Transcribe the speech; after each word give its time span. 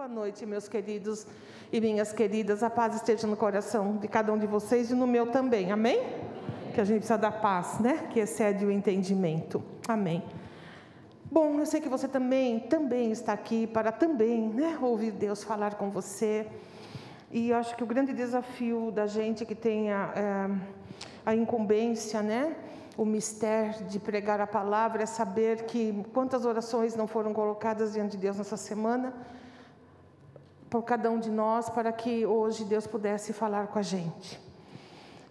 Boa 0.00 0.08
noite, 0.08 0.46
meus 0.46 0.66
queridos 0.66 1.26
e 1.70 1.78
minhas 1.78 2.10
queridas. 2.10 2.62
A 2.62 2.70
paz 2.70 2.96
esteja 2.96 3.26
no 3.26 3.36
coração 3.36 3.98
de 3.98 4.08
cada 4.08 4.32
um 4.32 4.38
de 4.38 4.46
vocês 4.46 4.90
e 4.90 4.94
no 4.94 5.06
meu 5.06 5.26
também. 5.26 5.70
Amém? 5.70 6.00
Que 6.72 6.80
a 6.80 6.84
gente 6.84 7.00
precisa 7.00 7.18
da 7.18 7.30
paz, 7.30 7.78
né? 7.80 8.08
Que 8.10 8.18
excede 8.18 8.64
o 8.64 8.70
entendimento. 8.70 9.62
Amém. 9.86 10.24
Bom, 11.30 11.58
eu 11.58 11.66
sei 11.66 11.82
que 11.82 11.88
você 11.90 12.08
também, 12.08 12.60
também 12.60 13.12
está 13.12 13.34
aqui 13.34 13.66
para 13.66 13.92
também, 13.92 14.48
né, 14.48 14.78
ouvir 14.80 15.10
Deus 15.10 15.44
falar 15.44 15.74
com 15.74 15.90
você. 15.90 16.46
E 17.30 17.50
eu 17.50 17.58
acho 17.58 17.76
que 17.76 17.84
o 17.84 17.86
grande 17.86 18.14
desafio 18.14 18.90
da 18.90 19.06
gente 19.06 19.44
que 19.44 19.54
tem 19.54 19.92
a, 19.92 20.12
é, 20.16 20.50
a 21.26 21.34
incumbência, 21.34 22.22
né, 22.22 22.56
o 22.96 23.04
mistério 23.04 23.84
de 23.84 23.98
pregar 23.98 24.40
a 24.40 24.46
palavra 24.46 25.02
é 25.02 25.06
saber 25.06 25.64
que 25.64 26.02
quantas 26.14 26.46
orações 26.46 26.96
não 26.96 27.06
foram 27.06 27.34
colocadas 27.34 27.92
diante 27.92 28.12
de 28.12 28.16
Deus 28.16 28.38
nessa 28.38 28.56
semana 28.56 29.12
por 30.70 30.84
cada 30.84 31.10
um 31.10 31.18
de 31.18 31.30
nós 31.30 31.68
para 31.68 31.92
que 31.92 32.24
hoje 32.24 32.64
Deus 32.64 32.86
pudesse 32.86 33.32
falar 33.32 33.66
com 33.66 33.78
a 33.78 33.82
gente. 33.82 34.40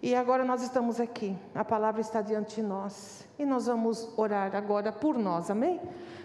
E 0.02 0.14
agora 0.14 0.46
nós 0.46 0.62
estamos 0.62 1.00
aqui, 1.00 1.36
a 1.56 1.66
palavra 1.66 2.00
está 2.00 2.22
diante 2.22 2.56
de 2.56 2.62
nós 2.62 3.26
e 3.38 3.46
nós 3.46 3.66
vamos 3.66 4.10
orar 4.18 4.56
agora 4.56 4.92
por 4.92 5.18
nós, 5.18 5.50
amém? 5.50 5.80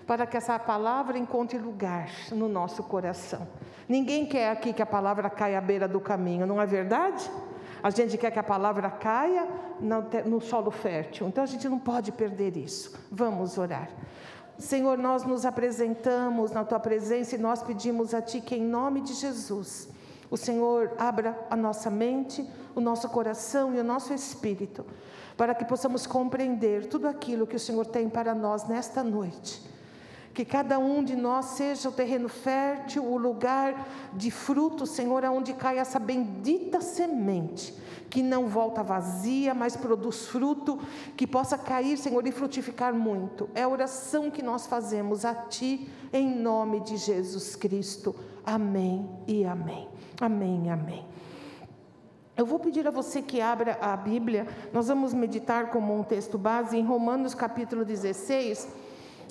Para 0.06 0.26
que 0.26 0.36
essa 0.36 0.58
palavra 0.58 1.16
encontre 1.16 1.58
lugar 1.58 2.08
no 2.30 2.48
nosso 2.48 2.82
coração. 2.82 3.48
Ninguém 3.88 4.26
quer 4.26 4.50
aqui 4.50 4.72
que 4.72 4.82
a 4.82 4.86
palavra 4.86 5.30
caia 5.30 5.58
à 5.58 5.60
beira 5.60 5.88
do 5.88 6.00
caminho, 6.00 6.46
não 6.46 6.60
é 6.60 6.66
verdade? 6.66 7.28
A 7.82 7.90
gente 7.90 8.16
quer 8.16 8.30
que 8.30 8.38
a 8.38 8.44
palavra 8.44 8.90
caia 8.90 9.46
no 10.24 10.40
solo 10.40 10.70
fértil, 10.70 11.26
então 11.26 11.42
a 11.42 11.46
gente 11.46 11.68
não 11.68 11.78
pode 11.78 12.12
perder 12.12 12.56
isso. 12.56 12.96
Vamos 13.10 13.58
orar. 13.58 13.88
Senhor, 14.58 14.96
nós 14.98 15.24
nos 15.24 15.44
apresentamos 15.44 16.52
na 16.52 16.64
tua 16.64 16.78
presença 16.78 17.34
e 17.34 17.38
nós 17.38 17.62
pedimos 17.62 18.14
a 18.14 18.22
ti 18.22 18.40
que, 18.40 18.54
em 18.54 18.62
nome 18.62 19.00
de 19.00 19.14
Jesus, 19.14 19.88
o 20.30 20.36
Senhor 20.36 20.92
abra 20.96 21.38
a 21.50 21.56
nossa 21.56 21.90
mente, 21.90 22.48
o 22.74 22.80
nosso 22.80 23.08
coração 23.08 23.74
e 23.74 23.78
o 23.78 23.84
nosso 23.84 24.12
espírito, 24.12 24.84
para 25.36 25.54
que 25.54 25.64
possamos 25.64 26.06
compreender 26.06 26.86
tudo 26.86 27.08
aquilo 27.08 27.46
que 27.46 27.56
o 27.56 27.60
Senhor 27.60 27.86
tem 27.86 28.08
para 28.08 28.34
nós 28.34 28.68
nesta 28.68 29.02
noite. 29.02 29.73
Que 30.34 30.44
cada 30.44 30.78
um 30.78 31.02
de 31.02 31.14
nós 31.14 31.46
seja 31.46 31.88
o 31.88 31.92
terreno 31.92 32.28
fértil, 32.28 33.04
o 33.04 33.16
lugar 33.16 33.86
de 34.12 34.30
fruto, 34.30 34.84
Senhor, 34.84 35.24
aonde 35.24 35.52
cai 35.54 35.78
essa 35.78 35.98
bendita 35.98 36.80
semente 36.80 37.72
que 38.14 38.22
não 38.22 38.46
volta 38.46 38.80
vazia, 38.80 39.52
mas 39.54 39.76
produz 39.76 40.28
fruto, 40.28 40.78
que 41.16 41.26
possa 41.26 41.58
cair, 41.58 41.98
Senhor, 41.98 42.24
e 42.24 42.30
frutificar 42.30 42.94
muito. 42.94 43.50
É 43.56 43.62
a 43.62 43.68
oração 43.68 44.30
que 44.30 44.40
nós 44.40 44.68
fazemos 44.68 45.24
a 45.24 45.34
Ti, 45.34 45.90
em 46.12 46.32
nome 46.32 46.78
de 46.78 46.96
Jesus 46.96 47.56
Cristo. 47.56 48.14
Amém 48.46 49.10
e 49.26 49.44
amém. 49.44 49.88
Amém, 50.20 50.70
amém. 50.70 51.04
Eu 52.36 52.46
vou 52.46 52.60
pedir 52.60 52.86
a 52.86 52.90
você 52.92 53.20
que 53.20 53.40
abra 53.40 53.78
a 53.80 53.96
Bíblia, 53.96 54.46
nós 54.72 54.86
vamos 54.86 55.12
meditar 55.12 55.70
como 55.70 55.98
um 55.98 56.04
texto 56.04 56.38
base 56.38 56.76
em 56.76 56.84
Romanos 56.84 57.34
capítulo 57.34 57.84
16, 57.84 58.68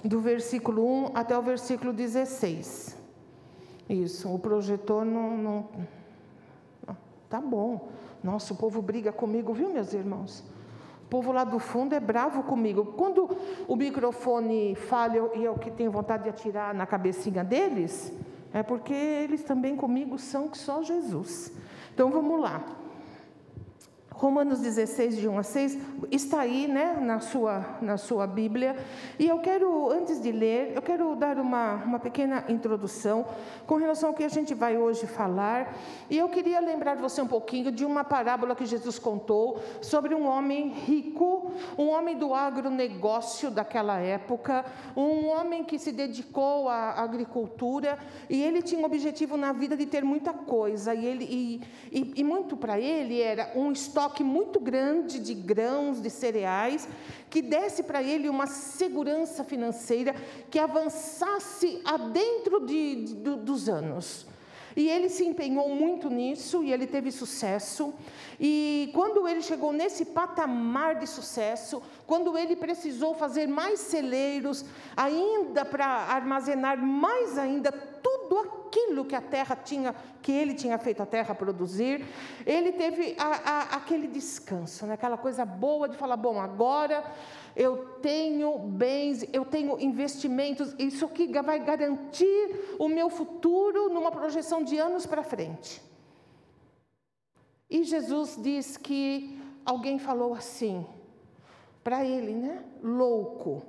do 0.03 0.19
versículo 0.19 0.85
1 0.85 1.11
até 1.13 1.37
o 1.37 1.41
versículo 1.41 1.93
16. 1.93 2.97
Isso, 3.89 4.33
o 4.33 4.39
projetor 4.39 5.05
não. 5.05 5.37
não... 5.37 5.67
Tá 7.29 7.41
bom. 7.41 7.89
Nossa, 8.23 8.53
o 8.53 8.55
povo 8.55 8.81
briga 8.81 9.11
comigo, 9.11 9.53
viu, 9.53 9.69
meus 9.69 9.93
irmãos? 9.93 10.43
O 11.05 11.09
povo 11.09 11.31
lá 11.31 11.43
do 11.43 11.59
fundo 11.59 11.93
é 11.93 11.99
bravo 11.99 12.43
comigo. 12.43 12.93
Quando 12.97 13.37
o 13.67 13.75
microfone 13.75 14.75
falha 14.75 15.21
e 15.35 15.43
eu 15.43 15.55
que 15.55 15.71
tenho 15.71 15.91
vontade 15.91 16.23
de 16.23 16.29
atirar 16.29 16.73
na 16.73 16.85
cabecinha 16.85 17.43
deles, 17.43 18.11
é 18.53 18.61
porque 18.61 18.93
eles 18.93 19.43
também 19.43 19.75
comigo 19.75 20.17
são 20.19 20.47
que 20.47 20.57
só 20.57 20.83
Jesus. 20.83 21.51
Então 21.93 22.09
vamos 22.09 22.39
lá. 22.39 22.63
Romanos 24.13 24.59
16, 24.59 25.17
de 25.17 25.27
1 25.27 25.37
a 25.37 25.43
6, 25.43 25.77
está 26.11 26.41
aí 26.41 26.67
né, 26.67 26.97
na, 27.01 27.19
sua, 27.19 27.77
na 27.81 27.97
sua 27.97 28.25
Bíblia. 28.27 28.75
E 29.19 29.27
eu 29.27 29.39
quero, 29.39 29.89
antes 29.91 30.21
de 30.21 30.31
ler, 30.31 30.71
eu 30.75 30.81
quero 30.81 31.15
dar 31.15 31.37
uma, 31.39 31.75
uma 31.83 31.99
pequena 31.99 32.45
introdução 32.47 33.25
com 33.65 33.75
relação 33.75 34.09
ao 34.09 34.15
que 34.15 34.23
a 34.23 34.29
gente 34.29 34.53
vai 34.53 34.77
hoje 34.77 35.07
falar. 35.07 35.75
E 36.09 36.17
eu 36.17 36.29
queria 36.29 36.59
lembrar 36.59 36.95
você 36.95 37.21
um 37.21 37.27
pouquinho 37.27 37.71
de 37.71 37.83
uma 37.83 38.03
parábola 38.03 38.55
que 38.55 38.65
Jesus 38.65 38.99
contou 38.99 39.59
sobre 39.81 40.13
um 40.13 40.27
homem 40.27 40.69
rico, 40.69 41.51
um 41.77 41.89
homem 41.89 42.15
do 42.15 42.33
agronegócio 42.33 43.49
daquela 43.49 43.99
época, 43.99 44.63
um 44.95 45.27
homem 45.27 45.63
que 45.63 45.79
se 45.79 45.91
dedicou 45.91 46.69
à 46.69 47.01
agricultura 47.01 47.97
e 48.29 48.41
ele 48.41 48.61
tinha 48.61 48.79
um 48.79 48.85
objetivo 48.85 49.35
na 49.37 49.51
vida 49.51 49.75
de 49.75 49.85
ter 49.85 50.03
muita 50.03 50.33
coisa. 50.33 50.93
E, 50.93 51.05
ele, 51.05 51.25
e, 51.25 51.61
e, 51.91 52.13
e 52.17 52.23
muito 52.23 52.55
para 52.55 52.79
ele 52.79 53.19
era 53.19 53.51
um 53.55 53.71
estoque 53.71 54.12
estoque 54.13 54.23
muito 54.23 54.59
grande 54.59 55.19
de 55.19 55.33
grãos, 55.33 55.99
de 55.99 56.09
cereais, 56.09 56.87
que 57.29 57.41
desse 57.41 57.81
para 57.81 58.03
ele 58.03 58.29
uma 58.29 58.45
segurança 58.45 59.43
financeira 59.43 60.15
que 60.51 60.59
avançasse 60.59 61.81
adentro 61.83 62.65
de, 62.65 63.05
de, 63.05 63.13
dos 63.15 63.67
anos. 63.67 64.27
E 64.75 64.89
ele 64.89 65.09
se 65.09 65.23
empenhou 65.23 65.69
muito 65.69 66.09
nisso 66.09 66.63
e 66.63 66.71
ele 66.71 66.87
teve 66.87 67.11
sucesso. 67.11 67.93
E 68.39 68.89
quando 68.93 69.27
ele 69.27 69.41
chegou 69.41 69.71
nesse 69.71 70.05
patamar 70.05 70.95
de 70.95 71.07
sucesso, 71.07 71.81
quando 72.07 72.35
ele 72.37 72.55
precisou 72.55 73.13
fazer 73.13 73.47
mais 73.47 73.79
celeiros, 73.79 74.65
ainda 74.97 75.63
para 75.63 75.85
armazenar 75.85 76.77
mais 76.77 77.37
ainda 77.37 77.71
tudo 78.33 78.65
aquilo 78.67 79.05
que 79.05 79.15
a 79.15 79.21
terra 79.21 79.55
tinha, 79.55 79.93
que 80.21 80.31
ele 80.31 80.55
tinha 80.55 80.77
feito 80.79 81.03
a 81.03 81.05
terra 81.05 81.35
produzir, 81.35 82.03
ele 82.45 82.71
teve 82.71 83.15
a, 83.19 83.27
a, 83.27 83.61
aquele 83.75 84.07
descanso, 84.07 84.87
né? 84.87 84.95
aquela 84.95 85.17
coisa 85.17 85.45
boa 85.45 85.87
de 85.87 85.95
falar: 85.95 86.17
bom, 86.17 86.39
agora 86.39 87.03
eu 87.55 87.99
tenho 88.01 88.57
bens, 88.57 89.23
eu 89.31 89.45
tenho 89.45 89.79
investimentos, 89.79 90.73
isso 90.79 91.05
aqui 91.05 91.27
vai 91.41 91.59
garantir 91.59 92.75
o 92.79 92.87
meu 92.87 93.09
futuro 93.09 93.89
numa 93.89 94.11
projeção 94.11 94.63
de 94.63 94.79
anos 94.79 95.05
para 95.05 95.21
frente. 95.21 95.79
E 97.69 97.83
Jesus 97.83 98.39
diz 98.41 98.77
que 98.77 99.39
alguém 99.63 99.99
falou 99.99 100.33
assim, 100.33 100.85
para 101.83 102.03
ele, 102.03 102.33
né? 102.33 102.63
Louco. 102.81 103.63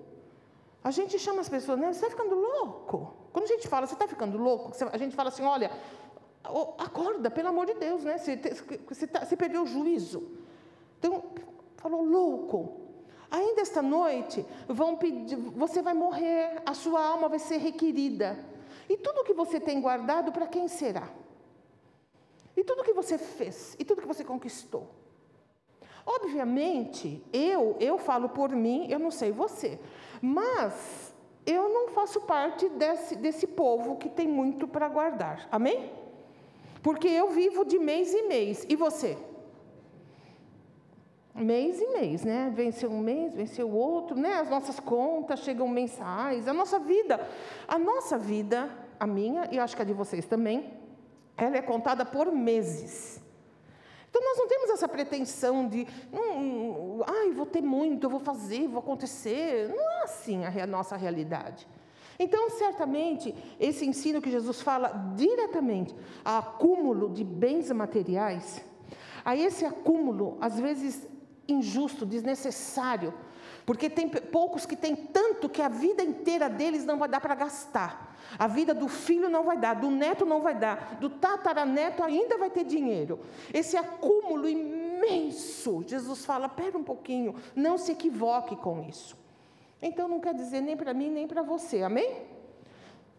A 0.83 0.91
gente 0.91 1.19
chama 1.19 1.41
as 1.41 1.49
pessoas, 1.49 1.79
né? 1.79 1.93
Você 1.93 2.05
está 2.05 2.11
ficando 2.11 2.35
louco. 2.35 3.24
Quando 3.35 3.47
a 3.47 3.49
gente 3.49 3.67
fala, 3.67 3.85
você 3.85 3.95
está 3.95 4.07
ficando 4.07 4.39
louco, 4.39 4.71
a 4.93 4.97
gente 4.97 5.17
fala 5.17 5.29
assim, 5.29 5.43
olha, 5.43 5.69
acorda, 6.79 7.29
pelo 7.29 7.49
amor 7.49 7.67
de 7.67 7.75
Deus, 7.75 8.05
né? 8.05 8.17
Você, 8.17 8.37
você, 8.89 9.09
você 9.09 9.37
perdeu 9.37 9.65
o 9.65 9.67
juízo. 9.67 10.23
Então, 11.01 11.25
falou 11.77 12.05
louco. 12.05 12.81
Ainda 13.29 13.61
esta 13.61 13.83
noite, 13.83 14.47
vão 14.69 14.95
pedir, 14.95 15.35
você 15.35 15.83
vai 15.83 15.95
morrer, 15.95 16.63
a 16.65 16.75
sua 16.75 17.05
alma 17.05 17.29
vai 17.29 17.41
ser 17.41 17.57
requerida. 17.57 18.39
E 18.89 18.97
tudo 18.97 19.25
que 19.25 19.35
você 19.35 19.59
tem 19.59 19.81
guardado, 19.81 20.31
para 20.31 20.47
quem 20.47 20.69
será? 20.69 21.09
E 22.57 22.63
tudo 22.63 22.85
que 22.85 22.93
você 22.93 23.19
fez, 23.19 23.75
e 23.81 23.85
tudo 23.85 24.01
que 24.01 24.07
você 24.07 24.23
conquistou. 24.23 24.89
Obviamente, 26.07 27.21
eu, 27.33 27.77
eu 27.81 27.99
falo 27.99 28.29
por 28.29 28.51
mim, 28.51 28.87
eu 28.89 29.01
não 29.01 29.11
sei 29.11 29.33
você, 29.33 29.81
mas 30.23 31.14
eu 31.47 31.69
não 31.69 31.89
faço 31.89 32.21
parte 32.23 32.69
desse, 32.69 33.17
desse 33.17 33.47
povo 33.47 33.97
que 33.97 34.09
tem 34.09 34.27
muito 34.27 34.67
para 34.67 34.89
guardar. 34.89 35.49
Amém? 35.51 35.91
Porque 36.83 37.09
eu 37.09 37.31
vivo 37.31 37.65
de 37.65 37.79
mês 37.79 38.15
em 38.15 38.29
mês. 38.29 38.67
E 38.69 38.77
você? 38.77 39.17
Mês 41.35 41.81
em 41.81 41.93
mês, 41.93 42.25
né? 42.25 42.53
Venceu 42.55 42.91
um 42.91 43.01
mês, 43.01 43.35
venceu 43.35 43.69
o 43.69 43.75
outro, 43.75 44.17
né? 44.17 44.35
As 44.35 44.49
nossas 44.49 44.79
contas 44.79 45.41
chegam 45.41 45.67
mensais. 45.67 46.47
A 46.47 46.53
nossa 46.53 46.79
vida, 46.79 47.27
a 47.67 47.79
nossa 47.79 48.17
vida, 48.17 48.71
a 49.01 49.07
minha 49.07 49.49
e 49.51 49.59
acho 49.59 49.75
que 49.75 49.83
a 49.83 49.85
de 49.85 49.93
vocês 49.93 50.27
também, 50.27 50.73
ela 51.37 51.57
é 51.57 51.63
contada 51.63 52.05
por 52.05 52.31
meses. 52.31 53.24
Então 54.15 54.23
nós 54.23 54.39
não 54.39 54.47
temos 54.47 54.71
essa 54.71 54.87
pretensão 54.87 55.67
de, 55.67 55.89
hum, 56.13 57.01
ai, 57.05 57.33
vou 57.33 57.45
ter 57.45 57.61
muito, 57.61 58.05
eu 58.05 58.11
vou 58.11 58.21
fazer, 58.21 58.69
vou 58.69 58.79
acontecer. 58.79 59.69
Não 59.69 59.91
é 59.91 60.05
assim 60.05 60.45
a 60.45 60.67
nossa 60.69 60.97
realidade. 60.97 61.67
Então, 62.17 62.49
certamente, 62.51 63.35
esse 63.59 63.85
ensino 63.85 64.23
que 64.23 64.31
Jesus 64.31 64.61
fala 64.61 65.13
diretamente 65.17 65.93
a 66.25 66.39
acúmulo 66.39 67.11
de 67.11 67.25
bens 67.25 67.73
materiais, 67.73 68.65
a 69.25 69.35
esse 69.35 69.65
acúmulo, 69.65 70.39
às 70.41 70.61
vezes 70.61 71.09
injusto, 71.49 72.07
desnecessário, 72.07 73.13
porque 73.67 73.89
tem 73.89 74.09
poucos 74.09 74.67
que 74.67 74.77
têm 74.77 74.95
tanto 74.95 75.49
que 75.49 75.63
a 75.63 75.69
vida 75.69 76.03
inteira 76.03 76.49
deles 76.49 76.85
não 76.85 76.99
vai 76.99 77.09
dar 77.09 77.21
para 77.21 77.35
gastar. 77.35 78.15
A 78.39 78.47
vida 78.47 78.75
do 78.75 78.89
filho 78.89 79.29
não 79.29 79.45
vai 79.45 79.57
dar, 79.57 79.75
do 79.75 79.91
neto 79.91 80.27
não 80.27 80.41
vai 80.41 80.55
dar, 80.55 80.97
do 81.01 81.09
tataraneto 81.09 82.03
ainda 82.03 82.37
vai 82.37 82.51
ter 82.51 82.65
dinheiro. 82.65 83.21
Esse 83.53 83.77
acúmulo 83.77 84.49
imenso, 84.49 85.83
Jesus 85.87 86.25
fala: 86.25 86.49
pera 86.49 86.77
um 86.77 86.85
pouquinho, 86.85 87.35
não 87.55 87.79
se 87.79 87.93
equivoque 87.93 88.57
com 88.57 88.83
isso. 88.83 89.17
Então 89.81 90.09
não 90.09 90.21
quer 90.21 90.35
dizer 90.35 90.61
nem 90.61 90.77
para 90.77 90.95
mim 90.95 91.11
nem 91.11 91.27
para 91.27 91.43
você, 91.43 91.83
amém? 91.83 92.34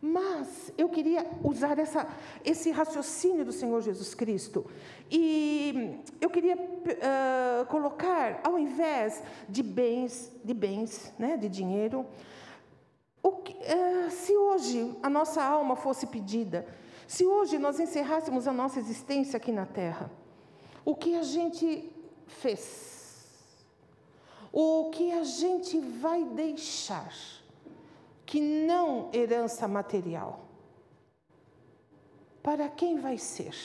Mas 0.07 0.71
eu 0.77 0.87
queria 0.87 1.25
usar 1.43 1.79
essa, 1.79 2.07
esse 2.43 2.69
raciocínio 2.69 3.43
do 3.43 3.51
Senhor 3.51 3.81
Jesus 3.81 4.13
Cristo 4.13 4.63
e 5.09 5.99
eu 6.21 6.29
queria 6.29 6.55
uh, 6.55 7.65
colocar, 7.65 8.39
ao 8.43 8.59
invés 8.59 9.23
de 9.49 9.63
bens, 9.63 10.31
de 10.43 10.53
bens, 10.53 11.11
né, 11.17 11.37
de 11.37 11.49
dinheiro, 11.49 12.05
que, 13.43 13.53
uh, 13.53 14.11
se 14.11 14.37
hoje 14.37 14.95
a 15.01 15.09
nossa 15.09 15.43
alma 15.43 15.75
fosse 15.75 16.05
pedida, 16.05 16.67
se 17.07 17.25
hoje 17.25 17.57
nós 17.57 17.79
encerrássemos 17.79 18.47
a 18.47 18.53
nossa 18.53 18.77
existência 18.77 19.37
aqui 19.37 19.51
na 19.51 19.65
Terra, 19.65 20.11
o 20.85 20.95
que 20.95 21.15
a 21.15 21.23
gente 21.23 21.91
fez? 22.27 23.25
O 24.53 24.91
que 24.91 25.11
a 25.11 25.23
gente 25.23 25.79
vai 25.79 26.23
deixar? 26.25 27.11
Que 28.25 28.41
não 28.41 29.09
herança 29.13 29.67
material. 29.67 30.45
Para 32.41 32.69
quem 32.69 32.99
vai 32.99 33.17
ser? 33.17 33.55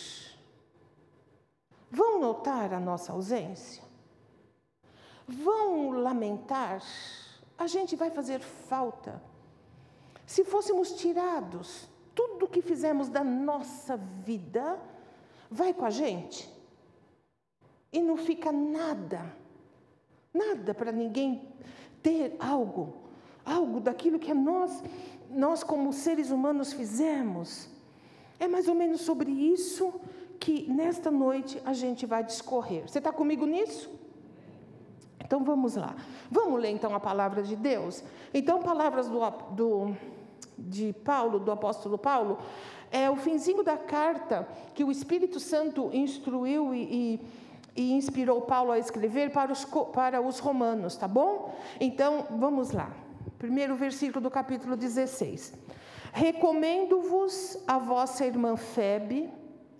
Vão 1.91 2.21
notar 2.21 2.73
a 2.73 2.81
nossa 2.81 3.13
ausência? 3.13 3.83
Vão 5.27 5.91
lamentar? 5.91 6.83
A 7.59 7.67
gente 7.67 7.97
vai 7.97 8.11
fazer 8.11 8.41
falta. 8.41 9.23
Se 10.27 10.45
fôssemos 10.45 10.93
tirados, 10.93 11.89
tudo 12.15 12.49
que 12.49 12.63
fizemos 12.63 13.09
da 13.09 13.25
nossa 13.25 13.97
vida 13.97 14.81
vai 15.51 15.75
com 15.75 15.85
a 15.85 15.91
gente 15.91 16.49
e 17.93 18.01
não 18.01 18.17
fica 18.17 18.53
nada, 18.53 19.35
nada 20.33 20.73
para 20.73 20.93
ninguém 20.93 21.53
ter 22.03 22.37
algo, 22.39 23.10
algo 23.45 23.81
daquilo 23.81 24.19
que 24.19 24.33
nós, 24.33 24.83
nós 25.31 25.63
como 25.63 25.93
seres 25.93 26.31
humanos 26.31 26.73
fizemos. 26.73 27.69
É 28.39 28.49
mais 28.49 28.69
ou 28.69 28.75
menos 28.75 29.03
sobre 29.03 29.31
isso 29.31 29.93
que 30.39 30.71
nesta 30.71 31.11
noite 31.11 31.61
a 31.65 31.73
gente 31.73 32.07
vai 32.07 32.25
discorrer. 32.25 32.89
Você 32.89 32.99
está 32.99 33.13
comigo 33.13 33.45
nisso? 33.47 33.91
Então 35.23 35.45
vamos 35.45 35.77
lá. 35.77 35.95
Vamos 36.31 36.61
ler 36.61 36.71
então 36.71 36.95
a 36.95 37.01
palavra 37.01 37.43
de 37.43 37.55
Deus. 37.55 38.03
Então, 38.33 38.61
palavras 38.61 39.09
do, 39.09 39.21
do, 39.51 39.97
de 40.59 40.93
Paulo, 41.05 41.39
do 41.39 41.53
apóstolo 41.53 41.99
Paulo, 41.99 42.39
é 42.91 43.11
o 43.11 43.17
finzinho 43.17 43.63
da 43.63 43.77
carta 43.77 44.49
que 44.75 44.83
o 44.83 44.91
Espírito 44.91 45.39
Santo 45.39 45.91
instruiu 45.93 46.75
e, 46.75 46.83
e 46.83 47.21
e 47.77 47.93
inspirou 47.93 48.43
Paulo 48.43 48.73
a 48.73 48.79
escrever 48.79 49.31
para 49.31 49.53
os, 49.53 49.65
para 49.93 50.21
os 50.21 50.39
romanos, 50.39 50.97
tá 50.97 51.07
bom? 51.07 51.55
Então, 51.81 52.27
vamos 52.31 52.73
lá. 52.73 52.91
Primeiro 53.39 53.77
versículo 53.77 54.21
do 54.21 54.31
capítulo 54.31 54.77
16. 54.77 55.55
Recomendo-vos 56.13 57.63
a 57.67 57.79
vossa 57.79 58.27
irmã 58.27 58.57
Febe. 58.57 59.31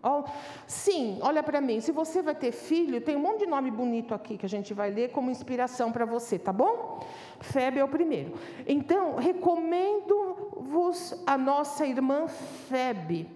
Oh, 0.03 0.25
sim, 0.67 1.19
olha 1.21 1.43
para 1.43 1.61
mim. 1.61 1.81
Se 1.81 1.93
você 1.93 2.23
vai 2.23 2.35
ter 2.35 2.53
filho, 2.53 3.01
tem 3.01 3.17
um 3.17 3.21
monte 3.21 3.41
de 3.41 3.47
nome 3.47 3.71
bonito 3.71 4.15
aqui 4.15 4.39
que 4.39 4.47
a 4.47 4.49
gente 4.49 4.73
vai 4.73 4.91
ler 4.91 5.11
como 5.11 5.31
inspiração 5.31 5.93
para 5.93 6.07
você, 6.07 6.39
tá 6.39 6.53
bom? 6.53 7.01
Febe 7.41 7.79
é 7.79 7.85
o 7.85 7.89
primeiro. 7.89 8.33
Então, 8.67 9.17
recomendo-vos 9.17 11.23
a 11.27 11.37
nossa 11.37 11.87
irmã 11.87 12.29
Febe, 12.29 13.29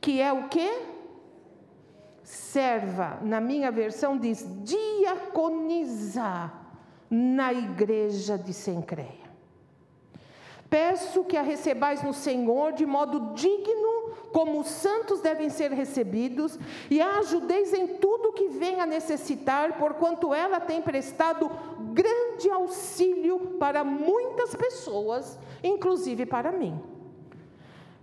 que 0.00 0.22
é 0.22 0.32
o 0.32 0.48
quê? 0.48 0.70
serva, 2.30 3.18
na 3.22 3.40
minha 3.40 3.72
versão 3.72 4.16
diz 4.16 4.46
diaconizar 4.62 6.54
na 7.10 7.52
igreja 7.52 8.38
de 8.38 8.54
Sencreia. 8.54 9.19
Peço 10.70 11.24
que 11.24 11.36
a 11.36 11.42
recebais 11.42 12.00
no 12.00 12.14
Senhor 12.14 12.72
de 12.72 12.86
modo 12.86 13.34
digno, 13.34 14.12
como 14.32 14.60
os 14.60 14.68
santos 14.68 15.20
devem 15.20 15.50
ser 15.50 15.72
recebidos, 15.72 16.56
e 16.88 17.00
a 17.00 17.18
ajudeis 17.18 17.74
em 17.74 17.88
tudo 17.96 18.32
que 18.32 18.46
venha 18.46 18.86
necessitar, 18.86 19.76
porquanto 19.76 20.32
ela 20.32 20.60
tem 20.60 20.80
prestado 20.80 21.50
grande 21.92 22.48
auxílio 22.48 23.56
para 23.58 23.82
muitas 23.82 24.54
pessoas, 24.54 25.36
inclusive 25.64 26.24
para 26.24 26.52
mim. 26.52 26.80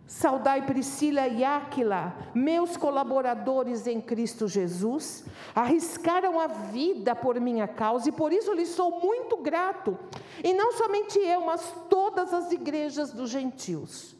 Saudai 0.08 0.66
Priscila 0.66 1.28
e 1.28 1.44
Áquila, 1.44 2.16
meus 2.34 2.78
colaboradores 2.78 3.86
em 3.86 4.00
Cristo 4.00 4.48
Jesus, 4.48 5.26
arriscaram 5.54 6.40
a 6.40 6.48
vida 6.48 7.14
por 7.14 7.40
minha 7.42 7.68
causa 7.68 8.08
e 8.08 8.12
por 8.14 8.32
isso 8.32 8.54
lhes 8.54 8.70
sou 8.70 9.02
muito 9.02 9.36
grato. 9.38 10.00
E 10.42 10.54
não 10.54 10.72
somente 10.72 11.20
eu, 11.20 11.42
mas 11.42 11.74
todas 11.90 12.34
as 12.34 12.52
igrejas 12.54 13.12
dos 13.12 13.30
gentios. 13.30 14.17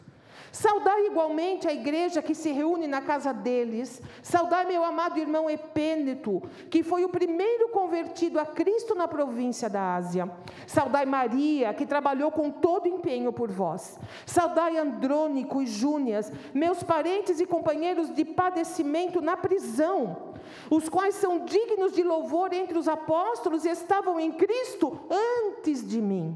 Saudai 0.58 1.06
igualmente 1.06 1.68
a 1.68 1.72
igreja 1.72 2.20
que 2.20 2.34
se 2.34 2.52
reúne 2.52 2.88
na 2.88 3.00
casa 3.00 3.32
deles. 3.32 4.02
Saudai 4.24 4.66
meu 4.66 4.84
amado 4.84 5.20
irmão 5.20 5.48
Epêneto, 5.48 6.42
que 6.72 6.82
foi 6.82 7.06
o 7.06 7.10
primeiro 7.10 7.70
convertido 7.70 8.40
a 8.40 8.46
Cristo 8.46 8.96
na 8.96 9.08
província 9.08 9.70
da 9.70 9.94
Ásia. 9.94 10.28
Saudai 10.66 11.06
Maria, 11.06 11.76
que 11.76 11.86
trabalhou 11.86 12.32
com 12.32 12.50
todo 12.50 12.88
empenho 12.88 13.32
por 13.32 13.52
vós. 13.52 14.00
Saudai 14.26 14.78
Andrônico 14.78 15.62
e 15.62 15.68
Júnias, 15.68 16.32
meus 16.56 16.82
parentes 16.82 17.40
e 17.40 17.46
companheiros 17.46 18.12
de 18.12 18.26
padecimento 18.26 19.22
na 19.22 19.38
prisão, 19.38 20.34
os 20.72 20.90
quais 20.90 21.14
são 21.14 21.46
dignos 21.46 21.94
de 21.94 22.02
louvor 22.02 22.52
entre 22.52 22.80
os 22.80 22.88
apóstolos 22.88 23.64
e 23.64 23.70
estavam 23.70 24.20
em 24.20 24.32
Cristo 24.32 25.00
antes 25.12 25.88
de 25.88 26.02
mim. 26.02 26.36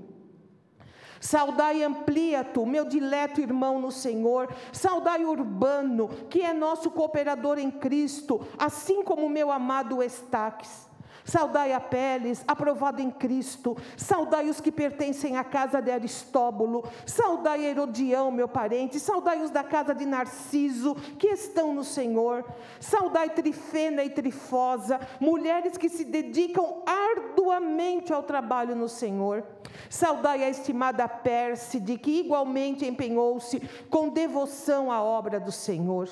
Saudai 1.22 1.84
Ampliato, 1.84 2.66
meu 2.66 2.84
dileto 2.84 3.40
irmão 3.40 3.80
no 3.80 3.92
Senhor. 3.92 4.54
Saudai 4.74 5.24
Urbano, 5.24 6.10
que 6.30 6.42
é 6.42 6.52
nosso 6.52 6.90
cooperador 6.90 7.60
em 7.60 7.70
Cristo, 7.70 8.46
assim 8.58 9.04
como 9.04 9.30
meu 9.30 9.52
amado 9.52 10.02
Estaques. 10.02 10.91
Saudai 11.24 11.74
a 11.74 11.80
Peles, 11.80 12.44
aprovado 12.48 13.02
em 13.02 13.12
Cristo. 13.12 13.78
Saudai 13.96 14.50
os 14.50 14.60
que 14.60 14.72
pertencem 14.72 15.38
à 15.38 15.44
casa 15.44 15.82
de 15.82 15.92
Aristóbulo. 15.92 16.84
Saudai 17.06 17.66
Herodião, 17.66 18.32
meu 18.32 18.48
parente. 18.48 19.00
Saudai 19.00 19.42
os 19.42 19.50
da 19.50 19.64
casa 19.64 19.94
de 19.94 20.06
Narciso, 20.06 20.96
que 21.18 21.28
estão 21.28 21.74
no 21.74 21.84
Senhor. 21.84 22.46
Saudai 22.80 23.30
Trifena 23.30 24.04
e 24.04 24.10
Trifosa, 24.10 25.00
mulheres 25.20 25.78
que 25.78 25.90
se 25.90 26.06
dedicam 26.06 26.84
arduamente 26.86 28.12
ao 28.14 28.24
trabalho 28.24 28.76
no 28.76 28.90
Senhor. 28.90 29.44
Saudai 29.90 30.44
a 30.44 30.50
estimada 30.50 31.08
Pérside, 31.08 31.98
que 31.98 32.20
igualmente 32.20 32.86
empenhou-se 32.86 33.60
com 33.90 34.10
devoção 34.10 34.92
à 34.92 35.02
obra 35.02 35.40
do 35.40 35.52
Senhor. 35.52 36.10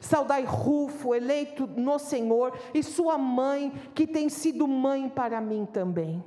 Saudai 0.00 0.44
Rufo, 0.44 1.14
eleito 1.14 1.66
no 1.66 1.98
Senhor, 1.98 2.56
e 2.72 2.82
sua 2.82 3.16
mãe, 3.18 3.72
que 3.94 4.06
tem 4.06 4.28
sido 4.28 4.66
mãe 4.66 5.08
para 5.08 5.40
mim 5.40 5.66
também. 5.70 6.22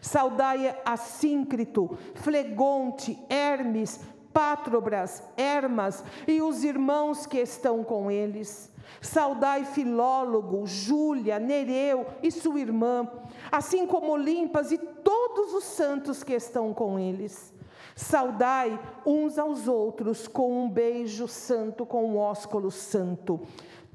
Saudai 0.00 0.78
Assíncrito, 0.84 1.98
Flegonte, 2.14 3.18
Hermes, 3.28 4.00
Pátrobras, 4.32 5.22
Hermas 5.36 6.04
e 6.26 6.40
os 6.40 6.62
irmãos 6.62 7.26
que 7.26 7.38
estão 7.38 7.82
com 7.82 8.10
eles. 8.10 8.70
Saudai 9.00 9.64
Filólogo, 9.64 10.66
Júlia, 10.66 11.38
Nereu 11.38 12.06
e 12.22 12.30
sua 12.30 12.60
irmã, 12.60 13.08
assim 13.50 13.86
como 13.86 14.16
Limpas 14.16 14.72
e 14.72 14.78
todos 14.78 15.54
os 15.54 15.64
santos 15.64 16.22
que 16.22 16.34
estão 16.34 16.72
com 16.72 16.98
eles. 16.98 17.52
Saudai 18.00 18.80
uns 19.04 19.38
aos 19.38 19.68
outros 19.68 20.26
com 20.26 20.64
um 20.64 20.70
beijo 20.70 21.28
santo, 21.28 21.84
com 21.84 22.06
um 22.06 22.16
ósculo 22.16 22.70
santo. 22.70 23.38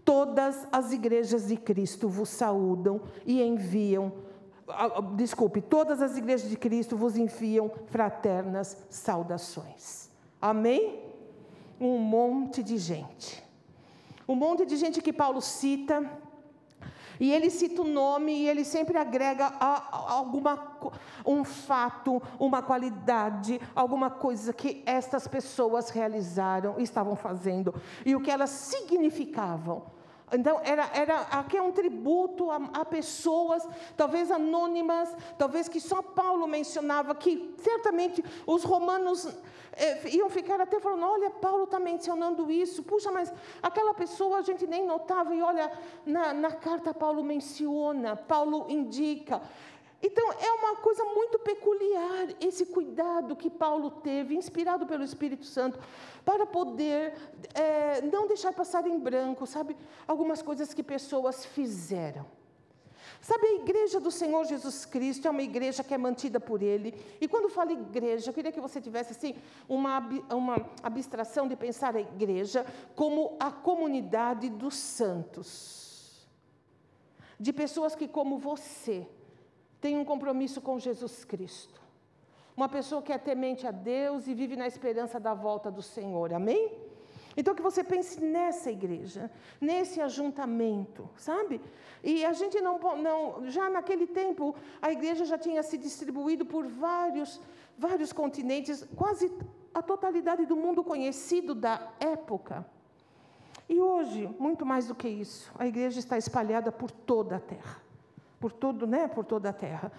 Todas 0.03 0.67
as 0.71 0.93
igrejas 0.93 1.47
de 1.47 1.57
Cristo 1.57 2.07
vos 2.07 2.29
saúdam 2.29 3.01
e 3.25 3.41
enviam, 3.41 4.13
desculpe, 5.15 5.59
todas 5.59 6.03
as 6.03 6.15
igrejas 6.17 6.47
de 6.47 6.55
Cristo 6.55 6.95
vos 6.95 7.17
enviam 7.17 7.71
fraternas 7.87 8.77
saudações. 8.91 10.11
Amém? 10.39 10.99
Um 11.81 11.97
monte 11.97 12.61
de 12.61 12.77
gente. 12.77 13.43
Um 14.27 14.35
monte 14.35 14.67
de 14.67 14.77
gente 14.77 15.01
que 15.01 15.11
Paulo 15.11 15.41
cita, 15.41 16.07
e 17.19 17.31
ele 17.31 17.49
cita 17.49 17.81
o 17.81 17.87
nome 17.87 18.31
e 18.31 18.49
ele 18.49 18.63
sempre 18.63 18.97
agrega 18.97 19.51
alguma, 19.57 20.77
um 21.25 21.43
fato, 21.43 22.21
uma 22.39 22.61
qualidade, 22.61 23.59
alguma 23.75 24.09
coisa 24.09 24.53
que 24.53 24.83
estas 24.85 25.27
pessoas 25.27 25.89
realizaram 25.89 26.75
estavam 26.79 27.15
fazendo 27.15 27.73
e 28.05 28.15
o 28.15 28.21
que 28.21 28.31
elas 28.31 28.49
significavam. 28.49 29.94
Então, 30.35 30.59
era, 30.63 30.89
era, 30.93 31.21
aqui 31.21 31.57
é 31.57 31.61
um 31.61 31.71
tributo 31.71 32.51
a, 32.51 32.57
a, 32.73 32.85
pessoas, 32.85 33.67
talvez 33.95 34.31
anônimas, 34.31 35.15
talvez 35.37 35.67
que 35.67 35.79
só 35.79 36.01
Paulo 36.01 36.47
mencionava, 36.47 37.15
que 37.15 37.55
certamente 37.57 38.23
os 38.45 38.63
romanos 38.63 39.27
é, 39.73 40.09
iam 40.09 40.29
ficar 40.29 40.59
até 40.61 40.79
falando: 40.79 41.05
olha, 41.05 41.29
Paulo 41.29 41.65
está 41.65 41.79
mencionando 41.79 42.49
isso, 42.51 42.83
puxa, 42.83 43.11
mas 43.11 43.33
aquela 43.61 43.93
pessoa 43.93 44.37
a 44.37 44.41
gente 44.41 44.65
nem 44.65 44.85
notava, 44.85 45.35
e 45.35 45.41
olha, 45.41 45.71
na, 46.05 46.33
na 46.33 46.51
carta 46.51 46.93
Paulo 46.93 47.23
menciona, 47.23 48.15
Paulo 48.15 48.65
indica. 48.69 49.41
Então, 50.07 50.31
é 50.33 50.51
uma 50.51 50.75
coisa 50.75 51.03
muito 51.03 51.39
peculiar 51.39 52.27
esse 52.39 52.67
cuidado 52.67 53.35
que 53.35 53.49
Paulo 53.49 53.89
teve, 53.89 54.35
inspirado 54.35 54.85
pelo 54.85 55.03
Espírito 55.03 55.47
Santo, 55.47 55.79
para 56.23 56.45
poder 56.45 57.15
é, 57.55 58.01
não 58.03 58.27
deixar 58.27 58.53
passar 58.53 58.85
em 58.85 58.99
branco, 58.99 59.47
sabe, 59.47 59.75
algumas 60.07 60.43
coisas 60.43 60.75
que 60.75 60.83
pessoas 60.83 61.43
fizeram. 61.43 62.23
Sabe, 63.19 63.47
a 63.47 63.55
igreja 63.55 63.99
do 63.99 64.11
Senhor 64.11 64.45
Jesus 64.45 64.85
Cristo 64.85 65.27
é 65.27 65.31
uma 65.31 65.41
igreja 65.41 65.83
que 65.83 65.95
é 65.95 65.97
mantida 65.97 66.39
por 66.39 66.61
Ele. 66.61 66.93
E 67.19 67.27
quando 67.27 67.49
falo 67.49 67.71
igreja, 67.71 68.29
eu 68.29 68.33
queria 68.33 68.51
que 68.51 68.61
você 68.61 68.79
tivesse 68.79 69.13
assim 69.13 69.33
uma, 69.67 69.97
uma 70.29 70.69
abstração 70.83 71.47
de 71.47 71.55
pensar 71.55 71.95
a 71.95 71.99
igreja 71.99 72.63
como 72.95 73.35
a 73.39 73.51
comunidade 73.51 74.51
dos 74.51 74.75
santos. 74.75 76.27
De 77.39 77.51
pessoas 77.51 77.95
que, 77.95 78.07
como 78.07 78.37
você, 78.37 79.07
têm 79.85 79.99
um 79.99 80.03
compromisso 80.03 80.59
com 80.61 80.79
Jesus 80.79 81.23
Cristo. 81.23 81.79
Uma 82.57 82.67
pessoa 82.67 83.03
que 83.03 83.13
é 83.13 83.19
temente 83.19 83.67
a 83.67 83.71
Deus 83.71 84.27
e 84.27 84.33
vive 84.33 84.55
na 84.55 84.65
esperança 84.65 85.19
da 85.19 85.35
volta 85.35 85.69
do 85.69 85.83
Senhor. 85.83 86.33
Amém? 86.33 86.71
Então, 87.37 87.53
que 87.53 87.61
você 87.61 87.83
pense 87.83 88.19
nessa 88.19 88.71
igreja, 88.71 89.29
nesse 89.61 90.01
ajuntamento, 90.01 91.07
sabe? 91.15 91.61
E 92.03 92.25
a 92.25 92.33
gente 92.33 92.59
não, 92.61 92.79
não, 92.97 93.45
já 93.45 93.69
naquele 93.69 94.07
tempo, 94.07 94.55
a 94.81 94.91
igreja 94.91 95.23
já 95.23 95.37
tinha 95.37 95.61
se 95.61 95.77
distribuído 95.77 96.47
por 96.47 96.65
vários, 96.65 97.39
vários 97.77 98.11
continentes, 98.11 98.83
quase 98.95 99.31
a 99.71 99.83
totalidade 99.83 100.47
do 100.47 100.55
mundo 100.55 100.83
conhecido 100.83 101.53
da 101.53 101.91
época. 101.99 102.65
E 103.69 103.79
hoje, 103.79 104.33
muito 104.39 104.65
mais 104.65 104.87
do 104.87 104.95
que 104.95 105.07
isso, 105.07 105.51
a 105.59 105.67
igreja 105.67 105.99
está 105.99 106.17
espalhada 106.17 106.71
por 106.71 106.89
toda 106.89 107.35
a 107.35 107.39
terra, 107.39 107.84
por 108.45 108.51
todo, 108.51 108.85
né, 108.85 109.07
por 109.07 109.25
toda 109.25 109.49
a 109.49 109.53
terra. 109.53 109.91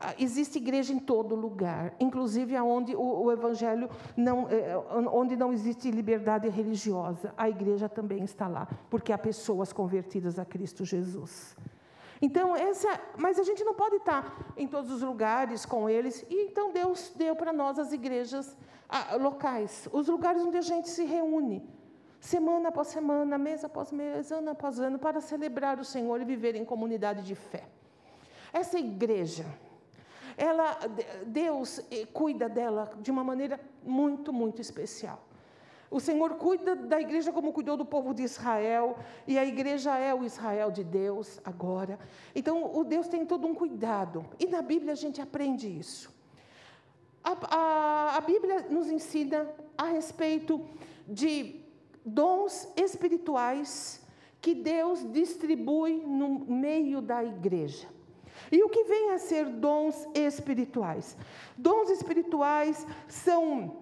Ah, 0.00 0.12
existe 0.18 0.58
igreja 0.58 0.92
em 0.92 0.98
todo 0.98 1.36
lugar, 1.36 1.94
inclusive 2.00 2.58
onde 2.58 2.96
o, 2.96 3.22
o 3.22 3.30
evangelho 3.30 3.88
não, 4.16 4.48
é, 4.48 4.76
onde 5.12 5.36
não 5.36 5.52
existe 5.52 5.88
liberdade 5.88 6.48
religiosa, 6.48 7.32
a 7.36 7.48
igreja 7.48 7.88
também 7.88 8.24
está 8.24 8.48
lá, 8.48 8.66
porque 8.90 9.12
há 9.12 9.18
pessoas 9.18 9.72
convertidas 9.72 10.36
a 10.36 10.44
Cristo 10.44 10.84
Jesus. 10.84 11.56
Então, 12.20 12.56
essa, 12.56 12.88
mas 13.16 13.38
a 13.38 13.44
gente 13.44 13.62
não 13.62 13.74
pode 13.74 13.94
estar 13.94 14.52
em 14.56 14.66
todos 14.66 14.90
os 14.90 15.02
lugares 15.02 15.64
com 15.64 15.88
eles, 15.88 16.26
e 16.28 16.46
então 16.46 16.72
Deus 16.72 17.12
deu 17.14 17.36
para 17.36 17.52
nós 17.52 17.78
as 17.78 17.92
igrejas 17.92 18.56
ah, 18.88 19.14
locais, 19.14 19.88
os 19.92 20.08
lugares 20.08 20.42
onde 20.42 20.56
a 20.56 20.62
gente 20.62 20.88
se 20.88 21.04
reúne, 21.04 21.62
semana 22.18 22.70
após 22.70 22.88
semana, 22.88 23.38
mês 23.38 23.64
após 23.64 23.92
mês, 23.92 24.32
ano 24.32 24.50
após 24.50 24.80
ano, 24.80 24.98
para 24.98 25.20
celebrar 25.20 25.78
o 25.78 25.84
Senhor 25.84 26.20
e 26.20 26.24
viver 26.24 26.56
em 26.56 26.64
comunidade 26.64 27.22
de 27.22 27.36
fé. 27.36 27.68
Essa 28.52 28.78
igreja, 28.78 29.46
ela, 30.36 30.78
Deus 31.26 31.80
eh, 31.90 32.06
cuida 32.12 32.48
dela 32.48 32.92
de 33.00 33.10
uma 33.10 33.24
maneira 33.24 33.60
muito, 33.82 34.32
muito 34.32 34.60
especial. 34.60 35.26
O 35.90 36.00
Senhor 36.00 36.36
cuida 36.36 36.74
da 36.74 36.98
igreja 36.98 37.30
como 37.32 37.52
cuidou 37.52 37.76
do 37.76 37.84
povo 37.84 38.14
de 38.14 38.22
Israel, 38.22 38.96
e 39.26 39.38
a 39.38 39.44
igreja 39.44 39.96
é 39.98 40.14
o 40.14 40.24
Israel 40.24 40.70
de 40.70 40.82
Deus 40.82 41.38
agora. 41.44 41.98
Então, 42.34 42.74
o 42.74 42.82
Deus 42.82 43.08
tem 43.08 43.26
todo 43.26 43.46
um 43.46 43.54
cuidado, 43.54 44.24
e 44.38 44.46
na 44.46 44.62
Bíblia 44.62 44.92
a 44.92 44.96
gente 44.96 45.20
aprende 45.20 45.68
isso. 45.68 46.10
A, 47.22 47.36
a, 47.56 48.16
a 48.16 48.20
Bíblia 48.22 48.66
nos 48.70 48.90
ensina 48.90 49.46
a 49.76 49.84
respeito 49.84 50.60
de 51.06 51.60
dons 52.04 52.68
espirituais 52.74 54.02
que 54.40 54.54
Deus 54.54 55.04
distribui 55.12 55.98
no 55.98 56.40
meio 56.40 57.02
da 57.02 57.22
igreja. 57.22 57.86
E 58.50 58.62
o 58.62 58.68
que 58.68 58.84
vem 58.84 59.10
a 59.10 59.18
ser 59.18 59.46
dons 59.46 60.06
espirituais? 60.14 61.16
Dons 61.56 61.90
espirituais 61.90 62.86
são 63.08 63.76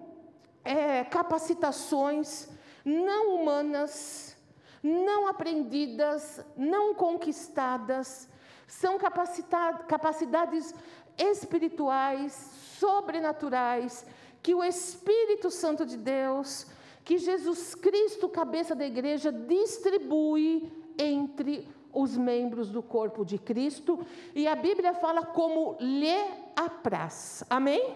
é, 0.63 1.03
capacitações 1.03 2.49
não 2.83 3.35
humanas, 3.35 4.37
não 4.81 5.27
aprendidas, 5.27 6.43
não 6.57 6.93
conquistadas, 6.93 8.27
são 8.67 8.97
capacidades 8.97 10.73
espirituais, 11.17 12.33
sobrenaturais, 12.79 14.05
que 14.41 14.55
o 14.55 14.63
Espírito 14.63 15.51
Santo 15.51 15.85
de 15.85 15.97
Deus, 15.97 16.65
que 17.03 17.17
Jesus 17.17 17.75
Cristo, 17.75 18.29
cabeça 18.29 18.73
da 18.73 18.85
igreja, 18.85 19.31
distribui 19.31 20.71
entre 20.97 21.67
os 21.67 21.80
membros 22.17 22.69
do 22.69 22.81
corpo 22.81 23.25
de 23.25 23.37
Cristo, 23.37 23.99
e 24.33 24.47
a 24.47 24.55
Bíblia 24.55 24.93
fala 24.93 25.25
como 25.25 25.75
lhe 25.79 26.15
apraz. 26.55 27.43
Amém? 27.49 27.95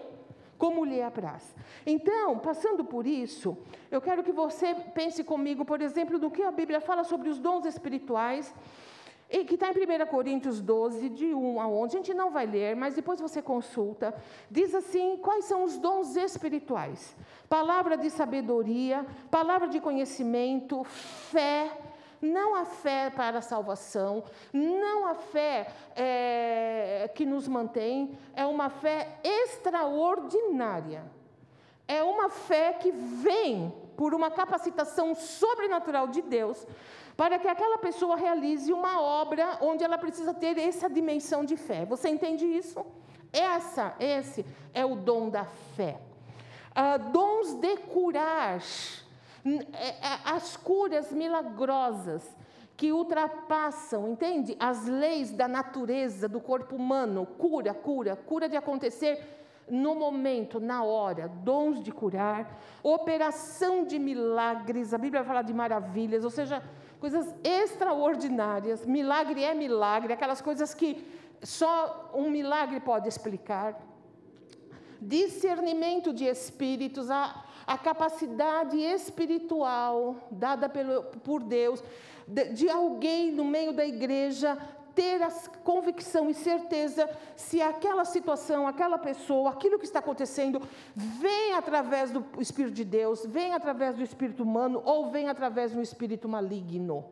Como 0.58 0.84
lhe 0.84 1.02
apraz. 1.02 1.54
Então, 1.84 2.38
passando 2.38 2.84
por 2.84 3.06
isso, 3.06 3.56
eu 3.90 4.00
quero 4.00 4.22
que 4.22 4.32
você 4.32 4.74
pense 4.94 5.22
comigo, 5.22 5.64
por 5.64 5.80
exemplo, 5.82 6.18
do 6.18 6.30
que 6.30 6.42
a 6.42 6.50
Bíblia 6.50 6.80
fala 6.80 7.04
sobre 7.04 7.28
os 7.28 7.38
dons 7.38 7.66
espirituais, 7.66 8.54
e 9.28 9.44
que 9.44 9.54
está 9.54 9.70
em 9.70 9.72
1 9.72 10.06
Coríntios 10.06 10.60
12, 10.60 11.08
de 11.08 11.34
1 11.34 11.60
a 11.60 11.66
11. 11.66 11.96
A 11.96 11.98
gente 11.98 12.14
não 12.14 12.30
vai 12.30 12.46
ler, 12.46 12.76
mas 12.76 12.94
depois 12.94 13.20
você 13.20 13.42
consulta. 13.42 14.14
Diz 14.50 14.74
assim: 14.74 15.16
quais 15.16 15.46
são 15.46 15.64
os 15.64 15.76
dons 15.78 16.16
espirituais? 16.16 17.16
Palavra 17.48 17.96
de 17.96 18.08
sabedoria, 18.08 19.04
palavra 19.30 19.68
de 19.68 19.80
conhecimento, 19.80 20.84
fé, 20.84 21.76
não 22.20 22.54
a 22.54 22.64
fé 22.64 23.10
para 23.10 23.38
a 23.38 23.42
salvação, 23.42 24.24
não 24.52 25.06
a 25.06 25.14
fé 25.14 25.68
é, 25.94 27.10
que 27.14 27.26
nos 27.26 27.46
mantém, 27.48 28.18
é 28.34 28.46
uma 28.46 28.68
fé 28.68 29.18
extraordinária. 29.22 31.04
É 31.88 32.02
uma 32.02 32.28
fé 32.28 32.72
que 32.72 32.90
vem 32.90 33.72
por 33.96 34.12
uma 34.12 34.30
capacitação 34.30 35.14
sobrenatural 35.14 36.08
de 36.08 36.20
Deus 36.20 36.66
para 37.16 37.38
que 37.38 37.48
aquela 37.48 37.78
pessoa 37.78 38.16
realize 38.16 38.72
uma 38.72 39.00
obra 39.00 39.58
onde 39.62 39.82
ela 39.82 39.96
precisa 39.96 40.34
ter 40.34 40.58
essa 40.58 40.90
dimensão 40.90 41.44
de 41.44 41.56
fé. 41.56 41.84
Você 41.86 42.08
entende 42.08 42.44
isso? 42.44 42.84
Essa, 43.32 43.94
esse 43.98 44.44
é 44.74 44.84
o 44.84 44.94
dom 44.96 45.30
da 45.30 45.44
fé. 45.44 45.98
Ah, 46.74 46.98
dons 46.98 47.54
de 47.54 47.76
curar 47.78 48.60
as 50.24 50.56
curas 50.56 51.12
milagrosas 51.12 52.22
que 52.76 52.92
ultrapassam, 52.92 54.08
entende? 54.08 54.56
As 54.60 54.86
leis 54.86 55.30
da 55.30 55.48
natureza 55.48 56.28
do 56.28 56.40
corpo 56.40 56.76
humano, 56.76 57.26
cura, 57.38 57.72
cura, 57.72 58.16
cura 58.16 58.48
de 58.48 58.56
acontecer 58.56 59.36
no 59.68 59.94
momento, 59.94 60.60
na 60.60 60.84
hora, 60.84 61.28
dons 61.28 61.82
de 61.82 61.90
curar, 61.90 62.60
operação 62.82 63.84
de 63.84 63.98
milagres, 63.98 64.94
a 64.94 64.98
Bíblia 64.98 65.24
fala 65.24 65.42
de 65.42 65.52
maravilhas, 65.52 66.22
ou 66.24 66.30
seja, 66.30 66.62
coisas 67.00 67.34
extraordinárias. 67.42 68.86
Milagre 68.86 69.42
é 69.42 69.54
milagre, 69.54 70.12
aquelas 70.12 70.40
coisas 70.40 70.72
que 70.72 71.04
só 71.42 72.12
um 72.14 72.30
milagre 72.30 72.78
pode 72.80 73.08
explicar. 73.08 73.76
Discernimento 75.00 76.12
de 76.12 76.24
espíritos, 76.24 77.10
a 77.10 77.45
a 77.66 77.76
capacidade 77.76 78.78
espiritual 78.78 80.16
dada 80.30 80.68
pelo, 80.68 81.02
por 81.02 81.42
Deus, 81.42 81.82
de, 82.26 82.50
de 82.50 82.68
alguém 82.68 83.32
no 83.32 83.44
meio 83.44 83.72
da 83.72 83.84
igreja 83.84 84.56
ter 84.94 85.22
a 85.22 85.30
convicção 85.62 86.30
e 86.30 86.34
certeza 86.34 87.08
se 87.36 87.60
aquela 87.60 88.06
situação, 88.06 88.66
aquela 88.66 88.96
pessoa, 88.96 89.50
aquilo 89.50 89.78
que 89.78 89.84
está 89.84 89.98
acontecendo, 89.98 90.62
vem 90.94 91.52
através 91.52 92.10
do 92.10 92.24
Espírito 92.38 92.74
de 92.74 92.84
Deus, 92.84 93.26
vem 93.26 93.52
através 93.52 93.94
do 93.94 94.02
Espírito 94.02 94.42
humano 94.42 94.80
ou 94.86 95.10
vem 95.10 95.28
através 95.28 95.72
do 95.72 95.82
Espírito 95.82 96.26
maligno. 96.26 97.04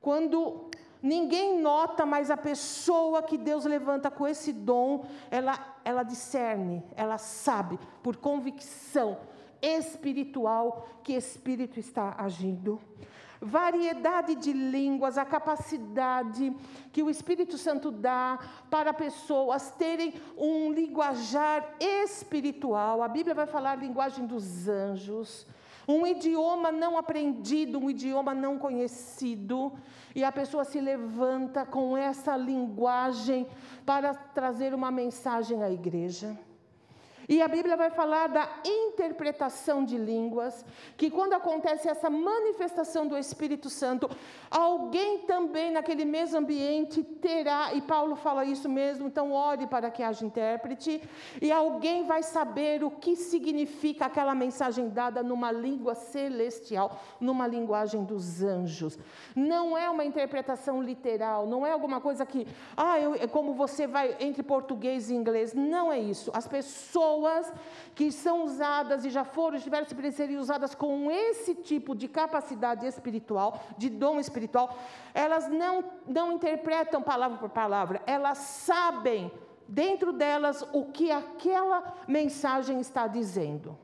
Quando 0.00 0.68
ninguém 1.02 1.60
nota, 1.60 2.04
mas 2.04 2.30
a 2.30 2.36
pessoa 2.36 3.22
que 3.22 3.38
Deus 3.38 3.64
levanta 3.64 4.10
com 4.10 4.26
esse 4.26 4.52
dom, 4.52 5.04
ela, 5.30 5.76
ela 5.84 6.02
discerne, 6.02 6.82
ela 6.96 7.18
sabe, 7.18 7.78
por 8.02 8.16
convicção 8.16 9.18
espiritual, 9.60 10.88
que 11.02 11.12
Espírito 11.12 11.78
está 11.80 12.14
agindo. 12.18 12.80
Variedade 13.40 14.34
de 14.34 14.52
línguas, 14.52 15.16
a 15.16 15.24
capacidade 15.24 16.52
que 16.92 17.02
o 17.02 17.10
Espírito 17.10 17.56
Santo 17.56 17.90
dá 17.92 18.38
para 18.68 18.92
pessoas 18.92 19.70
terem 19.70 20.14
um 20.36 20.72
linguajar 20.72 21.76
espiritual. 21.78 23.00
A 23.00 23.06
Bíblia 23.06 23.36
vai 23.36 23.46
falar 23.46 23.76
linguagem 23.76 24.26
dos 24.26 24.68
anjos 24.68 25.46
um 25.88 26.06
idioma 26.06 26.70
não 26.70 26.98
aprendido, 26.98 27.78
um 27.78 27.88
idioma 27.88 28.34
não 28.34 28.58
conhecido, 28.58 29.72
e 30.14 30.22
a 30.22 30.30
pessoa 30.30 30.64
se 30.64 30.78
levanta 30.80 31.64
com 31.64 31.96
essa 31.96 32.36
linguagem 32.36 33.46
para 33.86 34.12
trazer 34.12 34.74
uma 34.74 34.90
mensagem 34.90 35.62
à 35.62 35.70
igreja. 35.70 36.38
E 37.28 37.42
a 37.42 37.48
Bíblia 37.48 37.76
vai 37.76 37.90
falar 37.90 38.28
da 38.28 38.48
interpretação 38.64 39.84
de 39.84 39.98
línguas, 39.98 40.64
que 40.96 41.10
quando 41.10 41.34
acontece 41.34 41.86
essa 41.86 42.08
manifestação 42.08 43.06
do 43.06 43.18
Espírito 43.18 43.68
Santo, 43.68 44.08
alguém 44.50 45.18
também 45.18 45.70
naquele 45.70 46.06
mesmo 46.06 46.38
ambiente 46.38 47.02
terá, 47.02 47.74
e 47.74 47.82
Paulo 47.82 48.16
fala 48.16 48.46
isso 48.46 48.66
mesmo, 48.66 49.08
então 49.08 49.32
ore 49.32 49.66
para 49.66 49.90
que 49.90 50.02
haja 50.02 50.24
intérprete, 50.24 51.02
e 51.42 51.52
alguém 51.52 52.06
vai 52.06 52.22
saber 52.22 52.82
o 52.82 52.90
que 52.90 53.14
significa 53.14 54.06
aquela 54.06 54.34
mensagem 54.34 54.88
dada 54.88 55.22
numa 55.22 55.52
língua 55.52 55.94
celestial, 55.94 56.98
numa 57.20 57.46
linguagem 57.46 58.04
dos 58.04 58.42
anjos. 58.42 58.98
Não 59.36 59.76
é 59.76 59.90
uma 59.90 60.04
interpretação 60.04 60.82
literal, 60.82 61.46
não 61.46 61.66
é 61.66 61.72
alguma 61.72 62.00
coisa 62.00 62.24
que, 62.24 62.48
ah, 62.74 62.98
eu, 62.98 63.14
é 63.14 63.26
como 63.26 63.52
você 63.52 63.86
vai 63.86 64.16
entre 64.18 64.42
português 64.42 65.10
e 65.10 65.14
inglês. 65.14 65.52
Não 65.52 65.92
é 65.92 65.98
isso. 65.98 66.30
As 66.32 66.48
pessoas 66.48 67.17
pessoas 67.18 67.52
que 67.94 68.12
são 68.12 68.44
usadas 68.44 69.04
e 69.04 69.10
já 69.10 69.24
foram, 69.24 69.56
estiveram 69.56 69.86
se 69.86 70.12
serem 70.12 70.36
usadas 70.36 70.74
com 70.74 71.10
esse 71.10 71.54
tipo 71.54 71.94
de 71.94 72.06
capacidade 72.06 72.86
espiritual, 72.86 73.60
de 73.76 73.90
dom 73.90 74.20
espiritual, 74.20 74.76
elas 75.12 75.48
não, 75.48 75.84
não 76.06 76.32
interpretam 76.32 77.02
palavra 77.02 77.38
por 77.38 77.50
palavra, 77.50 78.00
elas 78.06 78.38
sabem 78.38 79.30
dentro 79.66 80.12
delas 80.12 80.64
o 80.72 80.86
que 80.86 81.10
aquela 81.10 81.94
mensagem 82.06 82.80
está 82.80 83.06
dizendo. 83.06 83.76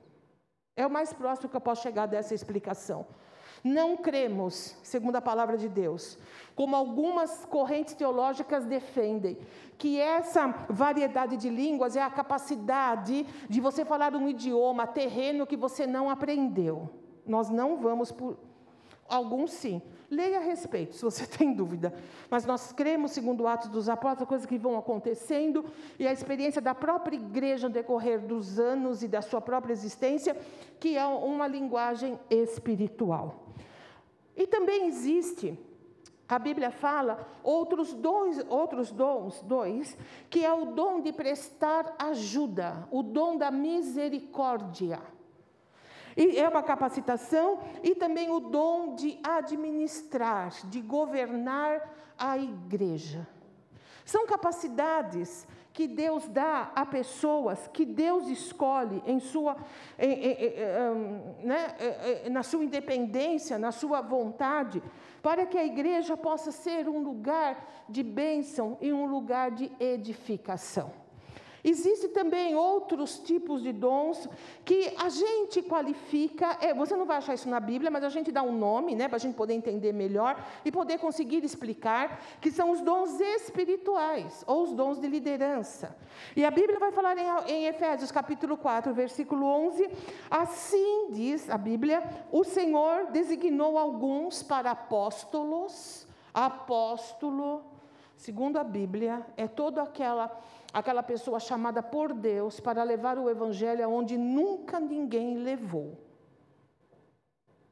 É 0.76 0.86
o 0.86 0.90
mais 0.90 1.12
próximo 1.12 1.48
que 1.48 1.56
eu 1.56 1.60
posso 1.60 1.82
chegar 1.82 2.06
dessa 2.06 2.34
explicação. 2.34 3.06
Não 3.64 3.97
cremos, 3.97 4.76
segundo 4.83 5.16
a 5.16 5.23
palavra 5.23 5.56
de 5.56 5.71
Deus, 5.71 6.18
como 6.54 6.76
algumas 6.76 7.47
correntes 7.47 7.94
teológicas 7.94 8.66
defendem, 8.66 9.38
que 9.78 9.99
essa 9.99 10.49
variedade 10.68 11.38
de 11.38 11.49
línguas 11.49 11.97
é 11.97 12.02
a 12.02 12.11
capacidade 12.11 13.26
de 13.49 13.61
você 13.62 13.83
falar 13.83 14.14
um 14.14 14.28
idioma 14.28 14.87
terreno 14.87 15.47
que 15.47 15.56
você 15.56 15.87
não 15.87 16.11
aprendeu. 16.11 16.90
Nós 17.26 17.49
não 17.49 17.78
vamos 17.78 18.12
por. 18.12 18.37
Alguns 19.09 19.50
sim. 19.52 19.80
Leia 20.11 20.38
a 20.38 20.42
respeito, 20.42 20.94
se 20.94 21.02
você 21.02 21.25
tem 21.38 21.54
dúvida. 21.54 21.94
Mas 22.28 22.44
nós 22.44 22.71
cremos, 22.71 23.12
segundo 23.12 23.47
Atos 23.47 23.71
dos 23.71 23.88
Apóstolos, 23.88 24.28
coisas 24.28 24.47
que 24.47 24.59
vão 24.59 24.76
acontecendo 24.76 25.64
e 25.99 26.06
a 26.06 26.12
experiência 26.12 26.61
da 26.61 26.75
própria 26.75 27.16
igreja 27.16 27.66
no 27.66 27.73
decorrer 27.73 28.21
dos 28.21 28.61
anos 28.61 29.02
e 29.02 29.09
da 29.09 29.23
sua 29.23 29.40
própria 29.40 29.73
existência, 29.73 30.37
que 30.78 30.99
é 30.99 31.06
uma 31.06 31.47
linguagem 31.47 32.18
espiritual. 32.28 33.43
E 34.36 34.46
também 34.46 34.86
existe, 34.86 35.58
a 36.28 36.38
Bíblia 36.38 36.70
fala, 36.70 37.28
outros 37.42 37.92
dons, 37.92 38.38
outros 38.48 38.90
dons, 38.90 39.42
dois, 39.42 39.96
que 40.28 40.44
é 40.44 40.52
o 40.52 40.66
dom 40.66 41.00
de 41.00 41.12
prestar 41.12 41.94
ajuda, 41.98 42.88
o 42.90 43.02
dom 43.02 43.36
da 43.36 43.50
misericórdia. 43.50 45.00
E 46.16 46.38
é 46.38 46.48
uma 46.48 46.62
capacitação 46.62 47.58
e 47.82 47.94
também 47.94 48.30
o 48.30 48.40
dom 48.40 48.94
de 48.94 49.18
administrar, 49.22 50.52
de 50.68 50.80
governar 50.80 52.14
a 52.18 52.38
igreja. 52.38 53.26
São 54.04 54.26
capacidades 54.26 55.46
que 55.74 55.88
Deus 55.88 56.28
dá 56.28 56.70
a 56.72 56.86
pessoas 56.86 57.68
que 57.72 57.84
Deus 57.84 58.28
escolhe 58.28 59.02
em 59.04 59.18
sua, 59.18 59.56
em, 59.98 60.12
em, 60.12 60.32
em, 60.32 61.46
né, 61.46 61.74
na 62.30 62.44
sua 62.44 62.64
independência, 62.64 63.58
na 63.58 63.72
sua 63.72 64.00
vontade, 64.00 64.80
para 65.20 65.44
que 65.44 65.58
a 65.58 65.64
igreja 65.64 66.16
possa 66.16 66.52
ser 66.52 66.88
um 66.88 67.02
lugar 67.02 67.84
de 67.88 68.04
bênção 68.04 68.78
e 68.80 68.92
um 68.92 69.04
lugar 69.04 69.50
de 69.50 69.70
edificação. 69.80 71.03
Existem 71.64 72.11
também 72.11 72.54
outros 72.54 73.18
tipos 73.18 73.62
de 73.62 73.73
dons 73.73 74.28
que 74.66 74.92
a 74.99 75.09
gente 75.09 75.62
qualifica. 75.62 76.59
É, 76.61 76.75
você 76.75 76.94
não 76.94 77.06
vai 77.06 77.16
achar 77.16 77.33
isso 77.33 77.49
na 77.49 77.59
Bíblia, 77.59 77.90
mas 77.90 78.04
a 78.04 78.11
gente 78.11 78.30
dá 78.30 78.42
um 78.42 78.54
nome, 78.54 78.94
né, 78.94 79.09
para 79.09 79.16
a 79.16 79.21
gente 79.21 79.35
poder 79.35 79.54
entender 79.54 79.90
melhor 79.90 80.37
e 80.62 80.71
poder 80.71 80.99
conseguir 80.99 81.42
explicar, 81.42 82.23
que 82.38 82.50
são 82.50 82.71
os 82.71 82.83
dons 82.83 83.18
espirituais 83.18 84.44
ou 84.47 84.64
os 84.64 84.75
dons 84.75 85.00
de 85.00 85.09
liderança. 85.09 85.97
E 86.37 86.44
a 86.44 86.50
Bíblia 86.50 86.78
vai 86.78 86.92
falar 86.92 87.16
em, 87.16 87.50
em 87.50 87.64
Efésios 87.64 88.12
capítulo 88.12 88.59
4, 88.59 88.92
versículo 88.92 89.47
11: 89.47 89.88
assim 90.30 91.09
diz 91.12 91.49
a 91.49 91.56
Bíblia, 91.56 92.02
o 92.30 92.44
Senhor 92.44 93.06
designou 93.11 93.78
alguns 93.78 94.42
para 94.42 94.73
apóstolos, 94.73 96.06
apóstolo, 96.35 97.62
segundo 98.16 98.59
a 98.59 98.64
Bíblia, 98.64 99.24
é 99.37 99.48
toda 99.48 99.83
aquela 99.83 100.29
aquela 100.74 101.04
pessoa 101.04 101.38
chamada 101.38 101.80
por 101.80 102.12
Deus 102.12 102.58
para 102.58 102.82
levar 102.82 103.16
o 103.16 103.30
evangelho 103.30 103.84
aonde 103.84 104.18
nunca 104.18 104.80
ninguém 104.80 105.37
levou. 105.38 105.96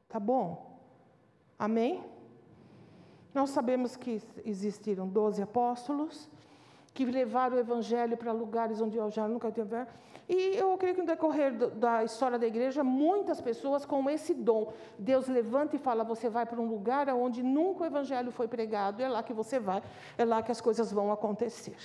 Tá 0.07 0.17
bom? 0.21 0.79
Amém? 1.59 2.01
Nós 3.33 3.49
sabemos 3.49 3.97
que 3.97 4.21
existiram 4.45 5.05
doze 5.05 5.41
apóstolos 5.41 6.29
que 6.93 7.03
levaram 7.03 7.57
o 7.57 7.59
evangelho 7.59 8.15
para 8.15 8.31
lugares 8.31 8.79
onde 8.79 8.95
eu 8.95 9.09
já 9.09 9.27
nunca 9.27 9.51
tive. 9.51 9.85
E 10.29 10.55
eu 10.55 10.77
creio 10.77 10.95
que 10.95 11.01
no 11.01 11.07
decorrer 11.07 11.51
da 11.51 12.03
história 12.03 12.39
da 12.39 12.47
igreja, 12.47 12.83
muitas 12.83 13.41
pessoas 13.41 13.83
com 13.83 14.07
esse 14.09 14.33
dom, 14.33 14.71
Deus 14.97 15.27
levanta 15.27 15.75
e 15.75 15.79
fala: 15.79 16.03
você 16.03 16.29
vai 16.29 16.45
para 16.45 16.61
um 16.61 16.67
lugar 16.67 17.09
onde 17.09 17.41
nunca 17.43 17.83
o 17.83 17.85
evangelho 17.85 18.31
foi 18.31 18.47
pregado, 18.47 19.01
é 19.01 19.09
lá 19.09 19.23
que 19.23 19.33
você 19.33 19.59
vai, 19.59 19.81
é 20.17 20.23
lá 20.23 20.41
que 20.41 20.51
as 20.51 20.61
coisas 20.61 20.91
vão 20.91 21.11
acontecer 21.11 21.75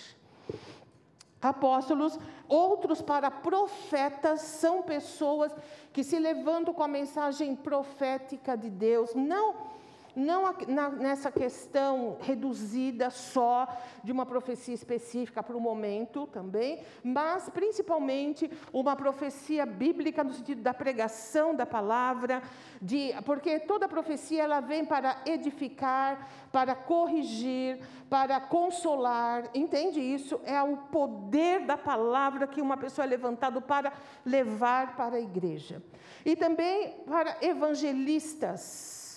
apóstolos, 1.40 2.18
outros 2.48 3.00
para 3.00 3.30
profetas, 3.30 4.40
são 4.40 4.82
pessoas 4.82 5.54
que 5.92 6.02
se 6.02 6.18
levantam 6.18 6.74
com 6.74 6.82
a 6.82 6.88
mensagem 6.88 7.54
profética 7.54 8.56
de 8.56 8.68
Deus, 8.68 9.14
não 9.14 9.77
não 10.18 10.52
nessa 10.98 11.30
questão 11.30 12.16
reduzida 12.20 13.08
só 13.08 13.68
de 14.02 14.10
uma 14.10 14.26
profecia 14.26 14.74
específica 14.74 15.42
para 15.42 15.56
o 15.56 15.60
momento 15.60 16.26
também, 16.26 16.82
mas 17.02 17.48
principalmente 17.48 18.50
uma 18.72 18.96
profecia 18.96 19.64
bíblica 19.64 20.24
no 20.24 20.34
sentido 20.34 20.60
da 20.60 20.74
pregação 20.74 21.54
da 21.54 21.64
palavra, 21.64 22.42
de, 22.82 23.14
porque 23.24 23.60
toda 23.60 23.88
profecia 23.88 24.42
ela 24.42 24.60
vem 24.60 24.84
para 24.84 25.22
edificar, 25.24 26.28
para 26.50 26.74
corrigir, 26.74 27.78
para 28.10 28.40
consolar, 28.40 29.48
entende 29.54 30.00
isso? 30.00 30.40
É 30.44 30.60
o 30.62 30.76
poder 30.76 31.64
da 31.64 31.76
palavra 31.76 32.46
que 32.46 32.60
uma 32.60 32.76
pessoa 32.76 33.04
é 33.04 33.08
levantado 33.08 33.62
para 33.62 33.92
levar 34.24 34.96
para 34.96 35.16
a 35.16 35.20
igreja. 35.20 35.82
E 36.24 36.34
também 36.34 36.96
para 37.06 37.36
evangelistas, 37.40 39.07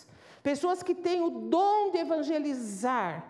Pessoas 0.43 0.81
que 0.81 0.95
têm 0.95 1.21
o 1.21 1.29
dom 1.29 1.91
de 1.91 1.97
evangelizar 1.99 3.25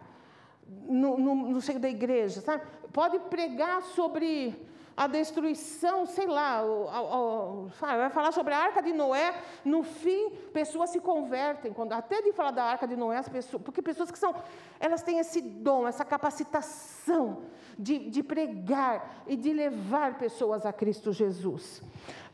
no, 0.67 1.17
no, 1.17 1.36
no 1.36 1.62
seio 1.62 1.80
da 1.80 1.89
igreja, 1.89 2.41
sabe? 2.41 2.63
Pode 2.93 3.19
pregar 3.19 3.82
sobre 3.82 4.56
a 4.95 5.08
destruição, 5.08 6.06
sei 6.06 6.28
lá, 6.28 6.63
o, 6.63 6.84
o, 6.86 7.65
o, 7.65 7.71
vai 7.80 8.10
falar 8.10 8.32
sobre 8.32 8.54
a 8.54 8.60
arca 8.60 8.82
de 8.82 8.91
Noé, 8.91 9.34
no 9.63 9.84
fim, 9.84 10.30
pessoas 10.54 10.89
se 10.89 11.00
convertem, 11.00 11.74
quando, 11.74 11.93
até 11.93 12.21
de 12.21 12.32
falar 12.34 12.52
da 12.52 12.63
arca 12.63 12.88
de 12.88 12.95
Noé, 12.95 13.17
as 13.17 13.30
pessoas, 13.30 13.63
porque 13.63 13.82
pessoas 13.82 14.12
que 14.12 14.19
são, 14.19 14.36
elas 14.80 15.02
têm 15.02 15.19
esse 15.19 15.41
dom, 15.41 15.88
essa 15.88 16.04
capacitação 16.04 17.43
de, 17.78 18.10
de 18.10 18.21
pregar 18.21 19.24
e 19.26 19.36
de 19.36 19.54
levar 19.54 20.17
pessoas 20.17 20.65
a 20.65 20.74
Cristo 20.74 21.12
Jesus. 21.12 21.82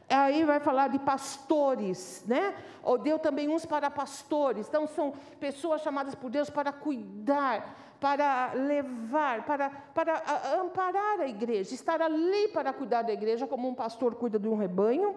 Aí 0.09 0.45
vai 0.45 0.59
falar 0.59 0.87
de 0.87 0.99
pastores, 0.99 2.23
né? 2.25 2.55
Ou 2.81 2.97
deu 2.97 3.19
também 3.19 3.49
uns 3.49 3.65
para 3.65 3.89
pastores. 3.89 4.67
Então 4.67 4.87
são 4.87 5.13
pessoas 5.39 5.81
chamadas 5.81 6.15
por 6.15 6.29
Deus 6.29 6.49
para 6.49 6.71
cuidar, 6.71 7.95
para 7.99 8.53
levar, 8.53 9.45
para, 9.45 9.69
para 9.69 10.23
amparar 10.61 11.19
a 11.19 11.27
igreja, 11.27 11.73
estar 11.73 12.01
ali 12.01 12.47
para 12.49 12.71
cuidar 12.71 13.01
da 13.01 13.11
igreja, 13.11 13.45
como 13.47 13.67
um 13.67 13.75
pastor 13.75 14.15
cuida 14.15 14.39
de 14.39 14.47
um 14.47 14.55
rebanho. 14.55 15.13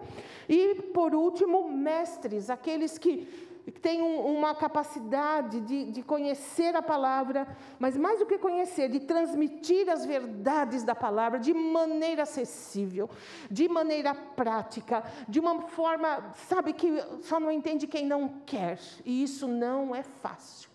E 0.49 0.75
por 0.93 1.15
último, 1.15 1.69
mestres, 1.69 2.49
aqueles 2.49 2.97
que 2.97 3.50
que 3.65 3.79
tem 3.79 4.01
um, 4.01 4.25
uma 4.25 4.55
capacidade 4.55 5.61
de, 5.61 5.91
de 5.91 6.01
conhecer 6.03 6.75
a 6.75 6.81
palavra, 6.81 7.47
mas 7.79 7.95
mais 7.95 8.19
do 8.19 8.25
que 8.25 8.37
conhecer, 8.37 8.89
de 8.89 8.99
transmitir 9.01 9.89
as 9.89 10.05
verdades 10.05 10.83
da 10.83 10.95
palavra 10.95 11.39
de 11.39 11.53
maneira 11.53 12.23
acessível, 12.23 13.09
de 13.49 13.67
maneira 13.69 14.15
prática, 14.15 15.03
de 15.27 15.39
uma 15.39 15.61
forma, 15.67 16.31
sabe, 16.47 16.73
que 16.73 17.01
só 17.21 17.39
não 17.39 17.51
entende 17.51 17.87
quem 17.87 18.05
não 18.05 18.27
quer, 18.45 18.79
e 19.05 19.23
isso 19.23 19.47
não 19.47 19.95
é 19.95 20.03
fácil. 20.03 20.69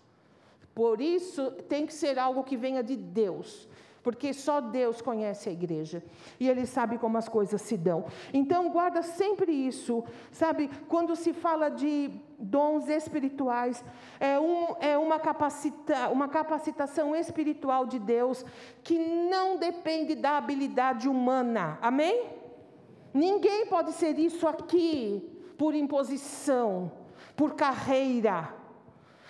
Por 0.73 1.01
isso, 1.01 1.51
tem 1.67 1.87
que 1.87 1.93
ser 1.93 2.19
algo 2.19 2.43
que 2.43 2.55
venha 2.55 2.83
de 2.83 2.95
Deus 2.95 3.67
porque 4.07 4.33
só 4.33 4.61
Deus 4.61 5.01
conhece 5.01 5.49
a 5.49 5.51
igreja 5.51 6.01
e 6.39 6.47
Ele 6.47 6.65
sabe 6.65 6.97
como 6.97 7.17
as 7.17 7.27
coisas 7.27 7.61
se 7.61 7.75
dão. 7.75 8.05
Então, 8.33 8.69
guarda 8.69 9.01
sempre 9.01 9.51
isso, 9.51 10.01
sabe? 10.31 10.69
Quando 10.87 11.13
se 11.13 11.33
fala 11.33 11.67
de 11.67 12.09
dons 12.39 12.87
espirituais, 12.87 13.83
é, 14.17 14.39
um, 14.39 14.75
é 14.79 14.97
uma, 14.97 15.19
capacita, 15.19 16.07
uma 16.07 16.29
capacitação 16.29 17.13
espiritual 17.13 17.85
de 17.85 17.99
Deus 17.99 18.45
que 18.81 18.97
não 18.97 19.57
depende 19.57 20.15
da 20.15 20.37
habilidade 20.37 21.09
humana, 21.09 21.77
amém? 21.81 22.29
Ninguém 23.13 23.65
pode 23.65 23.91
ser 23.91 24.17
isso 24.17 24.47
aqui 24.47 25.21
por 25.57 25.75
imposição, 25.75 26.89
por 27.35 27.55
carreira. 27.55 28.55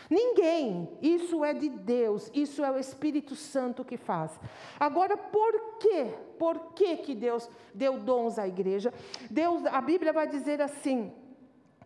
Ninguém. 0.09 0.89
Isso 1.01 1.43
é 1.43 1.53
de 1.53 1.69
Deus, 1.69 2.31
isso 2.33 2.63
é 2.63 2.71
o 2.71 2.79
Espírito 2.79 3.35
Santo 3.35 3.83
que 3.83 3.97
faz. 3.97 4.39
Agora, 4.79 5.17
por 5.17 5.77
quê? 5.79 6.13
Por 6.39 6.73
que, 6.73 6.97
que 6.97 7.13
Deus 7.13 7.49
deu 7.73 7.99
dons 7.99 8.39
à 8.39 8.47
igreja? 8.47 8.93
Deus, 9.29 9.65
a 9.65 9.81
Bíblia 9.81 10.13
vai 10.13 10.27
dizer 10.27 10.61
assim: 10.61 11.11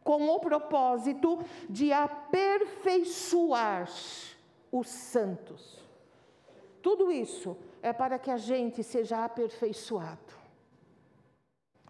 com 0.04 0.28
o 0.30 0.40
propósito 0.40 1.40
de 1.70 1.92
aperfeiçoar 1.92 3.90
os 4.72 4.88
santos. 4.88 5.80
Tudo 6.82 7.12
isso 7.12 7.58
é 7.82 7.92
para 7.94 8.18
que 8.18 8.32
a 8.32 8.38
gente 8.38 8.84
seja 8.84 9.24
aperfeiçoado. 9.24 10.42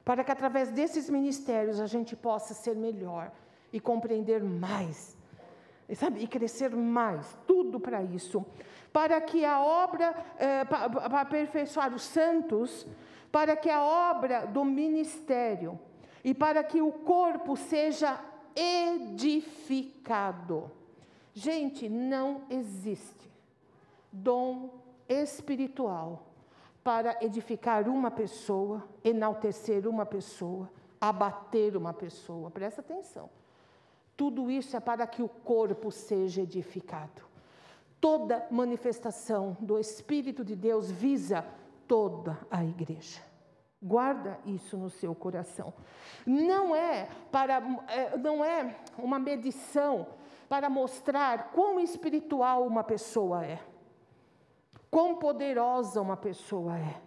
Para 0.03 0.23
que 0.23 0.31
através 0.31 0.71
desses 0.71 1.09
ministérios 1.09 1.79
a 1.79 1.85
gente 1.85 2.15
possa 2.15 2.53
ser 2.53 2.75
melhor 2.75 3.31
e 3.71 3.79
compreender 3.79 4.43
mais, 4.43 5.15
sabe? 5.95 6.21
E 6.21 6.27
crescer 6.27 6.75
mais, 6.75 7.37
tudo 7.45 7.79
para 7.79 8.03
isso. 8.03 8.45
Para 8.91 9.21
que 9.21 9.45
a 9.45 9.61
obra, 9.61 10.13
é, 10.37 10.65
para 10.65 11.21
aperfeiçoar 11.21 11.93
os 11.93 12.01
santos, 12.01 12.85
para 13.31 13.55
que 13.55 13.69
a 13.69 13.81
obra 13.83 14.45
do 14.45 14.65
ministério 14.65 15.79
e 16.23 16.33
para 16.33 16.63
que 16.63 16.81
o 16.81 16.91
corpo 16.91 17.55
seja 17.55 18.19
edificado. 18.55 19.49
Gente, 21.33 21.87
não 21.87 22.41
existe 22.49 23.31
dom 24.11 24.81
espiritual 25.07 26.27
para 26.83 27.17
edificar 27.23 27.87
uma 27.87 28.11
pessoa, 28.11 28.83
enaltecer 29.03 29.87
uma 29.87 30.05
pessoa, 30.05 30.69
abater 30.99 31.77
uma 31.77 31.93
pessoa. 31.93 32.51
Presta 32.51 32.81
atenção. 32.81 33.29
Tudo 34.21 34.51
isso 34.51 34.77
é 34.77 34.79
para 34.79 35.07
que 35.07 35.23
o 35.23 35.27
corpo 35.27 35.89
seja 35.89 36.43
edificado. 36.43 37.23
Toda 37.99 38.45
manifestação 38.51 39.57
do 39.59 39.79
Espírito 39.79 40.45
de 40.45 40.55
Deus 40.55 40.91
visa 40.91 41.43
toda 41.87 42.37
a 42.51 42.63
igreja. 42.63 43.19
Guarda 43.81 44.37
isso 44.45 44.77
no 44.77 44.91
seu 44.91 45.15
coração. 45.15 45.73
Não 46.23 46.75
é 46.75 47.09
para 47.31 47.63
é, 47.87 48.15
não 48.15 48.45
é 48.45 48.77
uma 48.95 49.17
medição 49.17 50.05
para 50.47 50.69
mostrar 50.69 51.49
quão 51.51 51.79
espiritual 51.79 52.67
uma 52.67 52.83
pessoa 52.83 53.43
é 53.43 53.59
quão 54.91 55.15
poderosa 55.15 55.99
uma 55.99 56.15
pessoa 56.15 56.77
é. 56.77 57.01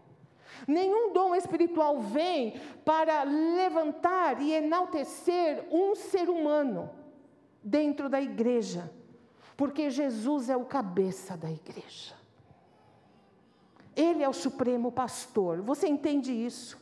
Nenhum 0.66 1.12
dom 1.12 1.32
espiritual 1.32 2.00
vem 2.00 2.60
para 2.84 3.22
levantar 3.22 4.42
e 4.42 4.52
enaltecer 4.52 5.64
um 5.70 5.94
ser 5.94 6.28
humano 6.28 7.03
dentro 7.64 8.10
da 8.10 8.20
igreja, 8.20 8.92
porque 9.56 9.90
Jesus 9.90 10.50
é 10.50 10.56
o 10.56 10.66
cabeça 10.66 11.36
da 11.36 11.50
igreja. 11.50 12.14
Ele 13.96 14.22
é 14.22 14.28
o 14.28 14.32
supremo 14.32 14.92
pastor. 14.92 15.62
Você 15.62 15.88
entende 15.88 16.32
isso? 16.32 16.76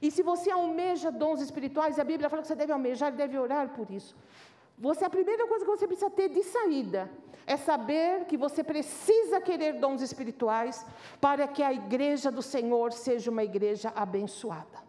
E 0.00 0.10
se 0.10 0.22
você 0.22 0.50
almeja 0.50 1.10
dons 1.10 1.40
espirituais, 1.40 1.98
a 1.98 2.04
Bíblia 2.04 2.30
fala 2.30 2.42
que 2.42 2.48
você 2.48 2.54
deve 2.54 2.72
almejar 2.72 3.12
deve 3.12 3.36
orar 3.36 3.70
por 3.70 3.90
isso. 3.90 4.16
Você 4.78 5.04
a 5.04 5.10
primeira 5.10 5.46
coisa 5.46 5.64
que 5.64 5.70
você 5.70 5.86
precisa 5.86 6.10
ter 6.10 6.28
de 6.28 6.42
saída 6.42 7.10
é 7.46 7.56
saber 7.56 8.24
que 8.26 8.36
você 8.36 8.62
precisa 8.62 9.40
querer 9.40 9.74
dons 9.74 10.02
espirituais 10.02 10.84
para 11.20 11.46
que 11.48 11.62
a 11.62 11.72
igreja 11.72 12.30
do 12.30 12.42
Senhor 12.42 12.92
seja 12.92 13.30
uma 13.30 13.44
igreja 13.44 13.92
abençoada. 13.94 14.85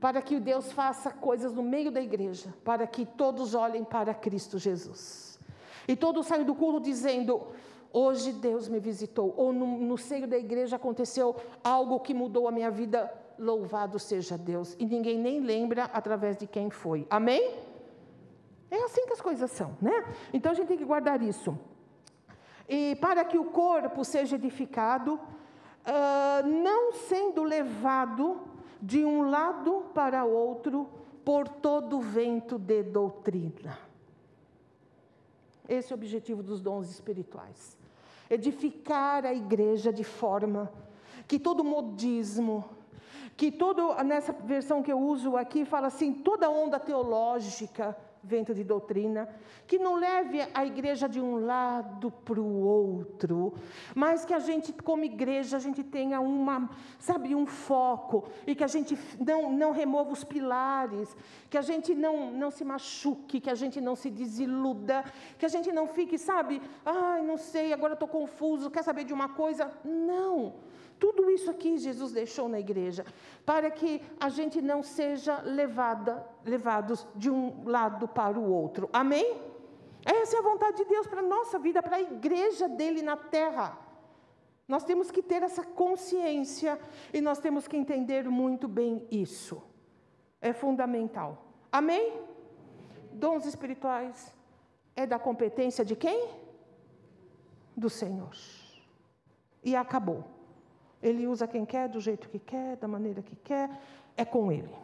Para 0.00 0.22
que 0.22 0.38
Deus 0.38 0.70
faça 0.72 1.10
coisas 1.10 1.52
no 1.52 1.62
meio 1.62 1.90
da 1.90 2.00
igreja, 2.00 2.54
para 2.64 2.86
que 2.86 3.04
todos 3.04 3.54
olhem 3.54 3.84
para 3.84 4.14
Cristo 4.14 4.58
Jesus. 4.58 5.38
E 5.88 5.96
todos 5.96 6.26
saiam 6.26 6.44
do 6.44 6.54
culto 6.54 6.80
dizendo: 6.80 7.48
Hoje 7.92 8.32
Deus 8.32 8.68
me 8.68 8.78
visitou, 8.78 9.34
ou 9.36 9.52
no, 9.52 9.66
no 9.78 9.96
seio 9.96 10.28
da 10.28 10.36
igreja 10.36 10.76
aconteceu 10.76 11.34
algo 11.64 12.00
que 12.00 12.12
mudou 12.12 12.46
a 12.46 12.52
minha 12.52 12.70
vida. 12.70 13.12
Louvado 13.38 13.98
seja 13.98 14.36
Deus. 14.36 14.74
E 14.78 14.84
ninguém 14.84 15.16
nem 15.16 15.40
lembra 15.40 15.84
através 15.84 16.36
de 16.36 16.46
quem 16.46 16.70
foi. 16.70 17.06
Amém? 17.08 17.54
É 18.70 18.82
assim 18.84 19.06
que 19.06 19.12
as 19.12 19.20
coisas 19.20 19.50
são, 19.50 19.76
né? 19.80 20.04
Então 20.32 20.52
a 20.52 20.54
gente 20.54 20.68
tem 20.68 20.76
que 20.76 20.84
guardar 20.84 21.22
isso. 21.22 21.58
E 22.68 22.96
para 22.96 23.24
que 23.24 23.38
o 23.38 23.46
corpo 23.46 24.04
seja 24.04 24.36
edificado, 24.36 25.14
uh, 25.14 26.46
não 26.46 26.92
sendo 26.92 27.42
levado 27.42 28.40
de 28.80 29.04
um 29.04 29.28
lado 29.28 29.86
para 29.94 30.24
outro 30.24 30.88
por 31.24 31.48
todo 31.48 32.00
vento 32.00 32.58
de 32.58 32.82
doutrina. 32.82 33.78
Esse 35.68 35.92
é 35.92 35.94
o 35.94 35.98
objetivo 35.98 36.42
dos 36.42 36.60
dons 36.60 36.88
espirituais. 36.88 37.76
Edificar 38.30 39.26
a 39.26 39.34
igreja 39.34 39.92
de 39.92 40.04
forma 40.04 40.72
que 41.26 41.38
todo 41.38 41.62
modismo, 41.62 42.64
que 43.36 43.52
todo, 43.52 43.94
nessa 44.02 44.32
versão 44.32 44.82
que 44.82 44.90
eu 44.90 44.98
uso 44.98 45.36
aqui, 45.36 45.64
fala 45.64 45.88
assim, 45.88 46.12
toda 46.12 46.48
onda 46.48 46.80
teológica, 46.80 47.96
vento 48.22 48.54
de 48.54 48.64
doutrina, 48.64 49.28
que 49.66 49.78
não 49.78 49.96
leve 49.96 50.40
a 50.52 50.64
igreja 50.64 51.08
de 51.08 51.20
um 51.20 51.44
lado 51.44 52.10
para 52.10 52.40
o 52.40 52.60
outro, 52.60 53.54
mas 53.94 54.24
que 54.24 54.34
a 54.34 54.38
gente, 54.38 54.72
como 54.72 55.04
igreja, 55.04 55.56
a 55.56 55.60
gente 55.60 55.82
tenha 55.84 56.20
uma, 56.20 56.70
sabe, 56.98 57.34
um 57.34 57.46
foco 57.46 58.28
e 58.46 58.54
que 58.54 58.64
a 58.64 58.66
gente 58.66 58.98
não, 59.18 59.52
não 59.52 59.70
remova 59.72 60.12
os 60.12 60.24
pilares, 60.24 61.16
que 61.48 61.58
a 61.58 61.62
gente 61.62 61.94
não, 61.94 62.30
não 62.30 62.50
se 62.50 62.64
machuque, 62.64 63.40
que 63.40 63.50
a 63.50 63.54
gente 63.54 63.80
não 63.80 63.94
se 63.94 64.10
desiluda, 64.10 65.04
que 65.38 65.46
a 65.46 65.48
gente 65.48 65.70
não 65.72 65.86
fique, 65.86 66.18
sabe, 66.18 66.60
ai, 66.84 67.22
não 67.22 67.36
sei, 67.36 67.72
agora 67.72 67.94
estou 67.94 68.08
confuso, 68.08 68.70
quer 68.70 68.82
saber 68.82 69.04
de 69.04 69.12
uma 69.12 69.28
coisa? 69.28 69.70
Não. 69.84 70.54
Tudo 70.98 71.30
isso 71.30 71.50
aqui 71.50 71.78
Jesus 71.78 72.12
deixou 72.12 72.48
na 72.48 72.58
igreja, 72.58 73.04
para 73.46 73.70
que 73.70 74.02
a 74.18 74.28
gente 74.28 74.60
não 74.60 74.82
seja 74.82 75.40
levada, 75.42 76.26
levados 76.44 77.06
de 77.14 77.30
um 77.30 77.62
lado 77.64 78.08
para 78.08 78.38
o 78.38 78.50
outro. 78.50 78.88
Amém? 78.92 79.40
Essa 80.04 80.36
é 80.36 80.38
a 80.38 80.42
vontade 80.42 80.78
de 80.78 80.84
Deus 80.84 81.06
para 81.06 81.20
a 81.20 81.22
nossa 81.22 81.58
vida, 81.58 81.82
para 81.82 81.96
a 81.96 82.00
igreja 82.00 82.68
dele 82.68 83.02
na 83.02 83.16
terra. 83.16 83.78
Nós 84.66 84.84
temos 84.84 85.10
que 85.10 85.22
ter 85.22 85.42
essa 85.42 85.64
consciência 85.64 86.78
e 87.12 87.20
nós 87.20 87.38
temos 87.38 87.66
que 87.66 87.76
entender 87.76 88.28
muito 88.28 88.68
bem 88.68 89.06
isso. 89.10 89.62
É 90.40 90.52
fundamental. 90.52 91.46
Amém? 91.70 92.20
Dons 93.12 93.46
espirituais 93.46 94.34
é 94.94 95.06
da 95.06 95.18
competência 95.18 95.84
de 95.84 95.96
quem? 95.96 96.28
Do 97.76 97.88
Senhor. 97.88 98.34
E 99.62 99.74
acabou. 99.74 100.37
Ele 101.02 101.26
usa 101.26 101.46
quem 101.46 101.64
quer, 101.64 101.88
do 101.88 102.00
jeito 102.00 102.28
que 102.28 102.38
quer, 102.38 102.76
da 102.76 102.88
maneira 102.88 103.22
que 103.22 103.36
quer, 103.36 103.70
é 104.16 104.24
com 104.24 104.50
ele. 104.50 104.74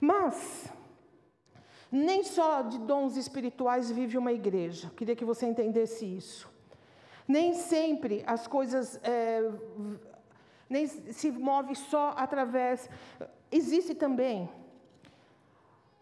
Mas, 0.00 0.72
nem 1.90 2.24
só 2.24 2.62
de 2.62 2.78
dons 2.78 3.16
espirituais 3.16 3.90
vive 3.90 4.18
uma 4.18 4.32
igreja, 4.32 4.90
queria 4.96 5.14
que 5.14 5.24
você 5.24 5.46
entendesse 5.46 6.04
isso. 6.04 6.48
Nem 7.28 7.54
sempre 7.54 8.24
as 8.26 8.46
coisas 8.48 8.98
é, 9.04 9.48
nem 10.68 10.86
se 10.86 11.30
move 11.30 11.74
só 11.74 12.14
através. 12.16 12.88
Existe 13.50 13.94
também 13.94 14.48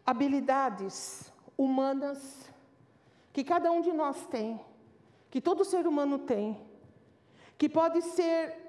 habilidades 0.06 1.32
humanas 1.56 2.50
que 3.32 3.44
cada 3.44 3.70
um 3.70 3.80
de 3.80 3.92
nós 3.92 4.26
tem, 4.26 4.60
que 5.30 5.40
todo 5.40 5.64
ser 5.64 5.86
humano 5.86 6.18
tem, 6.18 6.58
que 7.58 7.68
pode 7.68 8.00
ser 8.02 8.67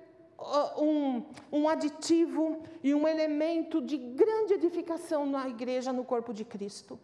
um, 0.77 1.23
um 1.51 1.69
aditivo 1.69 2.61
e 2.83 2.93
um 2.93 3.07
elemento 3.07 3.81
de 3.81 3.97
grande 3.97 4.53
edificação 4.53 5.25
na 5.25 5.47
igreja, 5.47 5.91
no 5.91 6.03
corpo 6.03 6.33
de 6.33 6.45
Cristo 6.45 6.99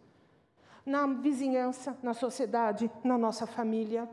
na 0.86 1.08
vizinhança, 1.08 1.98
na 2.04 2.14
sociedade, 2.14 2.92
na 3.04 3.18
nossa 3.18 3.48
família. 3.48 4.08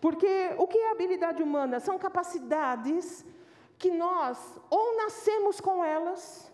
Porque 0.00 0.26
o 0.58 0.66
que 0.66 0.76
é 0.76 0.90
habilidade 0.90 1.42
humana? 1.42 1.78
São 1.78 1.98
capacidades 1.98 3.24
que 3.78 3.90
nós 3.90 4.58
ou 4.68 4.96
nascemos 4.96 5.60
com 5.60 5.84
elas, 5.84 6.52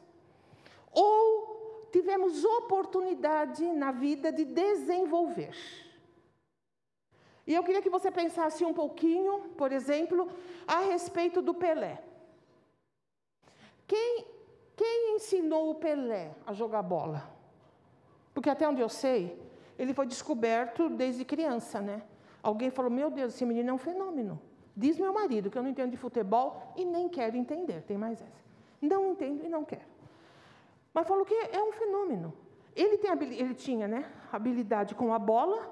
ou 0.93 1.89
tivemos 1.91 2.45
oportunidade 2.45 3.65
na 3.73 3.93
vida 3.93 4.31
de 4.31 4.45
desenvolver. 4.45 5.57
E 7.47 7.55
eu 7.55 7.65
queria 7.65 7.83
que 7.83 7.91
você 7.91 8.11
pensasse 8.11 8.65
um 8.65 8.75
pouquinho, 8.75 9.51
por 9.57 9.73
exemplo, 9.73 10.29
a 10.67 10.81
respeito 10.81 11.41
do 11.41 11.55
Pelé. 11.55 12.03
Quem, 13.93 14.25
quem 14.75 15.17
ensinou 15.17 15.69
o 15.69 15.75
Pelé 15.75 16.35
a 16.47 16.55
jogar 16.55 16.81
bola? 16.81 17.31
Porque 18.33 18.49
até 18.49 18.67
onde 18.67 18.81
eu 18.81 18.89
sei, 18.89 19.39
ele 19.79 19.93
foi 19.93 20.07
descoberto 20.07 20.89
desde 20.89 21.27
criança, 21.27 21.79
né? 21.79 22.03
Alguém 22.43 22.71
falou: 22.71 22.91
Meu 22.91 23.11
Deus, 23.11 23.35
esse 23.35 23.45
menino 23.45 23.69
é 23.69 23.73
um 23.75 23.77
fenômeno. 23.77 24.41
Diz 24.75 24.99
meu 24.99 25.13
marido 25.13 25.51
que 25.51 25.59
eu 25.59 25.63
não 25.63 25.69
entendo 25.69 25.91
de 25.91 25.99
futebol 25.99 26.73
e 26.75 26.87
nem 26.87 27.07
quero 27.07 27.37
entender. 27.37 27.83
Tem 27.83 27.99
mais 27.99 28.19
essa. 28.23 28.43
Não 28.81 29.11
entendo 29.11 29.45
e 29.45 29.49
não 29.51 29.63
quero. 29.63 29.93
Mas 30.95 31.07
falou 31.07 31.27
que 31.27 31.35
é 31.35 31.63
um 31.63 31.73
fenômeno. 31.73 32.33
Ele, 32.75 32.97
tem, 32.97 33.11
ele 33.35 33.53
tinha 33.53 33.87
né, 33.87 34.11
habilidade 34.33 34.95
com 34.95 35.13
a 35.13 35.19
bola, 35.19 35.71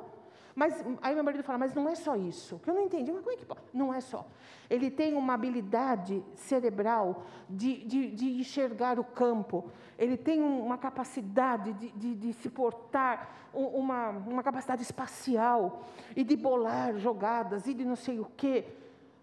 mas 0.55 0.83
aí 1.01 1.15
meu 1.15 1.25
marido 1.25 1.43
fala, 1.43 1.59
mas 1.59 1.75
não 1.75 1.89
é 1.89 1.95
só 1.95 2.17
isso. 2.17 2.59
Que 2.59 2.71
eu 2.71 2.75
não 2.75 2.83
entendi, 2.83 3.13
mas 3.13 3.23
como 3.23 3.35
é 3.35 3.37
que 3.37 3.47
pode? 3.47 3.61
Não 3.73 3.95
é 3.95 4.01
só. 4.01 4.27
Ele 4.69 4.91
tem 4.91 5.15
uma 5.15 5.35
habilidade 5.35 6.23
cerebral 6.35 7.25
de, 7.49 7.85
de, 7.85 8.11
de 8.11 8.41
enxergar 8.41 8.99
o 8.99 9.05
campo. 9.05 9.71
Ele 9.99 10.17
tem 10.17 10.41
uma 10.41 10.77
capacidade 10.77 11.73
de, 11.75 11.91
de, 11.93 12.15
de 12.15 12.33
se 12.33 12.49
portar, 12.49 13.49
uma, 13.53 14.11
uma 14.11 14.43
capacidade 14.43 14.83
espacial 14.83 15.85
e 16.17 16.25
de 16.25 16.37
bolar 16.37 16.97
jogadas 16.99 17.67
e 17.67 17.75
de 17.75 17.85
não 17.85 17.97
sei 17.97 18.19
o 18.19 18.25
quê. 18.37 18.65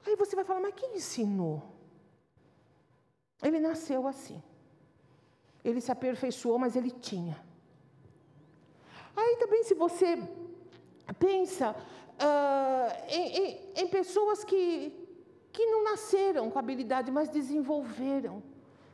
Aí 0.06 0.16
você 0.16 0.36
vai 0.36 0.46
falar, 0.46 0.62
mas 0.62 0.74
quem 0.76 0.96
ensinou? 0.96 1.64
Ele 3.42 3.60
nasceu 3.60 4.08
assim. 4.08 4.42
Ele 5.64 5.82
se 5.82 5.92
aperfeiçoou, 5.92 6.58
mas 6.58 6.76
ele 6.76 6.92
tinha. 6.92 7.46
Aí 9.16 9.38
também, 9.38 9.64
se 9.64 9.74
você 9.74 10.16
pensa 11.14 11.76
uh, 12.18 13.12
em, 13.14 13.38
em, 13.38 13.60
em, 13.76 13.88
pessoas 13.88 14.44
que, 14.44 14.92
que 15.52 15.66
não 15.66 15.84
nasceram 15.84 16.50
com 16.50 16.60
habilidade, 16.60 17.12
mas 17.12 17.30
desenvolveram, 17.30 18.44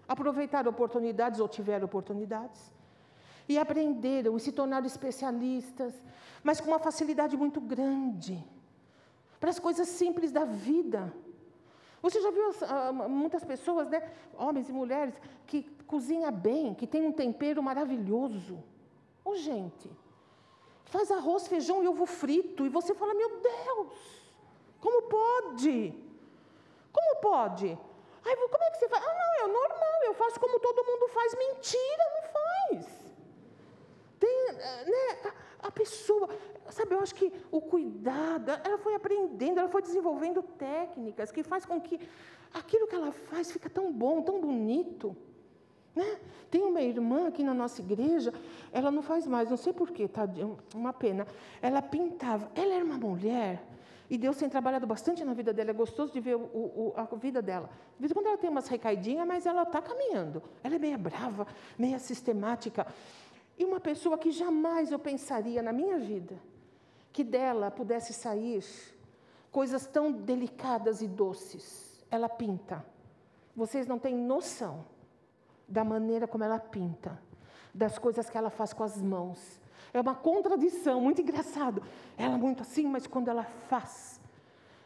aproveitaram 0.07 0.69
oportunidades 0.69 1.39
ou 1.39 1.47
tiveram 1.47 1.85
oportunidades, 1.85 2.71
e 3.47 3.57
aprenderam 3.57 4.37
e 4.37 4.39
se 4.39 4.51
tornaram 4.51 4.85
especialistas, 4.85 5.93
mas 6.43 6.61
com 6.61 6.67
uma 6.67 6.79
facilidade 6.79 7.35
muito 7.35 7.59
grande, 7.59 8.43
para 9.39 9.49
as 9.49 9.59
coisas 9.59 9.87
simples 9.87 10.31
da 10.31 10.45
vida. 10.45 11.13
Você 12.01 12.21
já 12.21 12.31
viu 12.31 12.49
uh, 12.49 13.09
muitas 13.09 13.43
pessoas, 13.43 13.89
né, 13.89 14.09
homens 14.37 14.69
e 14.69 14.73
mulheres, 14.73 15.13
que 15.47 15.63
cozinham 15.87 16.31
bem, 16.31 16.73
que 16.73 16.85
têm 16.85 17.05
um 17.05 17.11
tempero 17.11 17.63
maravilhoso. 17.63 18.55
Ô, 19.23 19.31
oh, 19.31 19.35
gente, 19.35 19.89
faz 20.85 21.11
arroz, 21.11 21.47
feijão 21.47 21.83
e 21.83 21.87
ovo 21.87 22.05
frito, 22.05 22.65
e 22.65 22.69
você 22.69 22.93
fala: 22.93 23.13
Meu 23.13 23.39
Deus, 23.39 24.23
como 24.79 25.03
pode? 25.03 25.93
Como 26.91 27.15
pode? 27.21 27.77
Aí, 28.25 28.35
como 28.35 28.63
é 28.63 28.71
que 28.71 28.77
você 28.77 28.87
faz? 28.87 29.03
Ah, 29.03 29.13
não, 29.13 29.45
é 29.45 29.47
normal, 29.47 30.03
eu 30.05 30.13
faço 30.13 30.39
como 30.39 30.59
todo 30.59 30.85
mundo 30.85 31.07
faz. 31.09 31.35
Mentira, 31.35 32.03
não 32.15 32.23
faz. 32.37 33.13
Tem, 34.19 34.53
né, 34.53 35.33
a, 35.61 35.67
a 35.67 35.71
pessoa, 35.71 36.29
sabe, 36.69 36.93
eu 36.93 36.99
acho 36.99 37.13
que 37.15 37.31
o 37.51 37.59
cuidado, 37.59 38.51
ela 38.63 38.77
foi 38.77 38.95
aprendendo, 38.95 39.59
ela 39.59 39.67
foi 39.67 39.81
desenvolvendo 39.81 40.41
técnicas 40.41 41.31
que 41.31 41.43
faz 41.43 41.65
com 41.65 41.81
que 41.81 41.99
aquilo 42.53 42.87
que 42.87 42.95
ela 42.95 43.11
faz 43.11 43.51
fica 43.51 43.69
tão 43.69 43.91
bom, 43.91 44.21
tão 44.21 44.39
bonito. 44.39 45.15
Né? 45.95 46.17
Tem 46.49 46.61
uma 46.63 46.81
irmã 46.81 47.27
aqui 47.27 47.43
na 47.43 47.53
nossa 47.53 47.81
igreja, 47.81 48.33
ela 48.71 48.91
não 48.91 49.01
faz 49.01 49.27
mais, 49.27 49.49
não 49.49 49.57
sei 49.57 49.73
porquê, 49.73 50.07
tá? 50.07 50.27
Uma 50.73 50.93
pena. 50.93 51.27
Ela 51.61 51.81
pintava, 51.81 52.51
ela 52.55 52.73
era 52.73 52.83
uma 52.83 52.97
mulher, 52.97 53.63
e 54.09 54.17
Deus 54.17 54.37
tem 54.37 54.47
trabalhado 54.47 54.85
bastante 54.85 55.23
na 55.25 55.33
vida 55.33 55.51
dela, 55.53 55.71
é 55.71 55.73
gostoso 55.73 56.13
de 56.13 56.19
ver 56.19 56.35
o, 56.35 56.39
o, 56.39 56.93
a 56.95 57.03
vida 57.15 57.41
dela. 57.41 57.69
De 57.95 57.99
vez 57.99 58.11
em 58.11 58.13
quando 58.13 58.27
ela 58.27 58.37
tem 58.37 58.49
umas 58.49 58.67
recaidinhas, 58.67 59.25
mas 59.25 59.45
ela 59.45 59.63
está 59.63 59.81
caminhando. 59.81 60.43
Ela 60.63 60.75
é 60.75 60.79
meia 60.79 60.97
brava, 60.97 61.47
meia 61.77 61.97
sistemática. 61.97 62.85
E 63.57 63.65
uma 63.65 63.79
pessoa 63.79 64.17
que 64.17 64.31
jamais 64.31 64.91
eu 64.91 64.99
pensaria 64.99 65.63
na 65.63 65.73
minha 65.73 65.97
vida 65.97 66.39
que 67.11 67.23
dela 67.23 67.71
pudesse 67.71 68.11
sair 68.13 68.63
coisas 69.51 69.85
tão 69.85 70.11
delicadas 70.11 71.01
e 71.01 71.07
doces. 71.07 72.03
Ela 72.09 72.27
pinta. 72.27 72.85
Vocês 73.55 73.87
não 73.87 73.99
têm 73.99 74.15
noção 74.15 74.83
da 75.73 75.83
maneira 75.83 76.27
como 76.27 76.43
ela 76.43 76.59
pinta, 76.59 77.19
das 77.73 77.97
coisas 77.97 78.29
que 78.29 78.37
ela 78.37 78.51
faz 78.51 78.71
com 78.71 78.83
as 78.83 79.01
mãos. 79.01 79.59
É 79.91 79.99
uma 79.99 80.13
contradição, 80.13 81.01
muito 81.01 81.21
engraçado. 81.21 81.81
Ela 82.15 82.35
é 82.35 82.37
muito 82.37 82.61
assim, 82.61 82.85
mas 82.85 83.07
quando 83.07 83.27
ela 83.27 83.43
faz. 83.43 84.21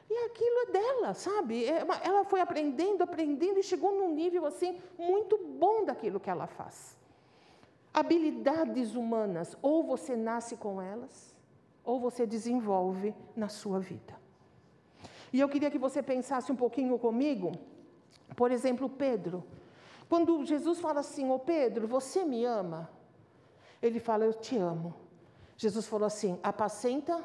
E 0.09 0.13
aquilo 0.25 0.59
é 0.59 0.71
dela, 0.71 1.13
sabe? 1.13 1.65
É 1.65 1.85
ela 2.03 2.23
foi 2.23 2.39
aprendendo, 2.39 3.01
aprendendo 3.03 3.59
e 3.59 3.63
chegou 3.63 3.91
num 3.91 4.13
nível 4.13 4.45
assim 4.45 4.79
muito 4.97 5.37
bom 5.37 5.83
daquilo 5.83 6.19
que 6.19 6.29
ela 6.29 6.47
faz. 6.47 6.95
Habilidades 7.93 8.95
humanas, 8.95 9.57
ou 9.61 9.83
você 9.83 10.15
nasce 10.15 10.55
com 10.55 10.81
elas, 10.81 11.35
ou 11.83 11.99
você 11.99 12.25
desenvolve 12.25 13.13
na 13.35 13.49
sua 13.49 13.79
vida. 13.79 14.15
E 15.33 15.39
eu 15.41 15.49
queria 15.49 15.69
que 15.69 15.77
você 15.77 16.01
pensasse 16.01 16.49
um 16.49 16.55
pouquinho 16.55 16.97
comigo, 16.97 17.51
por 18.37 18.51
exemplo, 18.51 18.87
Pedro. 18.87 19.43
Quando 20.09 20.45
Jesus 20.45 20.79
fala 20.79 21.01
assim, 21.01 21.29
ô 21.29 21.33
oh 21.33 21.39
Pedro, 21.39 21.87
você 21.87 22.23
me 22.23 22.45
ama? 22.45 22.89
Ele 23.81 23.99
fala, 23.99 24.25
eu 24.25 24.33
te 24.33 24.57
amo. 24.57 24.93
Jesus 25.57 25.87
falou 25.87 26.05
assim, 26.05 26.39
apacenta 26.41 27.23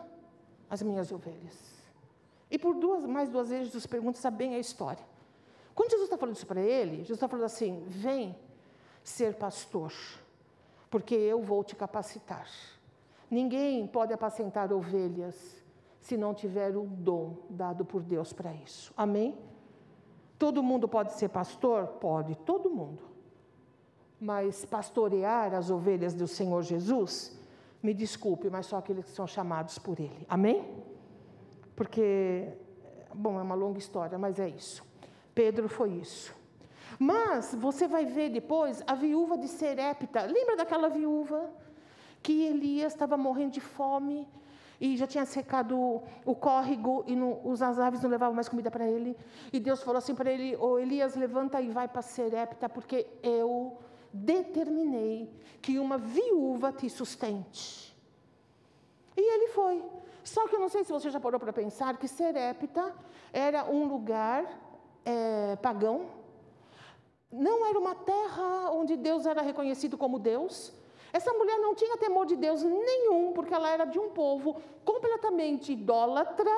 as 0.69 0.83
minhas 0.83 1.13
ovelhas. 1.13 1.73
E 2.51 2.59
por 2.59 2.75
duas, 2.75 3.05
mais 3.07 3.31
duas 3.31 3.49
vezes, 3.51 3.67
Jesus 3.67 3.87
pergunta, 3.87 4.19
sabe 4.19 4.39
bem 4.39 4.55
a 4.55 4.59
história. 4.59 5.05
Quando 5.75 5.91
Jesus 5.91 6.07
está 6.07 6.19
falando 6.19 6.37
isso 6.37 6.47
para 6.47 6.61
ele, 6.61 6.97
Jesus 6.99 7.13
está 7.13 7.29
falando 7.29 7.47
assim, 7.47 7.83
vem 7.87 8.37
ser 9.03 9.35
pastor, 9.35 9.93
porque 10.91 11.15
eu 11.15 11.43
vou 11.43 11.65
te 11.65 11.75
capacitar. 11.75 12.47
Ninguém 13.31 13.87
pode 13.87 14.13
apacentar 14.13 14.73
ovelhas 14.73 15.63
se 15.99 16.17
não 16.17 16.35
tiver 16.35 16.77
o 16.77 16.85
dom 16.85 17.37
dado 17.49 17.85
por 17.85 18.03
Deus 18.03 18.33
para 18.33 18.53
isso. 18.53 18.93
Amém? 18.97 19.39
Todo 20.43 20.61
mundo 20.61 20.89
pode 20.89 21.13
ser 21.13 21.29
pastor? 21.29 21.87
Pode, 21.87 22.35
todo 22.35 22.69
mundo. 22.69 23.01
Mas 24.21 24.65
pastorear 24.65 25.55
as 25.55 25.71
ovelhas 25.71 26.15
do 26.15 26.27
Senhor 26.27 26.61
Jesus, 26.63 27.39
me 27.81 27.95
desculpe, 27.95 28.51
mas 28.51 28.67
só 28.67 28.79
aqueles 28.79 29.05
que 29.05 29.13
são 29.13 29.25
chamados 29.25 29.79
por 29.79 30.01
Ele. 30.01 30.27
Amém? 30.29 30.69
Porque, 31.77 32.49
bom, 33.15 33.39
é 33.39 33.43
uma 33.43 33.55
longa 33.55 33.79
história, 33.79 34.19
mas 34.19 34.41
é 34.41 34.49
isso. 34.49 34.85
Pedro 35.33 35.69
foi 35.69 35.91
isso. 35.91 36.35
Mas 36.99 37.55
você 37.55 37.87
vai 37.87 38.05
ver 38.05 38.29
depois 38.29 38.83
a 38.85 38.97
viúva 38.97 39.39
de 39.39 39.47
Serepta. 39.47 40.23
Lembra 40.23 40.57
daquela 40.57 40.89
viúva 40.89 41.49
que 42.21 42.47
Elias 42.47 42.93
estava 42.93 43.17
morrendo 43.17 43.53
de 43.53 43.61
fome 43.61 44.27
e 44.83 44.97
já 44.97 45.07
tinha 45.07 45.25
secado 45.25 46.03
o 46.27 46.35
córrego 46.35 47.05
e 47.07 47.15
não, 47.15 47.41
as 47.53 47.79
aves 47.79 48.03
não 48.03 48.11
levavam 48.11 48.35
mais 48.35 48.49
comida 48.49 48.69
para 48.69 48.85
ele. 48.85 49.17
E 49.53 49.61
Deus 49.61 49.81
falou 49.81 49.99
assim 49.99 50.13
para 50.13 50.29
ele: 50.29 50.57
oh, 50.57 50.77
Elias, 50.77 51.15
levanta 51.15 51.61
e 51.61 51.71
vai 51.71 51.87
para 51.87 52.03
Serepta, 52.03 52.69
porque 52.69 53.07
eu 53.23 53.79
determinei 54.13 55.33
que 55.63 55.79
uma 55.79 55.97
viúva 55.97 56.73
te 56.73 56.91
sustente. 56.91 57.97
E 59.17 59.21
ele 59.21 59.53
foi. 59.53 59.85
Só 60.25 60.49
que 60.49 60.57
eu 60.57 60.61
não 60.61 60.69
sei 60.69 60.83
se 60.83 60.91
você 60.91 61.11
já 61.11 61.21
parou 61.21 61.39
para 61.39 61.53
pensar 61.53 61.97
que 61.97 62.09
Serepta 62.09 62.93
era 63.33 63.65
um 63.65 63.85
lugar 63.85 64.45
é, 65.05 65.55
pagão. 65.63 66.07
Não 67.31 67.65
era 67.67 67.79
uma 67.79 67.95
terra 67.95 68.73
onde 68.73 68.97
Deus 68.97 69.27
era 69.27 69.43
reconhecido 69.43 69.97
como 69.97 70.19
Deus. 70.19 70.73
Essa 71.13 71.33
mulher 71.33 71.59
não 71.59 71.75
tinha 71.75 71.97
temor 71.97 72.25
de 72.27 72.37
Deus 72.37 72.63
nenhum, 72.63 73.33
porque 73.33 73.53
ela 73.53 73.71
era 73.71 73.85
de 73.85 73.99
um 73.99 74.11
povo 74.11 74.61
completamente 74.85 75.73
idólatra, 75.73 76.51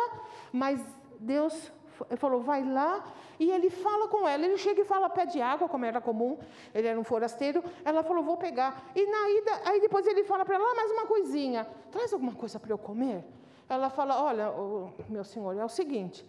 mas 0.53 0.81
Deus 1.19 1.73
falou, 2.17 2.41
vai 2.41 2.65
lá, 2.65 3.05
e 3.39 3.51
ele 3.51 3.71
fala 3.71 4.09
com 4.09 4.29
ela. 4.29 4.45
Ele 4.45 4.57
chega 4.57 4.83
e 4.83 4.85
fala, 4.85 5.09
pede 5.09 5.41
água, 5.41 5.69
como 5.69 5.85
era 5.85 6.01
comum, 6.01 6.39
ele 6.75 6.87
era 6.87 6.99
um 6.99 7.05
forasteiro. 7.05 7.63
Ela 7.85 8.03
falou, 8.03 8.23
vou 8.23 8.37
pegar. 8.37 8.91
E 8.95 9.07
na 9.07 9.31
ida, 9.31 9.63
aí 9.65 9.81
depois 9.81 10.07
ele 10.07 10.25
fala 10.25 10.45
para 10.45 10.57
ela, 10.57 10.75
mais 10.75 10.91
uma 10.91 11.07
coisinha, 11.07 11.67
traz 11.91 12.13
alguma 12.13 12.33
coisa 12.33 12.59
para 12.59 12.73
eu 12.73 12.79
comer? 12.79 13.25
Ela 13.69 13.91
fala, 13.91 14.23
olha, 14.23 14.53
meu 15.09 15.25
senhor, 15.25 15.57
é 15.57 15.65
o 15.65 15.69
seguinte, 15.69 16.25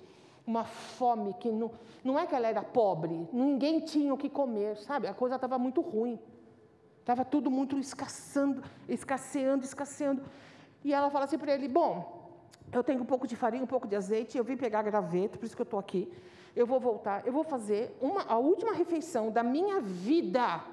uma 0.48 0.64
fome 0.64 1.34
que 1.34 1.52
não, 1.52 1.72
não 2.04 2.18
é 2.18 2.26
que 2.26 2.34
ela 2.34 2.48
era 2.48 2.64
pobre, 2.64 3.28
ninguém 3.34 3.82
tinha 3.82 4.14
o 4.14 4.18
que 4.18 4.30
comer, 4.30 4.78
sabe? 4.78 5.08
A 5.08 5.14
coisa 5.14 5.36
estava 5.36 5.58
muito 5.60 5.82
ruim. 5.82 6.20
Estava 7.06 7.24
tudo 7.24 7.52
muito 7.52 7.78
escasseando, 7.78 8.64
escasseando, 8.90 9.64
escasseando. 9.64 10.24
E 10.84 10.92
ela 10.92 11.08
fala 11.12 11.26
assim 11.26 11.38
para 11.38 11.54
ele: 11.54 11.68
Bom, 11.68 12.32
eu 12.74 12.84
tenho 12.84 13.00
um 13.04 13.06
pouco 13.06 13.28
de 13.28 13.36
farinha, 13.36 13.64
um 13.64 13.68
pouco 13.68 13.88
de 13.88 13.96
azeite, 13.96 14.40
eu 14.40 14.44
vim 14.44 14.58
pegar 14.58 14.82
graveto, 14.82 15.38
por 15.38 15.46
isso 15.46 15.56
que 15.56 15.62
eu 15.62 15.66
estou 15.66 15.80
aqui. 15.80 16.12
Eu 16.56 16.66
vou 16.66 16.80
voltar, 16.80 17.24
eu 17.24 17.32
vou 17.32 17.44
fazer 17.44 17.96
uma, 18.02 18.24
a 18.24 18.40
última 18.40 18.74
refeição 18.74 19.30
da 19.30 19.44
minha 19.44 19.80
vida. 19.80 20.64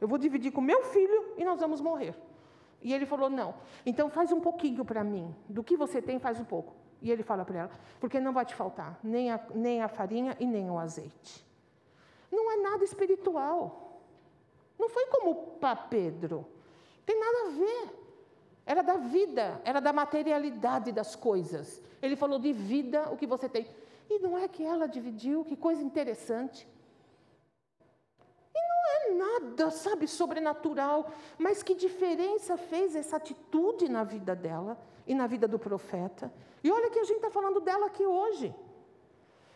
Eu 0.00 0.06
vou 0.06 0.18
dividir 0.18 0.52
com 0.52 0.60
meu 0.60 0.84
filho 0.84 1.34
e 1.36 1.44
nós 1.44 1.58
vamos 1.58 1.80
morrer. 1.80 2.14
E 2.80 2.94
ele 2.94 3.04
falou: 3.04 3.28
Não, 3.28 3.56
então 3.84 4.08
faz 4.08 4.30
um 4.30 4.38
pouquinho 4.38 4.84
para 4.84 5.02
mim. 5.02 5.34
Do 5.48 5.64
que 5.64 5.76
você 5.76 6.00
tem, 6.00 6.20
faz 6.20 6.38
um 6.38 6.44
pouco. 6.44 6.76
E 7.02 7.10
ele 7.10 7.24
fala 7.24 7.44
para 7.44 7.58
ela: 7.58 7.70
Porque 7.98 8.20
não 8.20 8.32
vai 8.32 8.44
te 8.44 8.54
faltar 8.54 9.00
nem 9.02 9.32
a, 9.32 9.40
nem 9.52 9.82
a 9.82 9.88
farinha 9.88 10.36
e 10.38 10.46
nem 10.46 10.70
o 10.70 10.78
azeite. 10.78 11.44
Não 12.30 12.52
é 12.52 12.56
nada 12.58 12.84
espiritual. 12.84 13.89
Não 14.80 14.88
foi 14.88 15.06
como 15.06 15.34
para 15.60 15.76
Pedro. 15.76 16.46
Tem 17.04 17.20
nada 17.20 17.38
a 17.46 17.50
ver. 17.50 18.00
Era 18.64 18.82
da 18.82 18.96
vida, 18.96 19.60
era 19.62 19.78
da 19.78 19.92
materialidade 19.92 20.90
das 20.90 21.14
coisas. 21.14 21.82
Ele 22.00 22.16
falou 22.16 22.38
de 22.38 22.52
vida, 22.52 23.10
o 23.12 23.16
que 23.16 23.26
você 23.26 23.48
tem. 23.48 23.68
E 24.08 24.18
não 24.18 24.38
é 24.38 24.48
que 24.48 24.64
ela 24.64 24.86
dividiu, 24.88 25.44
que 25.44 25.54
coisa 25.54 25.82
interessante. 25.82 26.66
E 28.54 28.60
não 28.70 28.80
é 28.94 29.14
nada, 29.24 29.70
sabe, 29.70 30.08
sobrenatural, 30.08 31.12
mas 31.38 31.62
que 31.62 31.74
diferença 31.74 32.56
fez 32.56 32.96
essa 32.96 33.16
atitude 33.16 33.86
na 33.88 34.02
vida 34.02 34.34
dela 34.34 34.78
e 35.06 35.14
na 35.14 35.26
vida 35.26 35.46
do 35.46 35.58
profeta? 35.58 36.32
E 36.64 36.70
olha 36.70 36.90
que 36.90 36.98
a 36.98 37.04
gente 37.04 37.16
está 37.16 37.30
falando 37.30 37.60
dela 37.60 37.86
aqui 37.86 38.06
hoje. 38.06 38.54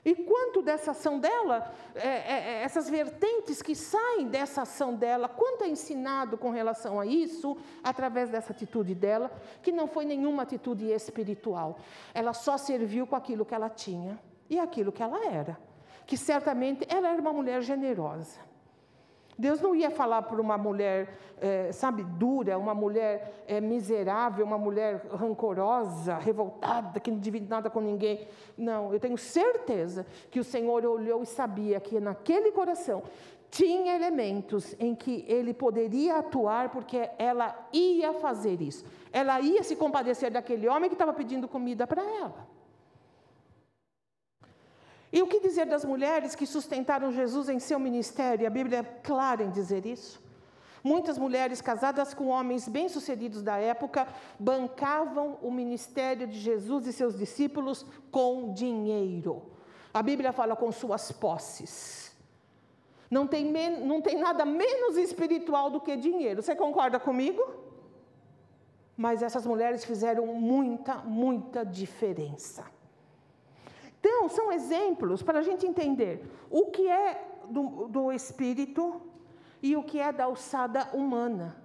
E 0.04 0.14
quanto 0.14 0.60
dessa 0.60 0.90
ação 0.90 1.18
dela, 1.18 1.72
é, 1.94 2.08
é, 2.08 2.32
é, 2.58 2.62
essas 2.62 2.90
vertentes 2.90 3.62
que 3.62 3.74
saem 3.74 4.28
dessa 4.28 4.62
ação 4.62 4.94
dela, 4.94 5.28
quanto 5.28 5.64
é 5.64 5.68
ensinado 5.68 6.36
com 6.36 6.50
relação 6.50 7.00
a 7.00 7.06
isso, 7.06 7.56
através 7.82 8.28
dessa 8.28 8.52
atitude 8.52 8.94
dela, 8.94 9.30
que 9.62 9.72
não 9.72 9.86
foi 9.86 10.04
nenhuma 10.04 10.42
atitude 10.42 10.90
espiritual. 10.90 11.78
Ela 12.12 12.34
só 12.34 12.58
serviu 12.58 13.06
com 13.06 13.16
aquilo 13.16 13.46
que 13.46 13.54
ela 13.54 13.70
tinha 13.70 14.20
e 14.50 14.58
aquilo 14.58 14.92
que 14.92 15.02
ela 15.02 15.24
era. 15.24 15.58
Que 16.06 16.18
certamente 16.18 16.86
ela 16.88 17.08
era 17.08 17.20
uma 17.20 17.32
mulher 17.32 17.62
generosa. 17.62 18.38
Deus 19.38 19.60
não 19.60 19.74
ia 19.74 19.90
falar 19.90 20.22
para 20.22 20.40
uma 20.40 20.56
mulher, 20.56 21.18
é, 21.40 21.72
sabe, 21.72 22.04
dura, 22.04 22.56
uma 22.58 22.74
mulher 22.74 23.44
é, 23.46 23.60
miserável, 23.60 24.44
uma 24.44 24.58
mulher 24.58 25.06
rancorosa, 25.10 26.16
revoltada, 26.16 27.00
que 27.00 27.10
não 27.10 27.18
divide 27.18 27.48
nada 27.48 27.68
com 27.68 27.80
ninguém. 27.80 28.26
Não, 28.56 28.92
eu 28.92 29.00
tenho 29.00 29.18
certeza 29.18 30.06
que 30.30 30.38
o 30.38 30.44
Senhor 30.44 30.84
olhou 30.84 31.22
e 31.22 31.26
sabia 31.26 31.80
que 31.80 31.98
naquele 31.98 32.52
coração 32.52 33.02
tinha 33.50 33.94
elementos 33.94 34.74
em 34.80 34.96
que 34.96 35.24
ele 35.28 35.54
poderia 35.54 36.18
atuar, 36.18 36.70
porque 36.70 37.08
ela 37.18 37.68
ia 37.72 38.12
fazer 38.14 38.60
isso. 38.60 38.84
Ela 39.12 39.40
ia 39.40 39.62
se 39.62 39.76
compadecer 39.76 40.30
daquele 40.30 40.68
homem 40.68 40.90
que 40.90 40.94
estava 40.94 41.12
pedindo 41.12 41.46
comida 41.46 41.86
para 41.86 42.02
ela. 42.02 42.53
E 45.14 45.22
o 45.22 45.28
que 45.28 45.38
dizer 45.38 45.66
das 45.66 45.84
mulheres 45.84 46.34
que 46.34 46.44
sustentaram 46.44 47.12
Jesus 47.12 47.48
em 47.48 47.60
seu 47.60 47.78
ministério? 47.78 48.48
A 48.48 48.50
Bíblia 48.50 48.80
é 48.80 48.82
clara 48.82 49.44
em 49.44 49.50
dizer 49.50 49.86
isso. 49.86 50.20
Muitas 50.82 51.16
mulheres 51.16 51.60
casadas 51.60 52.12
com 52.12 52.26
homens 52.26 52.66
bem-sucedidos 52.66 53.40
da 53.40 53.56
época 53.56 54.08
bancavam 54.40 55.38
o 55.40 55.52
ministério 55.52 56.26
de 56.26 56.36
Jesus 56.40 56.88
e 56.88 56.92
seus 56.92 57.16
discípulos 57.16 57.86
com 58.10 58.52
dinheiro. 58.52 59.40
A 59.94 60.02
Bíblia 60.02 60.32
fala 60.32 60.56
com 60.56 60.72
suas 60.72 61.12
posses. 61.12 62.12
Não 63.08 63.24
tem, 63.24 63.52
não 63.86 64.02
tem 64.02 64.18
nada 64.18 64.44
menos 64.44 64.96
espiritual 64.96 65.70
do 65.70 65.80
que 65.80 65.94
dinheiro. 65.94 66.42
Você 66.42 66.56
concorda 66.56 66.98
comigo? 66.98 67.40
Mas 68.96 69.22
essas 69.22 69.46
mulheres 69.46 69.84
fizeram 69.84 70.26
muita, 70.26 70.96
muita 70.96 71.64
diferença. 71.64 72.64
Então, 74.04 74.28
são 74.28 74.52
exemplos 74.52 75.22
para 75.22 75.38
a 75.38 75.42
gente 75.42 75.66
entender 75.66 76.30
o 76.50 76.66
que 76.66 76.86
é 76.86 77.26
do, 77.48 77.88
do 77.88 78.12
espírito 78.12 79.00
e 79.62 79.74
o 79.74 79.82
que 79.82 79.98
é 79.98 80.12
da 80.12 80.24
alçada 80.24 80.90
humana. 80.92 81.56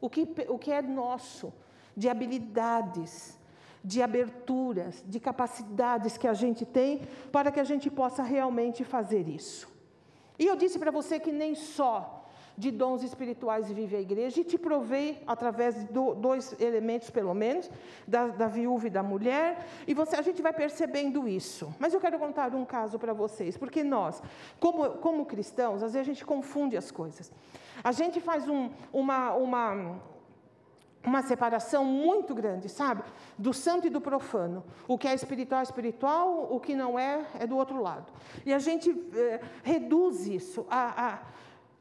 O 0.00 0.08
que, 0.08 0.26
o 0.48 0.58
que 0.58 0.72
é 0.72 0.80
nosso, 0.80 1.52
de 1.94 2.08
habilidades, 2.08 3.38
de 3.84 4.00
aberturas, 4.00 5.04
de 5.06 5.20
capacidades 5.20 6.16
que 6.16 6.26
a 6.26 6.32
gente 6.32 6.64
tem 6.64 7.02
para 7.30 7.52
que 7.52 7.60
a 7.60 7.64
gente 7.64 7.90
possa 7.90 8.22
realmente 8.22 8.82
fazer 8.82 9.28
isso. 9.28 9.68
E 10.38 10.46
eu 10.46 10.56
disse 10.56 10.78
para 10.78 10.90
você 10.90 11.20
que 11.20 11.30
nem 11.30 11.54
só 11.54 12.19
de 12.60 12.70
dons 12.70 13.02
espirituais 13.02 13.70
vive 13.72 13.96
a 13.96 14.00
igreja, 14.00 14.40
e 14.40 14.44
te 14.44 14.58
provei 14.58 15.22
através 15.26 15.74
de 15.74 15.86
dois 16.26 16.54
elementos, 16.60 17.08
pelo 17.08 17.32
menos, 17.32 17.70
da, 18.06 18.28
da 18.28 18.46
viúva 18.46 18.86
e 18.86 18.90
da 18.90 19.02
mulher, 19.02 19.66
e 19.86 19.94
você, 19.94 20.14
a 20.16 20.22
gente 20.22 20.42
vai 20.42 20.52
percebendo 20.52 21.26
isso. 21.26 21.74
Mas 21.78 21.94
eu 21.94 22.00
quero 22.00 22.18
contar 22.18 22.54
um 22.54 22.66
caso 22.66 22.98
para 22.98 23.14
vocês, 23.14 23.56
porque 23.56 23.82
nós, 23.82 24.22
como, 24.60 24.90
como 24.98 25.24
cristãos, 25.24 25.82
às 25.82 25.94
vezes 25.94 26.06
a 26.06 26.12
gente 26.12 26.24
confunde 26.24 26.76
as 26.76 26.90
coisas. 26.90 27.32
A 27.82 27.92
gente 27.92 28.20
faz 28.20 28.46
um, 28.46 28.68
uma, 28.92 29.32
uma, 29.32 30.00
uma 31.02 31.22
separação 31.22 31.82
muito 31.82 32.34
grande, 32.34 32.68
sabe? 32.68 33.02
Do 33.38 33.54
santo 33.54 33.86
e 33.86 33.90
do 33.90 34.02
profano. 34.02 34.62
O 34.86 34.98
que 34.98 35.08
é 35.08 35.14
espiritual 35.14 35.60
é 35.60 35.62
espiritual, 35.62 36.48
o 36.50 36.60
que 36.60 36.74
não 36.74 36.98
é, 36.98 37.24
é 37.38 37.46
do 37.46 37.56
outro 37.56 37.80
lado. 37.80 38.12
E 38.44 38.52
a 38.52 38.58
gente 38.58 38.90
eh, 39.14 39.40
reduz 39.62 40.26
isso 40.26 40.66
a, 40.68 41.06
a 41.06 41.18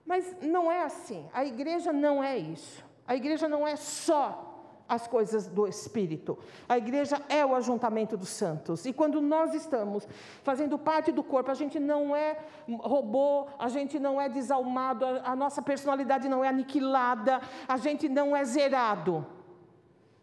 mas 0.10 0.36
não 0.41 0.72
é 0.72 0.82
assim. 0.82 1.24
A 1.32 1.45
igreja 1.45 1.93
não 1.93 2.24
é 2.24 2.36
isso. 2.36 2.84
A 3.06 3.15
igreja 3.15 3.48
não 3.48 3.67
é 3.67 3.76
só 3.76 4.84
as 4.88 5.06
coisas 5.08 5.45
do 5.45 5.67
Espírito. 5.67 6.36
A 6.67 6.80
igreja 6.80 7.22
é 7.30 7.45
o 7.45 7.54
ajuntamento 7.54 8.17
dos 8.17 8.30
santos. 8.30 8.88
E 8.88 8.91
quando 8.91 9.22
nós 9.22 9.54
estamos 9.54 10.08
fazendo 10.41 10.80
parte 10.80 11.12
do 11.12 11.22
corpo, 11.22 11.52
a 11.52 11.54
gente 11.54 11.80
não 11.80 12.15
é 12.15 12.39
robô, 12.80 13.50
a 13.60 13.69
gente 13.69 14.00
não 14.00 14.19
é 14.19 14.28
desalmado, 14.28 15.06
a, 15.06 15.36
nossa 15.36 15.62
personalidade 15.62 16.28
não 16.28 16.43
é 16.43 16.48
aniquilada, 16.48 17.39
a 17.67 17.78
gente 17.78 18.10
não 18.10 18.36
é 18.36 18.43
zerado. 18.43 19.24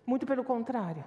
Muito 0.05 0.27
pelo 0.27 0.43
contrário. 0.43 1.05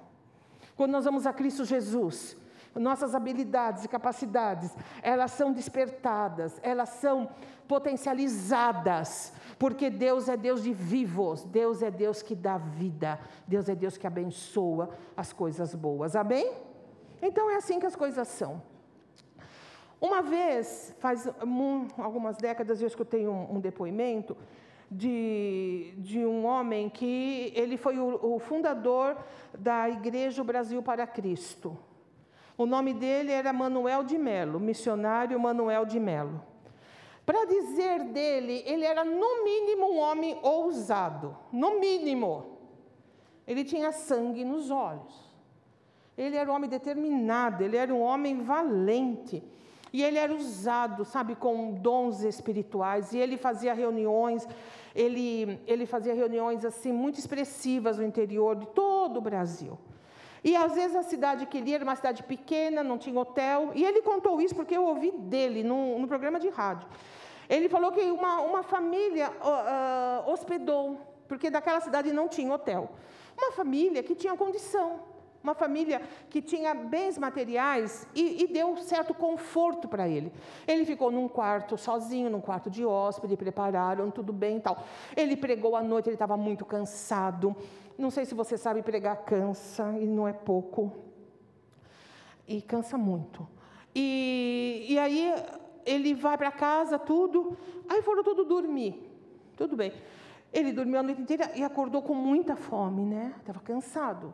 Quando 0.78 0.92
nós 0.92 1.04
vamos 1.04 1.28
a 1.28 1.34
Cristo 1.34 1.65
Jesus, 1.65 2.38
nossas 2.76 3.16
habilidades 3.16 3.84
e 3.84 3.88
capacidades, 3.88 4.72
elas 5.02 5.32
são 5.32 5.52
despertadas, 5.52 6.60
elas 6.62 6.90
são 6.90 7.30
potencializadas, 7.68 9.34
porque 9.58 9.90
Deus 9.90 10.28
é 10.28 10.36
Deus 10.36 10.64
de 10.64 10.74
vivos, 10.74 11.44
Deus 11.44 11.82
é 11.82 11.92
Deus 11.92 12.22
que 12.22 12.36
dá 12.36 12.58
vida, 12.58 13.20
Deus 13.48 13.70
é 13.70 13.76
Deus 13.76 13.98
que 13.98 14.08
abençoa 14.08 14.90
as 15.16 15.32
coisas 15.32 15.76
boas. 15.76 16.16
Amém? 16.16 16.52
Então 17.22 17.50
é 17.50 17.56
assim 17.56 17.80
que 17.80 17.86
as 17.86 17.96
coisas 17.96 18.28
são. 18.28 18.62
Uma 20.02 20.22
vez, 20.22 20.96
faz 21.00 21.28
um, 21.46 21.88
algumas 21.98 22.38
décadas, 22.38 22.82
eu 22.82 22.88
escutei 22.88 23.28
um, 23.28 23.56
um 23.56 23.60
depoimento 23.60 24.36
de, 24.90 25.94
de, 25.98 26.26
um 26.26 26.46
homem 26.46 26.90
que 26.90 27.52
ele 27.54 27.78
foi 27.78 28.00
o, 28.00 28.36
o 28.36 28.40
fundador 28.40 29.18
da 29.58 29.90
Igreja 29.90 30.44
Brasil 30.44 30.82
para 30.82 31.06
Cristo. 31.06 31.78
O 32.60 32.65
nome 32.65 32.93
dele 32.93 33.32
era 33.32 33.54
Manuel 33.54 34.04
de 34.04 34.17
Melo, 34.17 34.60
missionário 34.60 35.39
Manuel 35.39 35.86
de 35.86 35.98
Melo. 35.98 36.43
Para 37.26 37.45
dizer 37.45 38.04
dele, 38.04 38.62
ele 38.65 38.84
era 38.84 39.06
no 39.06 39.45
mínimo 39.45 39.86
um 39.93 40.00
homem 40.00 40.38
ousado, 40.43 41.38
no 41.54 41.80
mínimo. 41.80 42.58
Ele 43.48 43.63
tinha 43.63 43.93
sangue 43.93 44.43
nos 44.43 44.69
olhos. 44.69 45.34
Ele 46.17 46.36
era 46.36 46.52
um 46.52 46.54
homem 46.54 46.69
determinado, 46.69 47.63
ele 47.63 47.78
era 47.78 47.95
um 47.95 48.02
homem 48.02 48.41
valente. 48.41 49.41
E 49.93 50.04
ele 50.04 50.17
era 50.17 50.36
usado, 50.36 51.06
sabe, 51.06 51.36
com 51.36 51.76
dons 51.76 52.24
espirituais. 52.24 53.13
E 53.13 53.19
ele 53.19 53.38
fazia 53.38 53.74
reuniões, 53.74 54.45
ele, 54.93 55.62
ele 55.65 55.86
fazia 55.86 56.13
reuniões 56.13 56.65
assim 56.65 56.91
muito 56.91 57.19
expressivas 57.19 57.98
no 57.98 58.04
interior 58.04 58.58
de 58.58 58.67
todo 58.67 59.15
o 59.15 59.22
Brasil. 59.22 59.80
E 60.43 60.56
às 60.56 60.73
vezes 60.73 60.95
a 60.95 61.04
cidade 61.04 61.45
que 61.45 61.58
ele 61.58 61.73
era 61.73 61.84
uma 61.84 61.95
cidade 61.95 62.23
pequena, 62.23 62.84
não 62.84 62.97
tinha 62.97 63.19
hotel. 63.19 63.71
E 63.75 63.84
ele 63.84 64.02
contou 64.02 64.39
isso 64.41 64.56
porque 64.56 64.75
eu 64.75 64.84
ouvi 64.84 65.12
dele 65.12 65.63
no, 65.63 65.99
no 65.99 66.08
programa 66.08 66.39
de 66.39 66.49
rádio. 66.49 66.88
Ele 67.49 67.67
falou 67.67 67.91
que 67.91 68.02
uma, 68.02 68.41
uma 68.41 68.63
família 68.63 69.32
uh, 69.32 70.30
hospedou, 70.30 70.99
porque 71.28 71.49
daquela 71.49 71.82
cidade 71.82 72.13
não 72.13 72.28
tinha 72.28 72.54
hotel. 72.54 72.91
Uma 73.38 73.52
família 73.52 74.04
que 74.04 74.13
tinha 74.13 74.36
condição, 74.36 74.99
uma 75.43 75.54
família 75.54 76.02
que 76.30 76.41
tinha 76.41 76.73
bens 76.73 77.17
materiais 77.17 78.08
e, 78.13 78.43
e 78.43 78.47
deu 78.47 78.75
certo 78.78 79.13
conforto 79.13 79.88
para 79.88 80.08
ele. 80.08 80.32
Ele 80.67 80.86
ficou 80.86 81.12
num 81.12 81.28
quarto 81.28 81.78
sozinho, 81.78 82.30
num 82.30 82.41
quarto 82.41 82.69
de 82.69 82.86
hóspede, 82.86 83.38
prepararam 83.38 84.12
tudo 84.12 84.34
bem 84.34 84.58
e 84.58 84.60
tal. 84.60 84.84
Ele 85.15 85.38
pregou 85.38 85.75
à 85.75 85.82
noite, 85.82 86.10
ele 86.10 86.15
estava 86.15 86.36
muito 86.36 86.65
cansado. 86.65 87.56
Não 87.97 88.10
sei 88.10 88.25
se 88.25 88.34
você 88.34 88.58
sabe, 88.58 88.82
pregar 88.82 89.23
cansa 89.23 89.95
e 89.97 90.06
não 90.06 90.28
é 90.28 90.34
pouco. 90.34 90.93
E 92.47 92.62
cansa 92.62 92.97
muito. 92.97 93.47
E, 93.95 94.86
e 94.89 94.99
aí 94.99 95.34
ele 95.86 96.13
vai 96.13 96.38
para 96.38 96.52
casa, 96.52 96.99
tudo. 96.99 97.58
Aí 97.88 98.02
foram 98.02 98.23
todos 98.23 98.47
dormir. 98.47 99.10
Tudo 99.56 99.75
bem. 99.75 99.93
Ele 100.52 100.71
dormiu 100.71 100.99
a 100.99 101.04
noite 101.04 101.21
inteira 101.21 101.52
e 101.56 101.63
acordou 101.63 102.02
com 102.02 102.13
muita 102.13 102.56
fome, 102.56 103.06
né? 103.06 103.36
Estava 103.39 103.60
cansado. 103.60 104.34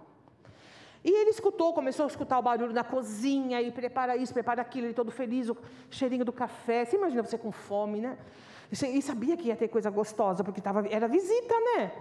E 1.05 1.11
ele 1.11 1.29
escutou, 1.29 1.71
começou 1.71 2.05
a 2.05 2.07
escutar 2.07 2.39
o 2.39 2.41
barulho 2.41 2.73
na 2.73 2.83
cozinha 2.83 3.61
e 3.61 3.71
prepara 3.71 4.17
isso, 4.17 4.33
prepara 4.33 4.59
aquilo, 4.59 4.87
ele 4.87 4.93
todo 4.95 5.11
feliz, 5.11 5.47
o 5.47 5.55
cheirinho 5.87 6.25
do 6.25 6.33
café. 6.33 6.83
Você 6.83 6.95
imagina 6.95 7.21
você 7.21 7.37
com 7.37 7.51
fome, 7.51 8.01
né? 8.01 8.17
E 8.71 9.01
sabia 9.03 9.37
que 9.37 9.49
ia 9.49 9.56
ter 9.56 9.67
coisa 9.67 9.91
gostosa, 9.91 10.43
porque 10.43 10.60
tava, 10.60 10.87
era 10.89 11.08
visita, 11.08 11.53
né? 11.60 11.91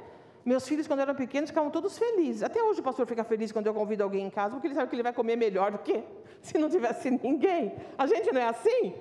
Meus 0.43 0.67
filhos, 0.67 0.87
quando 0.87 1.01
eram 1.01 1.15
pequenos, 1.15 1.51
ficavam 1.51 1.71
todos 1.71 1.99
felizes. 1.99 2.43
Até 2.43 2.63
hoje 2.63 2.81
o 2.81 2.83
pastor 2.83 3.07
fica 3.07 3.23
feliz 3.23 3.53
quando 3.53 3.67
eu 3.67 3.75
convido 3.75 4.03
alguém 4.03 4.25
em 4.27 4.31
casa, 4.31 4.55
porque 4.55 4.69
ele 4.69 4.75
sabe 4.75 4.89
que 4.89 4.97
ele 4.97 5.03
vai 5.03 5.13
comer 5.13 5.37
melhor 5.37 5.71
do 5.71 5.79
que 5.79 6.03
se 6.41 6.57
não 6.57 6.71
tivesse 6.71 7.11
ninguém. 7.23 7.75
A 7.99 8.07
gente 8.07 8.33
não 8.33 8.41
é 8.41 8.49
assim? 8.49 8.95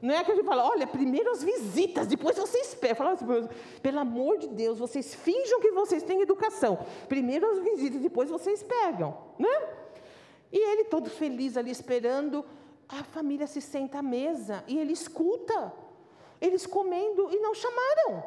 Não 0.00 0.14
é 0.14 0.22
que 0.22 0.30
a 0.30 0.34
gente 0.34 0.44
fala, 0.44 0.64
olha, 0.64 0.86
primeiro 0.86 1.30
as 1.30 1.42
visitas, 1.42 2.06
depois 2.06 2.36
vocês 2.36 2.74
pegam. 2.74 2.96
Fala 2.96 3.12
assim, 3.12 3.26
pelo 3.82 3.98
amor 3.98 4.38
de 4.38 4.46
Deus, 4.48 4.78
vocês 4.78 5.14
finjam 5.14 5.60
que 5.60 5.72
vocês 5.72 6.02
têm 6.02 6.20
educação. 6.20 6.78
Primeiro 7.08 7.50
as 7.50 7.58
visitas, 7.58 8.00
depois 8.00 8.30
vocês 8.30 8.62
pegam. 8.62 9.16
Né? 9.38 9.68
E 10.52 10.58
ele 10.70 10.84
todo 10.84 11.10
feliz 11.10 11.56
ali 11.56 11.70
esperando, 11.70 12.44
a 12.88 13.02
família 13.02 13.46
se 13.46 13.60
senta 13.60 13.98
à 13.98 14.02
mesa 14.02 14.64
e 14.68 14.78
ele 14.78 14.92
escuta. 14.92 15.72
Eles 16.40 16.64
comendo 16.64 17.28
e 17.32 17.40
não 17.40 17.52
chamaram. 17.52 18.22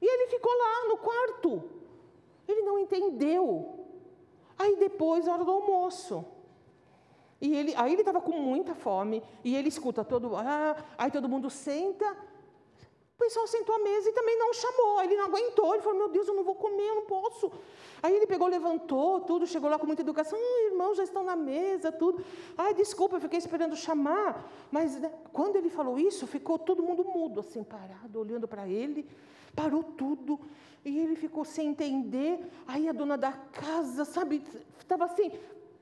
E 0.00 0.06
ele 0.06 0.28
ficou 0.28 0.52
lá 0.52 0.88
no 0.88 0.98
quarto. 0.98 1.62
Ele 2.46 2.60
não 2.60 2.78
entendeu. 2.78 3.86
Aí 4.58 4.76
depois, 4.76 5.26
hora 5.26 5.44
do 5.44 5.50
almoço. 5.50 6.24
E 7.44 7.54
ele, 7.54 7.74
aí 7.76 7.92
ele 7.92 8.00
estava 8.00 8.22
com 8.22 8.32
muita 8.32 8.74
fome. 8.74 9.22
E 9.44 9.54
ele 9.54 9.68
escuta 9.68 10.02
todo. 10.02 10.34
Ah, 10.34 10.82
aí 10.96 11.10
todo 11.10 11.28
mundo 11.28 11.50
senta. 11.50 12.10
O 12.10 13.18
pessoal 13.18 13.46
sentou 13.46 13.74
à 13.74 13.78
mesa 13.80 14.08
e 14.08 14.12
também 14.14 14.38
não 14.38 14.54
chamou. 14.54 15.02
Ele 15.02 15.14
não 15.14 15.26
aguentou. 15.26 15.74
Ele 15.74 15.82
falou: 15.82 15.98
Meu 15.98 16.08
Deus, 16.08 16.26
eu 16.26 16.32
não 16.32 16.42
vou 16.42 16.54
comer, 16.54 16.88
eu 16.88 16.94
não 16.94 17.04
posso. 17.04 17.52
Aí 18.02 18.16
ele 18.16 18.26
pegou, 18.26 18.48
levantou, 18.48 19.20
tudo, 19.20 19.46
chegou 19.46 19.68
lá 19.68 19.78
com 19.78 19.86
muita 19.86 20.00
educação. 20.00 20.38
Ah, 20.42 20.70
irmãos, 20.70 20.96
já 20.96 21.04
estão 21.04 21.22
na 21.22 21.36
mesa, 21.36 21.92
tudo. 21.92 22.24
Ai, 22.56 22.72
desculpa, 22.72 23.16
eu 23.16 23.20
fiquei 23.20 23.38
esperando 23.38 23.76
chamar. 23.76 24.50
Mas 24.72 24.98
né, 24.98 25.12
quando 25.30 25.56
ele 25.56 25.68
falou 25.68 25.98
isso, 25.98 26.26
ficou 26.26 26.58
todo 26.58 26.82
mundo 26.82 27.04
mudo, 27.04 27.40
assim, 27.40 27.62
parado, 27.62 28.18
olhando 28.18 28.48
para 28.48 28.66
ele. 28.66 29.06
Parou 29.54 29.82
tudo. 29.82 30.40
E 30.82 30.98
ele 30.98 31.14
ficou 31.14 31.44
sem 31.44 31.68
entender. 31.68 32.40
Aí 32.66 32.88
a 32.88 32.92
dona 32.92 33.18
da 33.18 33.32
casa, 33.32 34.06
sabe, 34.06 34.42
estava 34.80 35.04
assim, 35.04 35.30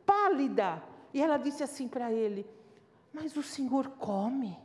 pálida. 0.05 0.91
E 1.13 1.21
ela 1.21 1.37
disse 1.37 1.63
assim 1.63 1.89
para 1.89 2.13
ele: 2.13 2.47
Mas 3.13 3.37
o 3.37 3.43
senhor 3.43 3.89
come? 3.99 4.57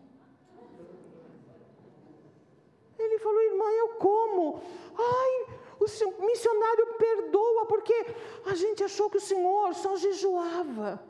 Ele 2.97 3.19
falou, 3.19 3.41
irmã, 3.41 3.65
eu 3.65 3.89
como. 3.95 4.61
Ai, 4.97 5.57
o 5.79 6.25
missionário 6.25 6.95
perdoa, 6.97 7.65
porque 7.67 7.93
a 8.45 8.55
gente 8.55 8.83
achou 8.83 9.09
que 9.09 9.17
o 9.17 9.21
Senhor 9.21 9.75
só 9.75 9.95
jejuava. 9.95 11.01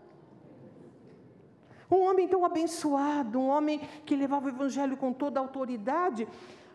Um 1.89 2.01
homem 2.01 2.27
tão 2.27 2.43
abençoado, 2.43 3.39
um 3.39 3.47
homem 3.47 3.79
que 4.05 4.15
levava 4.15 4.47
o 4.47 4.49
evangelho 4.49 4.97
com 4.97 5.13
toda 5.13 5.39
a 5.39 5.43
autoridade, 5.43 6.27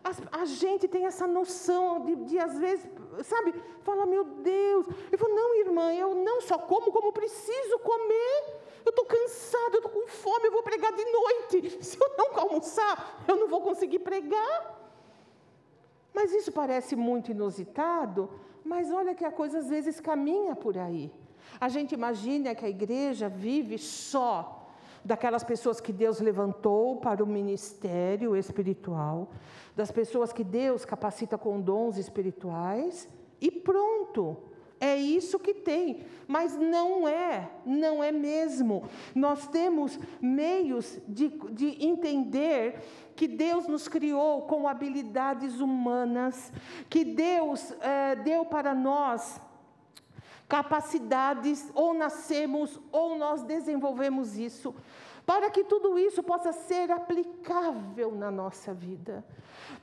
a, 0.03 0.41
a 0.41 0.45
gente 0.45 0.87
tem 0.87 1.05
essa 1.05 1.25
noção 1.25 2.01
de, 2.01 2.15
de, 2.15 2.37
às 2.37 2.57
vezes, 2.59 2.85
sabe, 3.23 3.53
fala, 3.83 4.05
meu 4.05 4.23
Deus. 4.23 4.85
Eu 5.11 5.17
falo, 5.17 5.33
não, 5.33 5.55
irmã, 5.55 5.93
eu 5.93 6.13
não 6.13 6.41
só 6.41 6.57
como, 6.57 6.91
como 6.91 7.13
preciso 7.13 7.79
comer. 7.79 8.61
Eu 8.85 8.89
estou 8.89 9.05
cansado, 9.05 9.75
eu 9.75 9.77
estou 9.77 9.91
com 9.91 10.07
fome, 10.07 10.47
eu 10.47 10.51
vou 10.51 10.61
pregar 10.61 10.91
de 10.91 11.05
noite. 11.05 11.77
Se 11.83 11.97
eu 11.97 12.11
não 12.17 12.37
almoçar, 12.37 13.23
eu 13.27 13.37
não 13.37 13.47
vou 13.47 13.61
conseguir 13.61 13.99
pregar. 13.99 14.81
Mas 16.13 16.33
isso 16.33 16.51
parece 16.51 16.95
muito 16.95 17.31
inusitado, 17.31 18.29
mas 18.63 18.91
olha 18.91 19.15
que 19.15 19.25
a 19.25 19.31
coisa 19.31 19.59
às 19.59 19.69
vezes 19.69 19.99
caminha 19.99 20.55
por 20.55 20.77
aí. 20.77 21.11
A 21.59 21.69
gente 21.69 21.93
imagina 21.93 22.53
que 22.53 22.65
a 22.65 22.69
igreja 22.69 23.29
vive 23.29 23.77
só 23.77 24.62
daquelas 25.03 25.43
pessoas 25.43 25.81
que 25.81 25.91
Deus 25.91 26.19
levantou 26.19 26.97
para 26.97 27.23
o 27.23 27.27
ministério 27.27 28.35
espiritual, 28.35 29.31
das 29.75 29.91
pessoas 29.91 30.31
que 30.31 30.43
Deus 30.43 30.85
capacita 30.85 31.37
com 31.37 31.59
dons 31.59 31.97
espirituais 31.97 33.07
e 33.41 33.51
pronto. 33.51 34.37
É 34.79 34.97
isso 34.97 35.39
que 35.39 35.53
tem, 35.53 36.03
mas 36.27 36.57
não 36.57 37.07
é, 37.07 37.49
não 37.65 38.03
é 38.03 38.11
mesmo. 38.11 38.83
Nós 39.15 39.47
temos 39.47 39.97
meios 40.21 40.99
de, 41.07 41.29
de 41.51 41.85
entender 41.85 42.81
que 43.15 43.25
Deus 43.25 43.65
nos 43.65 43.87
criou 43.87 44.41
com 44.41 44.67
habilidades 44.67 45.61
humanas, 45.61 46.51
que 46.89 47.05
Deus 47.05 47.71
é, 47.79 48.15
deu 48.15 48.43
para 48.43 48.73
nós 48.73 49.39
capacidades, 50.47 51.71
ou 51.73 51.93
nascemos, 51.93 52.79
ou 52.91 53.17
nós 53.17 53.43
desenvolvemos 53.43 54.37
isso, 54.37 54.75
para 55.25 55.49
que 55.49 55.63
tudo 55.63 55.97
isso 55.97 56.21
possa 56.21 56.51
ser 56.51 56.91
aplicável 56.91 58.13
na 58.13 58.29
nossa 58.29 58.73
vida 58.73 59.23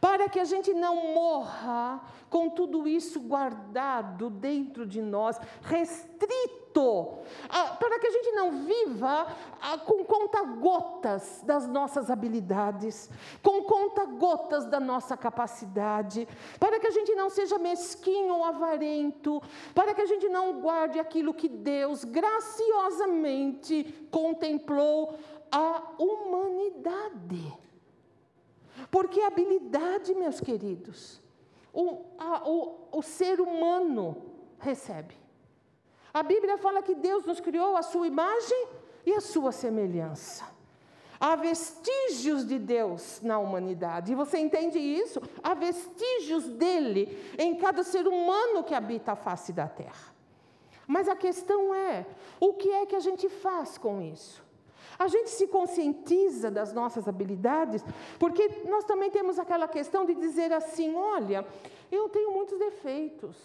para 0.01 0.29
que 0.29 0.41
a 0.41 0.45
gente 0.45 0.73
não 0.73 1.15
morra 1.15 2.01
com 2.29 2.49
tudo 2.49 2.89
isso 2.89 3.21
guardado 3.21 4.31
dentro 4.31 4.87
de 4.87 5.03
nós, 5.03 5.39
restrito, 5.63 6.60
para 6.73 7.99
que 7.99 8.07
a 8.07 8.11
gente 8.11 8.33
não 8.33 8.65
viva 8.65 9.27
com 9.87 10.05
conta-gotas 10.05 11.43
das 11.45 11.67
nossas 11.67 12.11
habilidades, 12.11 13.11
com 13.43 13.63
conta-gotas 13.65 14.67
da 14.67 14.81
nossa 14.81 15.17
capacidade, 15.17 16.27
para 16.59 16.79
que 16.79 16.87
a 16.87 16.91
gente 16.91 17.15
não 17.15 17.29
seja 17.29 17.59
mesquinho 17.59 18.35
ou 18.35 18.45
avarento, 18.45 19.43
para 19.75 19.95
que 19.95 20.03
a 20.03 20.07
gente 20.07 20.29
não 20.29 20.61
guarde 20.61 20.99
aquilo 20.99 21.35
que 21.35 21.49
Deus 21.49 22.05
graciosamente 22.05 24.09
contemplou 24.11 25.19
a 25.51 25.83
humanidade. 25.99 27.59
Porque 28.91 29.21
habilidade, 29.21 30.15
meus 30.15 30.41
queridos, 30.41 31.21
o, 31.73 32.05
a, 32.19 32.49
o, 32.49 32.89
o 32.93 33.03
ser 33.03 33.41
humano 33.41 34.17
recebe. 34.59 35.20
A 36.13 36.23
Bíblia 36.23 36.59
fala 36.59 36.83
que 36.83 36.95
Deus 36.95 37.25
nos 37.25 37.41
criou 37.41 37.77
a 37.77 37.83
sua 37.83 38.07
imagem 38.07 38.67
e 39.07 39.13
a 39.15 39.21
sua 39.21 39.53
semelhança. 39.53 40.45
Há 41.21 41.37
vestígios 41.37 42.47
de 42.47 42.59
Deus 42.59 43.21
na 43.23 43.39
humanidade. 43.39 44.11
E 44.11 44.15
você 44.15 44.39
entende 44.39 44.79
isso? 44.79 45.21
Há 45.43 45.53
vestígios 45.53 46.49
dele 46.49 47.35
em 47.39 47.55
cada 47.57 47.83
ser 47.83 48.09
humano 48.09 48.65
que 48.65 48.75
habita 48.75 49.13
a 49.13 49.17
face 49.17 49.53
da 49.53 49.69
terra. 49.69 50.15
Mas 50.87 51.09
a 51.09 51.15
questão 51.15 51.75
é: 51.75 52.07
o 52.41 52.55
que 52.55 52.71
é 52.71 52.87
que 52.87 52.97
a 52.97 53.01
gente 53.01 53.29
faz 53.29 53.77
com 53.77 54.01
isso? 54.01 54.43
A 54.99 55.09
gente 55.09 55.31
se 55.31 55.47
conscientiza 55.47 56.51
das 56.51 56.73
nossas 56.73 57.07
habilidades, 57.07 57.85
porque 58.19 58.63
nós 58.67 58.85
também 58.85 59.11
temos 59.11 59.39
aquela 59.39 59.69
questão 59.69 60.05
de 60.07 60.15
dizer 60.15 60.53
assim: 60.53 60.95
olha, 60.97 61.47
eu 61.93 62.09
tenho 62.09 62.33
muitos 62.33 62.59
defeitos. 62.59 63.37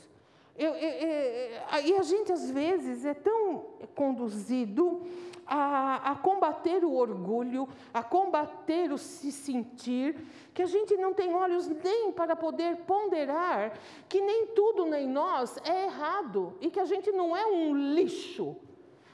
Eu, 0.57 0.73
eu, 0.73 1.07
eu, 1.07 1.81
e 1.83 1.93
a 1.95 2.03
gente, 2.03 2.31
às 2.31 2.49
vezes, 2.49 3.05
é 3.05 3.13
tão 3.13 3.65
conduzido 3.93 5.01
a, 5.45 6.11
a, 6.11 6.15
combater 6.15 6.83
o 6.83 6.93
orgulho, 6.93 7.67
a 7.93 8.01
combater 8.01 8.91
o 8.91 8.97
se 8.97 9.31
sentir, 9.31 10.17
que 10.53 10.61
a 10.61 10.65
gente 10.65 10.95
não 10.95 11.13
tem 11.13 11.33
olhos 11.33 11.67
nem 11.67 12.11
para 12.11 12.35
poder 12.35 12.77
ponderar 12.77 13.77
que 14.07 14.21
nem 14.21 14.47
tudo 14.47 14.93
em 14.95 15.07
nós 15.07 15.57
é 15.63 15.85
errado 15.85 16.57
e 16.61 16.71
que 16.71 16.79
a 16.79 16.85
gente 16.85 17.11
não 17.11 17.35
é 17.35 17.45
um 17.45 17.75
lixo, 17.93 18.55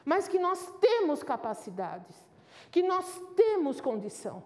mas 0.05 0.27
que 0.27 0.37
nós 0.37 0.71
temos 0.79 1.23
capacidades 1.23 2.31
que 2.71 2.81
nós 2.81 3.21
temos 3.35 3.81
condição 3.81 4.43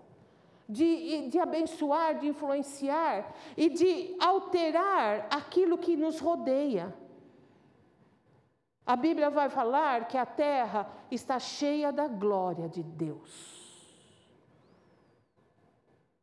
de, 0.68 1.28
de 1.28 1.40
abençoar, 1.40 2.20
de 2.20 2.28
influenciar 2.28 3.34
e 3.56 3.70
de 3.70 4.16
alterar 4.20 5.28
aquilo 5.30 5.78
que 5.78 5.96
nos 5.96 6.20
rodeia. 6.20 6.94
A 8.86 8.96
Bíblia 8.96 9.30
vai 9.30 9.50
falar 9.50 10.08
que 10.08 10.18
a 10.18 10.26
terra 10.26 10.88
está 11.10 11.40
cheia 11.40 11.92
da 11.92 12.08
glória 12.08 12.70
de 12.70 12.84
Deus. 12.84 13.66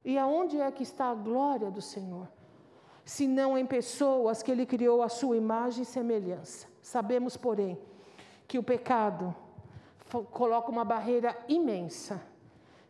E 0.05 0.19
aonde 0.19 0.61
é 0.61 0.71
que 0.71 0.83
está 0.83 1.07
a 1.11 1.15
glória 1.15 1.71
do 1.71 1.81
Senhor? 1.81 2.29
Se 3.05 3.27
não 3.27 3.59
em 3.59 3.67
pessoas 3.67 4.43
que 4.43 4.51
Ele 4.51 4.65
criou 4.65 5.03
a 5.03 5.09
sua 5.09 5.37
imagem 5.37 5.83
e 5.83 5.87
semelhança. 5.87 6.69
Sabemos, 6.81 7.37
porém, 7.37 7.79
que 8.47 8.59
o 8.59 8.63
pecado 8.63 9.35
coloca 10.31 10.71
uma 10.71 10.85
barreira 10.85 11.37
imensa. 11.49 12.32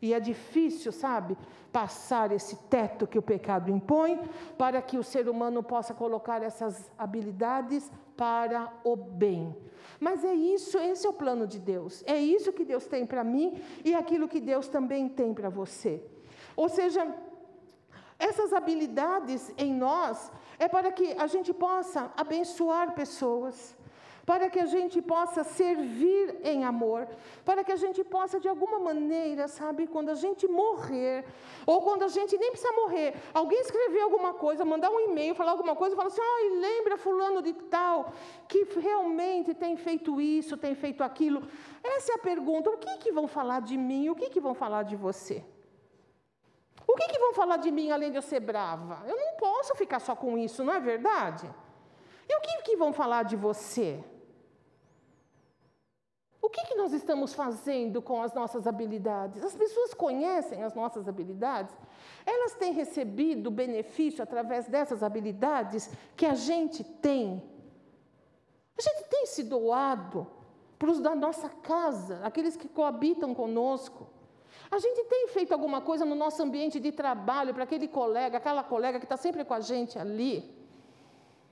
E 0.03 0.13
é 0.13 0.19
difícil, 0.19 0.91
sabe, 0.91 1.39
passar 1.73 2.33
esse 2.33 2.57
teto 2.69 3.07
que 3.07 3.19
o 3.19 3.23
pecado 3.23 3.71
impõe 3.71 4.21
para 4.59 4.83
que 4.83 4.99
o 4.99 5.03
ser 5.05 5.29
humano 5.29 5.63
possa 5.63 5.95
colocar 5.95 6.43
essas 6.43 6.91
habilidades 6.99 7.89
para 8.17 8.73
o 8.83 8.97
bem. 8.97 9.57
Mas 10.01 10.25
é 10.25 10.35
isso, 10.35 10.77
esse 10.77 11.07
é 11.07 11.09
o 11.09 11.13
plano 11.13 11.47
de 11.47 11.61
Deus. 11.61 12.03
É 12.05 12.19
isso 12.19 12.53
que 12.53 12.65
Deus 12.65 12.85
tem 12.87 13.07
para 13.07 13.23
mim 13.23 13.63
e 13.85 13.95
aquilo 13.95 14.27
que 14.27 14.41
Deus 14.41 14.67
também 14.67 15.09
tem 15.09 15.33
para 15.33 15.49
você. 15.49 16.05
Ou 16.57 16.69
seja, 16.69 17.07
essas 18.19 18.53
habilidades 18.53 19.53
em 19.57 19.73
nós 19.73 20.33
é 20.59 20.67
para 20.67 20.91
que 20.91 21.13
a 21.13 21.29
gente 21.29 21.53
possa 21.55 22.13
abençoar 22.17 22.93
pessoas 22.93 23.77
para 24.25 24.49
que 24.49 24.59
a 24.59 24.67
gente 24.67 25.03
possa 25.03 25.43
servir 25.43 26.39
em 26.45 26.65
amor, 26.65 27.09
para 27.45 27.65
que 27.65 27.73
a 27.73 27.77
gente 27.77 28.05
possa, 28.05 28.39
de 28.39 28.49
alguma 28.49 28.79
maneira, 28.79 29.49
sabe, 29.49 29.87
quando 29.87 30.11
a 30.11 30.15
gente 30.15 30.47
morrer, 30.47 31.25
ou 31.67 31.83
quando 31.83 32.05
a 32.05 32.09
gente 32.09 32.37
nem 32.39 32.51
precisa 32.51 32.73
morrer, 32.73 33.15
alguém 33.35 33.61
escrever 33.61 34.01
alguma 34.01 34.33
coisa, 34.35 34.65
mandar 34.65 34.91
um 34.91 35.01
e-mail, 35.01 35.35
falar 35.35 35.53
alguma 35.53 35.75
coisa, 35.75 35.97
falar 35.97 36.09
assim: 36.09 36.21
oh, 36.21 36.61
lembra 36.61 36.97
Fulano 36.97 37.43
de 37.43 37.53
Tal, 37.53 38.13
que 38.49 38.65
realmente 38.79 39.55
tem 39.55 39.77
feito 39.77 40.21
isso, 40.21 40.57
tem 40.57 40.75
feito 40.75 41.03
aquilo. 41.03 41.43
Essa 41.83 42.13
é 42.13 42.15
a 42.15 42.19
pergunta: 42.19 42.71
o 42.71 42.79
que, 42.79 42.99
que 42.99 43.11
vão 43.11 43.27
falar 43.27 43.61
de 43.61 43.77
mim, 43.77 44.09
o 44.09 44.15
que, 44.15 44.31
que 44.31 44.41
vão 44.41 44.55
falar 44.55 44.85
de 44.85 44.95
você? 44.95 45.45
O 46.87 46.95
que, 46.95 47.09
que 47.09 47.19
vão 47.19 47.33
falar 47.33 47.57
de 47.57 47.71
mim 47.71 47.91
além 47.91 48.11
de 48.11 48.19
eu 48.19 48.23
ser 48.23 48.41
brava? 48.41 49.03
Eu 49.07 49.17
não 49.17 49.37
posso 49.37 49.75
ficar 49.75 49.99
só 49.99 50.15
com 50.15 50.37
isso, 50.37 50.63
não 50.63 50.75
é 50.75 50.81
verdade? 50.81 51.49
E 52.29 52.37
o 52.37 52.41
que, 52.41 52.63
que 52.63 52.77
vão 52.77 52.93
falar 52.93 53.25
de 53.25 53.37
você? 53.37 54.05
Que, 56.51 56.67
que 56.67 56.75
nós 56.75 56.93
estamos 56.93 57.35
fazendo 57.35 58.03
com 58.03 58.21
as 58.21 58.35
nossas 58.35 58.67
habilidades? 58.67 59.45
As 59.45 59.55
pessoas 59.55 59.95
conhecem 59.95 60.65
as 60.65 60.75
nossas 60.75 61.09
habilidades? 61.09 61.73
Elas 62.27 62.55
têm 62.55 62.73
recebido 62.73 63.49
benefício 63.49 64.23
através 64.23 64.67
dessas 64.67 65.05
habilidades 65.05 65.89
que 66.17 66.27
a 66.27 66.35
gente 66.35 66.83
tem? 66.83 67.41
A 68.77 68.83
gente 68.83 69.09
tem 69.09 69.27
se 69.27 69.45
doado 69.45 70.27
para 70.79 70.91
os 70.91 70.99
da 70.99 71.15
nossa 71.15 71.49
casa, 71.49 72.21
aqueles 72.25 72.57
que 72.57 72.69
coabitam 72.69 73.33
conosco. 73.33 74.09
A 74.69 74.81
gente 74.81 75.05
tem 75.05 75.29
feito 75.29 75.53
alguma 75.53 75.81
coisa 75.81 76.05
no 76.05 76.17
nosso 76.17 76.43
ambiente 76.43 76.81
de 76.81 76.91
trabalho 76.91 77.55
para 77.55 77.63
aquele 77.63 77.87
colega, 77.87 78.39
aquela 78.39 78.65
colega 78.65 78.99
que 78.99 79.05
está 79.05 79.17
sempre 79.17 79.45
com 79.45 79.55
a 79.55 79.61
gente 79.61 79.97
ali. 79.97 80.53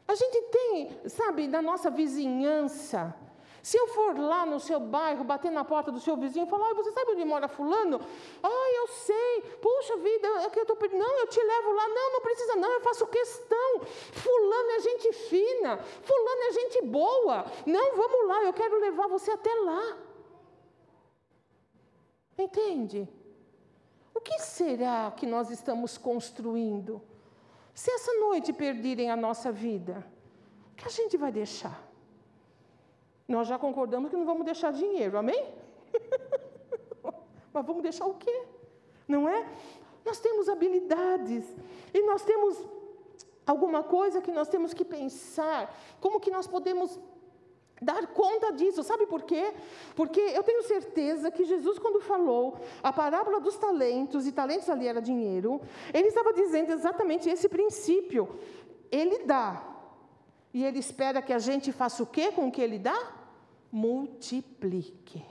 A 0.08 0.16
gente 0.16 0.42
tem, 0.50 1.08
sabe, 1.08 1.46
na 1.46 1.62
nossa 1.62 1.90
vizinhança, 1.90 3.14
se 3.62 3.76
eu 3.76 3.88
for 3.88 4.18
lá 4.18 4.46
no 4.46 4.58
seu 4.58 4.80
bairro, 4.80 5.24
bater 5.24 5.50
na 5.50 5.64
porta 5.64 5.92
do 5.92 6.00
seu 6.00 6.16
vizinho 6.16 6.46
e 6.46 6.48
falar, 6.48 6.70
ah, 6.70 6.74
você 6.74 6.90
sabe 6.92 7.12
onde 7.12 7.24
mora 7.24 7.48
fulano? 7.48 8.00
Ah, 8.42 8.70
eu 8.76 8.86
sei. 8.88 9.42
Puxa 9.60 9.96
vida, 9.96 10.28
é 10.44 10.50
que 10.50 10.60
eu 10.60 10.66
tô 10.66 10.74
Não, 10.74 11.18
eu 11.18 11.26
te 11.26 11.42
levo 11.42 11.72
lá. 11.72 11.88
Não, 11.88 12.12
não 12.12 12.20
precisa 12.20 12.56
não, 12.56 12.72
eu 12.72 12.80
faço 12.80 13.06
questão. 13.06 13.80
Fulano 14.12 14.70
é 14.70 14.80
gente 14.80 15.12
fina. 15.12 15.78
Fulano 15.78 16.42
é 16.48 16.52
gente 16.52 16.82
boa. 16.82 17.44
Não, 17.66 17.96
vamos 17.96 18.28
lá, 18.28 18.44
eu 18.44 18.52
quero 18.52 18.78
levar 18.80 19.08
você 19.08 19.30
até 19.32 19.54
lá. 19.54 19.98
Entende? 22.38 23.08
O 24.14 24.20
que 24.20 24.38
será 24.38 25.12
que 25.14 25.26
nós 25.26 25.50
estamos 25.50 25.98
construindo? 25.98 27.02
Se 27.74 27.90
essa 27.90 28.12
noite 28.14 28.52
perderem 28.52 29.10
a 29.10 29.16
nossa 29.16 29.52
vida, 29.52 30.06
o 30.72 30.76
que 30.76 30.86
a 30.86 30.90
gente 30.90 31.16
vai 31.16 31.30
deixar? 31.30 31.89
Nós 33.30 33.46
já 33.46 33.56
concordamos 33.56 34.10
que 34.10 34.16
não 34.16 34.26
vamos 34.26 34.44
deixar 34.44 34.72
dinheiro, 34.72 35.16
amém? 35.16 35.54
Mas 37.54 37.64
vamos 37.64 37.80
deixar 37.80 38.06
o 38.06 38.14
quê? 38.14 38.42
Não 39.06 39.28
é? 39.28 39.48
Nós 40.04 40.18
temos 40.18 40.48
habilidades 40.48 41.44
e 41.94 42.02
nós 42.02 42.24
temos 42.24 42.58
alguma 43.46 43.84
coisa 43.84 44.20
que 44.20 44.32
nós 44.32 44.48
temos 44.48 44.74
que 44.74 44.84
pensar, 44.84 45.72
como 46.00 46.18
que 46.18 46.28
nós 46.28 46.48
podemos 46.48 46.98
dar 47.80 48.04
conta 48.08 48.50
disso. 48.50 48.82
Sabe 48.82 49.06
por 49.06 49.22
quê? 49.22 49.54
Porque 49.94 50.20
eu 50.20 50.42
tenho 50.42 50.64
certeza 50.64 51.30
que 51.30 51.44
Jesus, 51.44 51.78
quando 51.78 52.00
falou 52.00 52.58
a 52.82 52.92
parábola 52.92 53.38
dos 53.38 53.56
talentos, 53.56 54.26
e 54.26 54.32
talentos 54.32 54.68
ali 54.68 54.88
era 54.88 55.00
dinheiro, 55.00 55.60
ele 55.94 56.08
estava 56.08 56.32
dizendo 56.32 56.72
exatamente 56.72 57.30
esse 57.30 57.48
princípio. 57.48 58.28
Ele 58.90 59.20
dá, 59.20 59.64
e 60.52 60.64
ele 60.64 60.80
espera 60.80 61.22
que 61.22 61.32
a 61.32 61.38
gente 61.38 61.70
faça 61.70 62.02
o 62.02 62.06
quê 62.06 62.32
com 62.32 62.48
o 62.48 62.50
que 62.50 62.60
ele 62.60 62.78
dá? 62.78 63.19
Multiplique, 63.70 65.24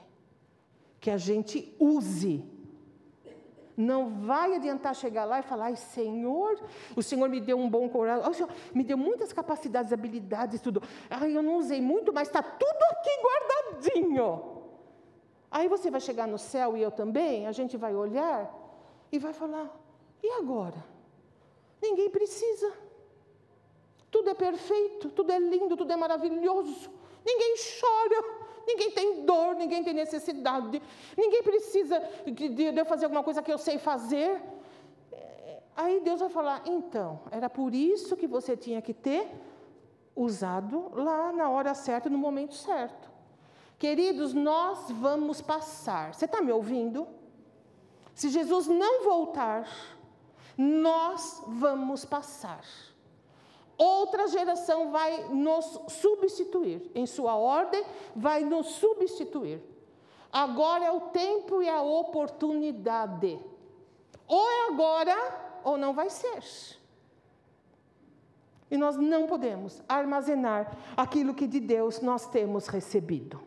que 0.99 1.09
a 1.09 1.17
gente 1.17 1.75
use. 1.79 2.43
Não 3.75 4.09
vai 4.09 4.55
adiantar 4.55 4.93
chegar 4.93 5.23
lá 5.23 5.39
e 5.39 5.43
falar, 5.43 5.65
ai 5.65 5.75
Senhor, 5.77 6.61
o 6.95 7.01
Senhor 7.01 7.29
me 7.29 7.39
deu 7.39 7.57
um 7.57 7.69
bom 7.69 7.87
coração, 7.87 8.29
o 8.29 8.33
Senhor 8.33 8.51
me 8.73 8.83
deu 8.83 8.97
muitas 8.97 9.31
capacidades, 9.31 9.93
habilidades, 9.93 10.59
tudo. 10.59 10.83
Ai, 11.09 11.35
eu 11.35 11.41
não 11.41 11.55
usei 11.55 11.79
muito, 11.81 12.11
mas 12.11 12.27
está 12.27 12.43
tudo 12.43 12.83
aqui 12.91 13.09
guardadinho. 13.23 14.57
Aí 15.49 15.67
você 15.67 15.89
vai 15.89 16.01
chegar 16.01 16.27
no 16.27 16.37
céu 16.37 16.75
e 16.75 16.81
eu 16.81 16.91
também, 16.91 17.47
a 17.47 17.53
gente 17.53 17.77
vai 17.77 17.95
olhar 17.95 18.53
e 19.11 19.17
vai 19.17 19.33
falar, 19.33 19.73
e 20.21 20.29
agora? 20.31 20.85
Ninguém 21.81 22.09
precisa. 22.09 22.73
Tudo 24.11 24.29
é 24.29 24.33
perfeito, 24.33 25.09
tudo 25.09 25.31
é 25.31 25.39
lindo, 25.39 25.77
tudo 25.77 25.93
é 25.93 25.95
maravilhoso. 25.95 26.98
Ninguém 27.29 27.55
chora, 27.79 28.19
ninguém 28.67 28.91
tem 28.91 29.25
dor, 29.25 29.55
ninguém 29.55 29.83
tem 29.83 29.93
necessidade, 29.93 30.81
ninguém 31.15 31.43
precisa 31.43 31.99
de 32.25 32.63
eu 32.63 32.85
fazer 32.85 33.05
alguma 33.05 33.23
coisa 33.23 33.43
que 33.43 33.51
eu 33.51 33.57
sei 33.57 33.77
fazer. 33.77 34.41
É, 35.11 35.61
aí 35.75 35.99
Deus 35.99 36.19
vai 36.19 36.29
falar: 36.29 36.63
então, 36.65 37.21
era 37.29 37.49
por 37.49 37.75
isso 37.75 38.17
que 38.17 38.27
você 38.27 38.57
tinha 38.57 38.81
que 38.81 38.93
ter 38.93 39.29
usado 40.15 40.91
lá 40.95 41.31
na 41.31 41.49
hora 41.49 41.73
certa, 41.75 42.09
no 42.09 42.17
momento 42.17 42.55
certo. 42.55 43.09
Queridos, 43.77 44.33
nós 44.33 44.89
vamos 44.91 45.39
passar. 45.39 46.13
Você 46.13 46.25
está 46.25 46.41
me 46.41 46.51
ouvindo? 46.51 47.07
Se 48.15 48.27
Jesus 48.29 48.67
não 48.67 49.03
voltar, 49.03 49.69
nós 50.57 51.41
vamos 51.47 52.03
passar 52.03 52.65
outra 53.79 54.27
geração 54.27 54.91
vai 54.91 55.29
nos 55.29 55.79
substituir. 55.87 56.91
Em 56.93 57.05
sua 57.05 57.35
ordem, 57.35 57.83
vai 58.15 58.43
nos 58.43 58.67
substituir. 58.73 59.61
Agora 60.31 60.85
é 60.85 60.91
o 60.91 61.01
tempo 61.01 61.61
e 61.61 61.69
a 61.69 61.81
oportunidade. 61.81 63.39
Ou 64.27 64.51
é 64.51 64.67
agora, 64.67 65.59
ou 65.63 65.77
não 65.77 65.93
vai 65.93 66.09
ser. 66.09 66.43
E 68.69 68.77
nós 68.77 68.95
não 68.97 69.25
podemos 69.25 69.81
armazenar 69.87 70.77
aquilo 70.95 71.33
que 71.33 71.47
de 71.47 71.59
Deus 71.59 72.01
nós 72.01 72.27
temos 72.27 72.67
recebido. 72.67 73.41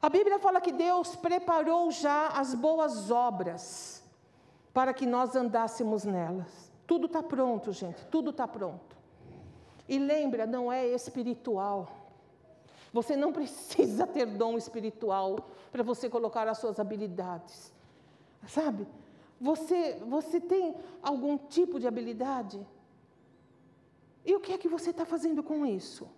A 0.00 0.08
Bíblia 0.08 0.38
fala 0.38 0.60
que 0.60 0.70
Deus 0.70 1.16
preparou 1.16 1.90
já 1.90 2.28
as 2.28 2.54
boas 2.54 3.10
obras 3.10 4.04
para 4.72 4.94
que 4.94 5.06
nós 5.06 5.34
andássemos 5.34 6.04
nelas. 6.04 6.65
Tudo 6.86 7.06
está 7.06 7.22
pronto, 7.22 7.72
gente, 7.72 8.04
tudo 8.06 8.30
está 8.30 8.46
pronto. 8.46 8.96
E 9.88 9.98
lembra, 9.98 10.46
não 10.46 10.70
é 10.70 10.86
espiritual. 10.86 11.88
Você 12.92 13.16
não 13.16 13.32
precisa 13.34 14.06
ter 14.06 14.26
dom 14.26 14.56
espiritual 14.56 15.36
para 15.70 15.82
você 15.82 16.08
colocar 16.08 16.48
as 16.48 16.58
suas 16.58 16.78
habilidades. 16.78 17.72
Sabe? 18.46 18.86
Você, 19.40 20.00
você 20.06 20.40
tem 20.40 20.74
algum 21.02 21.36
tipo 21.36 21.78
de 21.78 21.86
habilidade? 21.86 22.64
E 24.24 24.34
o 24.34 24.40
que 24.40 24.52
é 24.52 24.58
que 24.58 24.68
você 24.68 24.90
está 24.90 25.04
fazendo 25.04 25.42
com 25.42 25.66
isso? 25.66 26.08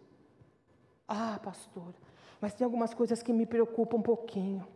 Ah, 1.06 1.40
pastor, 1.42 1.94
mas 2.40 2.54
tem 2.54 2.64
algumas 2.64 2.94
coisas 2.94 3.22
que 3.22 3.32
me 3.32 3.46
preocupam 3.46 3.96
um 3.96 4.02
pouquinho. 4.02 4.66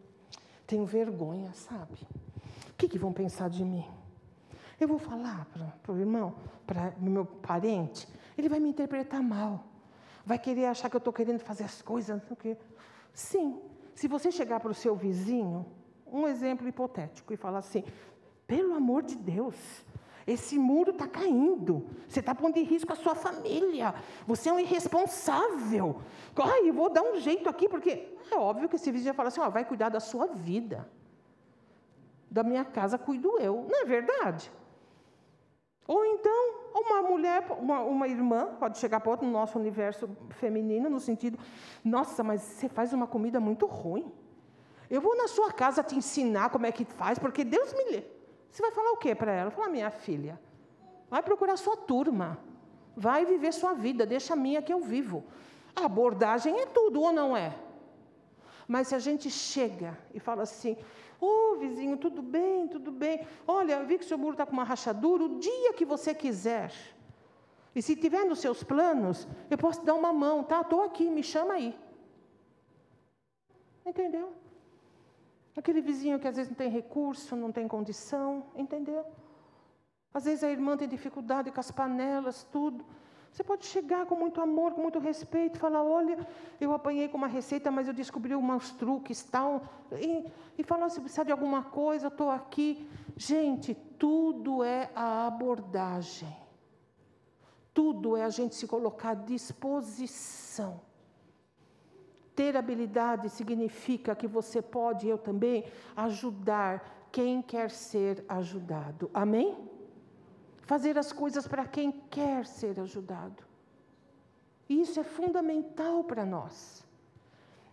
Tenho 0.67 0.85
vergonha, 0.85 1.53
sabe? 1.53 2.07
O 2.71 2.75
que, 2.77 2.89
que 2.89 2.99
vão 2.99 3.13
pensar 3.13 3.49
de 3.49 3.65
mim? 3.65 3.87
Eu 4.83 4.89
vou 4.89 4.99
falar 4.99 5.47
para 5.81 5.93
o 5.93 5.97
irmão, 5.97 6.35
para 6.67 6.93
meu 6.99 7.25
parente, 7.25 8.09
ele 8.37 8.49
vai 8.49 8.59
me 8.59 8.69
interpretar 8.69 9.23
mal. 9.23 9.65
Vai 10.27 10.41
querer 10.41 10.67
achar 10.67 10.91
que 10.91 10.97
eu 10.97 10.99
estou 10.99 11.13
querendo 11.13 11.39
fazer 11.39 11.63
as 11.63 11.81
coisas. 11.81 12.21
Não 12.21 12.37
sei 12.37 12.53
o 12.53 12.57
Sim, 13.15 13.63
se 13.95 14.09
você 14.09 14.33
chegar 14.33 14.59
para 14.59 14.73
o 14.73 14.75
seu 14.75 14.97
vizinho, 14.97 15.65
um 16.05 16.27
exemplo 16.27 16.67
hipotético, 16.67 17.33
e 17.33 17.37
falar 17.37 17.59
assim: 17.59 17.85
pelo 18.45 18.75
amor 18.75 19.05
de 19.05 19.15
Deus, 19.15 19.55
esse 20.27 20.59
muro 20.59 20.91
está 20.91 21.07
caindo. 21.07 21.87
Você 22.09 22.19
está 22.19 22.35
pondo 22.35 22.57
em 22.57 22.65
risco 22.65 22.93
a 22.93 22.97
sua 22.97 23.15
família. 23.15 23.95
Você 24.27 24.49
é 24.49 24.53
um 24.53 24.59
irresponsável. 24.59 26.03
Ai, 26.35 26.69
eu 26.69 26.75
vou 26.75 26.91
dar 26.91 27.03
um 27.03 27.21
jeito 27.21 27.49
aqui, 27.49 27.69
porque 27.69 28.17
é 28.33 28.35
óbvio 28.35 28.69
que 28.69 28.75
esse 28.75 28.91
vizinho 28.91 29.13
vai 29.13 29.17
falar 29.17 29.29
assim: 29.29 29.41
ó, 29.43 29.49
vai 29.49 29.65
cuidar 29.65 29.91
da 29.91 30.01
sua 30.01 30.27
vida. 30.27 30.91
Da 32.29 32.43
minha 32.43 32.65
casa 32.65 32.99
cuido 32.99 33.39
eu. 33.39 33.65
Não 33.71 33.83
é 33.83 33.85
verdade? 33.85 34.51
Ou 35.87 36.05
então, 36.05 36.55
uma 36.75 37.03
mulher, 37.03 37.45
uma, 37.59 37.81
uma 37.81 38.09
irmã, 38.09 38.55
pode 38.59 38.79
chegar 38.79 39.01
para 39.01 39.23
no 39.23 39.31
nosso 39.31 39.59
universo 39.59 40.09
feminino, 40.31 40.89
no 40.89 41.01
sentido: 41.01 41.39
nossa, 41.85 42.23
mas 42.23 42.41
você 42.41 42.69
faz 42.69 42.93
uma 42.93 43.07
comida 43.07 43.41
muito 43.41 43.67
ruim. 43.67 44.11
Eu 44.89 45.01
vou 45.01 45.17
na 45.17 45.27
sua 45.27 45.51
casa 45.53 45.83
te 45.83 45.97
ensinar 45.97 46.51
como 46.51 46.67
é 46.67 46.73
que 46.73 46.85
faz, 46.85 47.19
porque 47.19 47.45
Deus 47.45 47.73
me 47.73 47.85
lê. 47.85 48.05
Você 48.51 48.61
vai 48.61 48.71
falar 48.71 48.93
o 48.93 48.97
quê 48.99 49.15
para 49.15 49.33
ela? 49.33 49.51
Fala, 49.51 49.69
minha 49.71 49.91
filha, 49.91 50.39
vai 51.09 51.23
procurar 51.23 51.57
sua 51.57 51.77
turma, 51.77 52.39
vai 52.95 53.25
viver 53.25 53.53
sua 53.53 53.73
vida, 53.73 54.05
deixa 54.05 54.35
a 54.35 54.37
minha 54.37 54.61
que 54.61 54.73
eu 54.73 54.81
vivo. 54.81 55.25
A 55.75 55.87
abordagem 55.87 56.61
é 56.61 56.67
tudo, 56.67 57.01
ou 57.01 57.13
não 57.13 57.35
é? 57.35 57.55
Mas 58.73 58.89
se 58.89 58.95
a 58.95 58.99
gente 58.99 59.29
chega 59.31 59.99
e 60.15 60.19
fala 60.19 60.43
assim, 60.45 60.75
Ô 61.21 61.27
oh, 61.27 61.59
vizinho, 61.59 61.97
tudo 61.99 62.23
bem, 62.23 62.67
tudo 62.67 62.91
bem. 62.91 63.17
Olha, 63.47 63.75
eu 63.75 63.87
vi 63.87 63.99
que 63.99 64.05
o 64.05 64.09
seu 64.09 64.17
muro 64.17 64.33
está 64.33 64.47
com 64.47 64.55
uma 64.59 64.65
rachadura. 64.65 65.25
O 65.25 65.39
dia 65.39 65.75
que 65.75 65.85
você 65.85 66.15
quiser. 66.15 66.73
E 67.77 67.83
se 67.83 67.95
tiver 67.95 68.25
nos 68.25 68.41
seus 68.41 68.65
planos, 68.65 69.29
eu 69.51 69.59
posso 69.59 69.81
te 69.81 69.87
dar 69.87 69.95
uma 69.95 70.13
mão, 70.13 70.43
tá? 70.43 70.63
Estou 70.63 70.83
aqui, 70.83 71.05
me 71.11 71.23
chama 71.23 71.53
aí. 71.55 71.79
Entendeu? 73.85 74.33
Aquele 75.55 75.83
vizinho 75.83 76.19
que 76.19 76.27
às 76.27 76.37
vezes 76.37 76.51
não 76.51 76.57
tem 76.57 76.71
recurso, 76.71 77.37
não 77.37 77.53
tem 77.53 77.69
condição, 77.69 78.47
entendeu? 78.57 79.05
Às 80.15 80.25
vezes 80.25 80.43
a 80.43 80.51
irmã 80.51 80.79
tem 80.79 80.89
dificuldade 80.89 81.53
com 81.53 81.61
as 81.61 81.71
panelas, 81.71 82.43
tudo. 82.51 82.85
Você 83.33 83.43
pode 83.43 83.65
chegar 83.65 84.05
com 84.05 84.15
muito 84.15 84.43
amor, 84.43 84.75
com 84.75 84.83
muito 84.83 84.99
respeito, 84.99 85.59
falar: 85.59 85.83
olha, 85.83 86.19
eu 86.61 86.75
apanhei 86.75 87.09
com 87.09 87.17
uma 87.17 87.27
receita, 87.27 87.71
mas 87.71 87.89
eu 87.89 87.95
descobri 87.95 88.37
uns 88.37 88.73
truques 88.73 89.23
tal. 89.23 89.63
E, 89.93 90.27
e 90.59 90.63
falar: 90.63 90.91
se 90.91 91.01
precisar 91.01 91.25
de 91.25 91.33
alguma 91.33 91.63
coisa, 91.63 92.09
estou 92.09 92.31
aqui. 92.31 92.87
Gente, 93.17 93.75
tudo 93.99 94.63
é 94.63 94.91
a 94.95 95.27
abordagem. 95.27 96.37
Tudo 97.73 98.19
é 98.19 98.23
a 98.23 98.29
gente 98.29 98.55
se 98.55 98.67
colocar 98.67 99.11
à 99.13 99.15
disposição. 99.15 100.83
Ter 102.37 102.55
habilidade 102.55 103.31
significa 103.31 104.15
que 104.15 104.27
você 104.27 104.61
pode, 104.61 105.09
eu 105.09 105.17
também, 105.17 105.65
ajudar 105.97 107.09
quem 107.11 107.41
quer 107.41 107.71
ser 107.71 108.25
ajudado. 108.29 109.11
Amém? 109.15 109.72
Fazer 110.73 110.97
as 110.97 111.13
coisas 111.13 111.47
para 111.47 111.67
quem 111.67 111.93
quer 111.93 112.47
ser 112.47 112.81
ajudado. 112.81 113.45
Isso 114.67 114.99
é 114.99 115.03
fundamental 115.03 116.03
para 116.03 116.25
nós. 116.25 116.83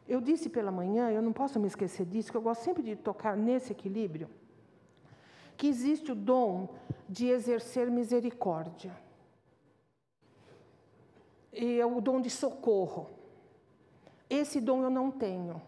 Eu 0.06 0.20
disse 0.20 0.50
pela 0.50 0.70
manhã, 0.70 1.10
eu 1.10 1.22
não 1.22 1.32
posso 1.32 1.58
me 1.62 1.68
esquecer 1.68 2.06
disso, 2.06 2.30
que 2.30 2.36
eu 2.36 2.42
gosto 2.42 2.62
sempre 2.62 2.84
de 2.84 2.98
tocar 2.98 3.38
nesse 3.38 3.72
equilíbrio, 3.72 4.30
que 5.56 5.68
existe 5.68 6.12
o 6.12 6.16
dom 6.16 6.76
de 7.08 7.28
exercer 7.28 7.90
misericórdia. 7.90 8.94
E 11.54 11.80
é 11.80 11.86
o 11.86 12.02
dom 12.02 12.20
de 12.20 12.30
socorro. 12.30 13.10
Esse 14.30 14.60
dom 14.60 14.84
eu 14.84 14.90
não 14.90 15.10
tenho. 15.10 15.62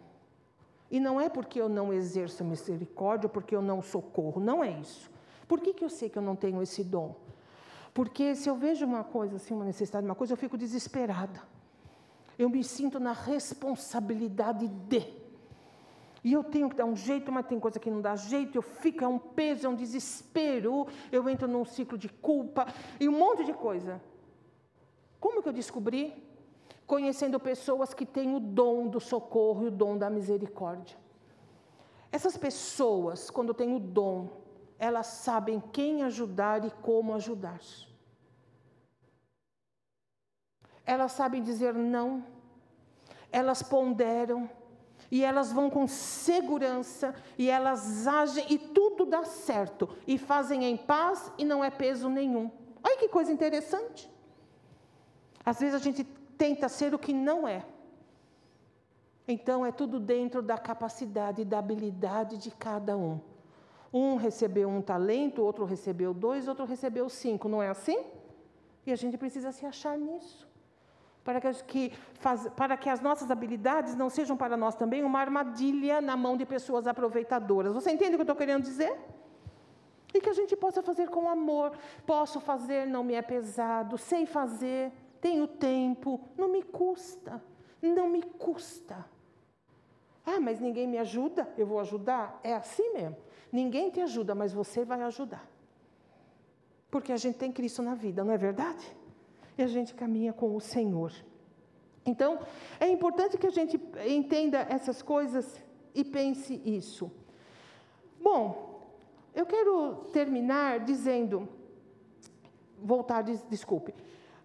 E 0.90 1.00
não 1.00 1.22
é 1.22 1.30
porque 1.30 1.62
eu 1.62 1.70
não 1.70 1.94
exerço 1.94 2.44
misericórdia, 2.44 3.30
porque 3.30 3.56
eu 3.56 3.62
não 3.62 3.82
socorro, 3.82 4.42
não 4.42 4.62
é 4.62 4.72
isso. 4.82 5.11
Por 5.52 5.60
que, 5.64 5.72
que 5.78 5.84
eu 5.88 5.92
sei 5.98 6.08
que 6.10 6.18
eu 6.22 6.26
não 6.30 6.36
tenho 6.44 6.60
esse 6.62 6.82
dom? 6.96 7.10
Porque 7.98 8.36
se 8.36 8.48
eu 8.50 8.56
vejo 8.66 8.86
uma 8.86 9.04
coisa 9.16 9.36
assim, 9.36 9.54
uma 9.54 9.66
necessidade, 9.72 10.06
uma 10.06 10.20
coisa, 10.22 10.34
eu 10.34 10.38
fico 10.44 10.58
desesperada 10.66 11.42
eu 12.42 12.50
me 12.50 12.64
sinto 12.64 13.00
na 13.00 13.14
responsabilidade 13.14 14.68
de. 14.68 15.22
E 16.24 16.34
eu 16.34 16.44
tenho 16.44 16.70
que 16.70 16.76
dar 16.76 16.86
um 16.86 16.96
jeito, 16.96 17.32
mas 17.32 17.48
tem 17.48 17.60
coisa 17.60 17.80
que 17.80 17.90
não 17.90 18.02
dá 18.02 18.16
jeito, 18.16 18.56
eu 18.58 18.62
fico, 18.62 19.04
é 19.04 19.08
um 19.08 19.18
peso, 19.18 19.66
é 19.66 19.70
um 19.70 19.76
desespero, 19.76 20.88
eu 21.12 21.28
entro 21.28 21.48
num 21.48 21.66
ciclo 21.66 21.98
de 21.98 22.10
culpa 22.10 22.68
e 23.00 23.10
um 23.10 23.18
monte 23.18 23.44
de 23.44 23.54
coisa. 23.54 24.02
Como 25.20 25.42
que 25.42 25.50
eu 25.50 25.54
descobri? 25.54 26.14
Conhecendo 26.86 27.40
pessoas 27.40 27.94
que 27.94 28.06
têm 28.06 28.36
o 28.36 28.40
dom 28.40 28.88
do 28.88 29.00
socorro 29.00 29.66
e 29.66 29.68
o 29.68 29.72
dom 29.72 29.98
da 29.98 30.10
misericórdia. 30.10 30.98
Essas 32.12 32.38
pessoas, 32.38 33.30
quando 33.30 33.54
têm 33.54 33.74
o 33.74 33.80
dom, 33.80 34.41
elas 34.82 35.06
sabem 35.06 35.62
quem 35.72 36.02
ajudar 36.02 36.66
e 36.66 36.72
como 36.72 37.14
ajudar. 37.14 37.60
elas 40.84 41.12
sabem 41.12 41.42
dizer 41.42 41.76
não, 41.76 42.26
elas 43.32 43.62
ponderam, 43.62 44.50
e 45.10 45.24
elas 45.24 45.52
vão 45.52 45.70
com 45.70 45.88
segurança, 45.88 47.14
e 47.38 47.50
elas 47.50 48.08
agem, 48.08 48.46
e 48.50 48.58
tudo 48.58 49.06
dá 49.06 49.24
certo, 49.24 49.88
e 50.08 50.18
fazem 50.18 50.66
em 50.66 50.76
paz, 50.76 51.32
e 51.38 51.46
não 51.46 51.64
é 51.64 51.70
peso 51.70 52.10
nenhum. 52.10 52.50
Olha 52.84 52.98
que 52.98 53.08
coisa 53.08 53.32
interessante. 53.32 54.10
Às 55.46 55.60
vezes 55.60 55.76
a 55.76 55.80
gente 55.80 56.04
tenta 56.38 56.68
ser 56.68 56.94
o 56.94 57.00
que 57.00 57.14
não 57.14 57.48
é. 57.48 57.64
Então 59.28 59.66
é 59.66 59.72
tudo 59.72 60.00
dentro 60.00 60.42
da 60.42 60.58
capacidade 60.58 61.44
e 61.44 61.46
da 61.46 61.60
habilidade 61.60 62.38
de 62.38 62.50
cada 62.50 62.98
um. 62.98 63.31
Um 63.94 64.16
recebeu 64.16 64.70
um 64.70 64.82
talento, 64.82 65.44
outro 65.44 65.66
recebeu 65.66 66.14
dois, 66.14 66.48
outro 66.48 66.66
recebeu 66.66 67.10
cinco, 67.10 67.50
não 67.50 67.62
é 67.62 67.70
assim? 67.70 68.00
E 68.86 68.92
a 68.92 68.96
gente 68.96 69.18
precisa 69.18 69.52
se 69.52 69.66
achar 69.66 69.98
nisso 69.98 70.50
para 71.24 71.40
que, 71.40 71.92
faz, 72.20 72.48
para 72.56 72.76
que 72.76 72.90
as 72.90 73.00
nossas 73.00 73.30
habilidades 73.30 73.96
não 73.96 74.10
sejam 74.10 74.36
para 74.36 74.58
nós 74.58 74.76
também 74.76 75.04
uma 75.04 75.20
armadilha 75.20 76.02
na 76.02 76.18
mão 76.18 76.36
de 76.36 76.46
pessoas 76.46 76.88
aproveitadoras. 76.88 77.74
Você 77.74 77.92
entende 77.92 78.12
o 78.12 78.18
que 78.18 78.22
eu 78.22 78.24
estou 78.24 78.36
querendo 78.36 78.64
dizer? 78.64 78.98
E 80.14 80.20
que 80.20 80.30
a 80.30 80.34
gente 80.34 80.56
possa 80.56 80.82
fazer 80.82 81.10
com 81.10 81.30
amor. 81.30 81.78
Posso 82.06 82.40
fazer, 82.40 82.88
não 82.88 83.04
me 83.04 83.14
é 83.14 83.22
pesado. 83.22 83.98
Sei 83.98 84.26
fazer, 84.26 84.92
tenho 85.22 85.48
tempo, 85.48 86.20
não 86.38 86.50
me 86.50 86.64
custa. 86.64 87.42
Não 87.82 88.10
me 88.10 88.24
custa. 88.24 89.06
Ah, 90.26 90.40
mas 90.40 90.60
ninguém 90.60 90.88
me 90.88 90.98
ajuda, 90.98 91.48
eu 91.58 91.66
vou 91.66 91.80
ajudar? 91.80 92.40
É 92.44 92.54
assim 92.54 92.94
mesmo. 92.94 93.18
Ninguém 93.52 93.90
te 93.90 94.00
ajuda, 94.00 94.34
mas 94.34 94.54
você 94.54 94.86
vai 94.86 95.02
ajudar. 95.04 95.46
Porque 96.90 97.12
a 97.12 97.18
gente 97.18 97.38
tem 97.38 97.52
Cristo 97.52 97.82
na 97.82 97.96
vida, 97.96 98.24
não 98.24 98.34
é 98.34 98.38
verdade? 98.38 99.02
e 99.58 99.64
a 99.64 99.68
gente 99.68 99.94
caminha 99.94 100.34
com 100.34 100.56
o 100.56 100.62
Senhor. 100.62 101.14
Então, 102.06 102.40
é 102.80 102.88
importante 102.90 103.38
que 103.38 103.48
a 103.48 103.52
gente 103.52 103.80
entenda 104.08 104.60
essas 104.70 105.02
coisas 105.02 105.62
e 105.94 106.04
pense 106.04 106.62
isso. 106.66 107.12
Bom, 108.20 108.90
eu 109.36 109.46
quero 109.46 110.06
terminar 110.12 110.80
dizendo, 110.80 111.48
voltar, 112.82 113.22
desculpe. 113.22 113.94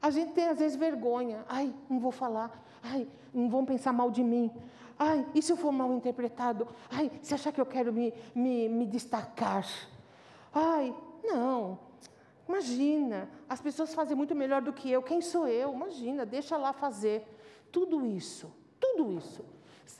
A 0.02 0.11
gente 0.11 0.32
tem 0.32 0.48
às 0.48 0.59
vezes 0.59 0.76
vergonha. 0.76 1.44
Ai, 1.48 1.74
não 1.88 1.98
vou 1.98 2.12
falar. 2.12 2.62
Ai, 2.82 3.09
não 3.32 3.48
vão 3.48 3.64
pensar 3.64 3.92
mal 3.92 4.11
de 4.11 4.22
mim. 4.22 4.50
Ai, 4.99 5.26
e 5.34 5.42
se 5.42 5.53
eu 5.53 5.57
for 5.57 5.72
mal 5.72 5.92
interpretado? 5.92 6.66
Ai, 6.90 7.11
se 7.22 7.34
achar 7.34 7.53
que 7.53 7.61
eu 7.61 7.66
quero 7.66 7.92
me, 7.92 8.14
me, 8.34 8.68
me 8.68 8.86
destacar? 8.86 9.66
Ai, 10.53 10.94
não. 11.22 11.78
Imagina, 12.49 13.28
as 13.49 13.61
pessoas 13.61 13.94
fazem 13.94 14.16
muito 14.16 14.34
melhor 14.34 14.62
do 14.62 14.72
que 14.72 14.90
eu. 14.90 15.03
Quem 15.03 15.20
sou 15.20 15.47
eu? 15.47 15.72
Imagina, 15.72 16.24
deixa 16.24 16.57
lá 16.57 16.72
fazer. 16.72 17.26
Tudo 17.70 18.07
isso, 18.07 18.51
tudo 18.80 19.12
isso 19.12 19.44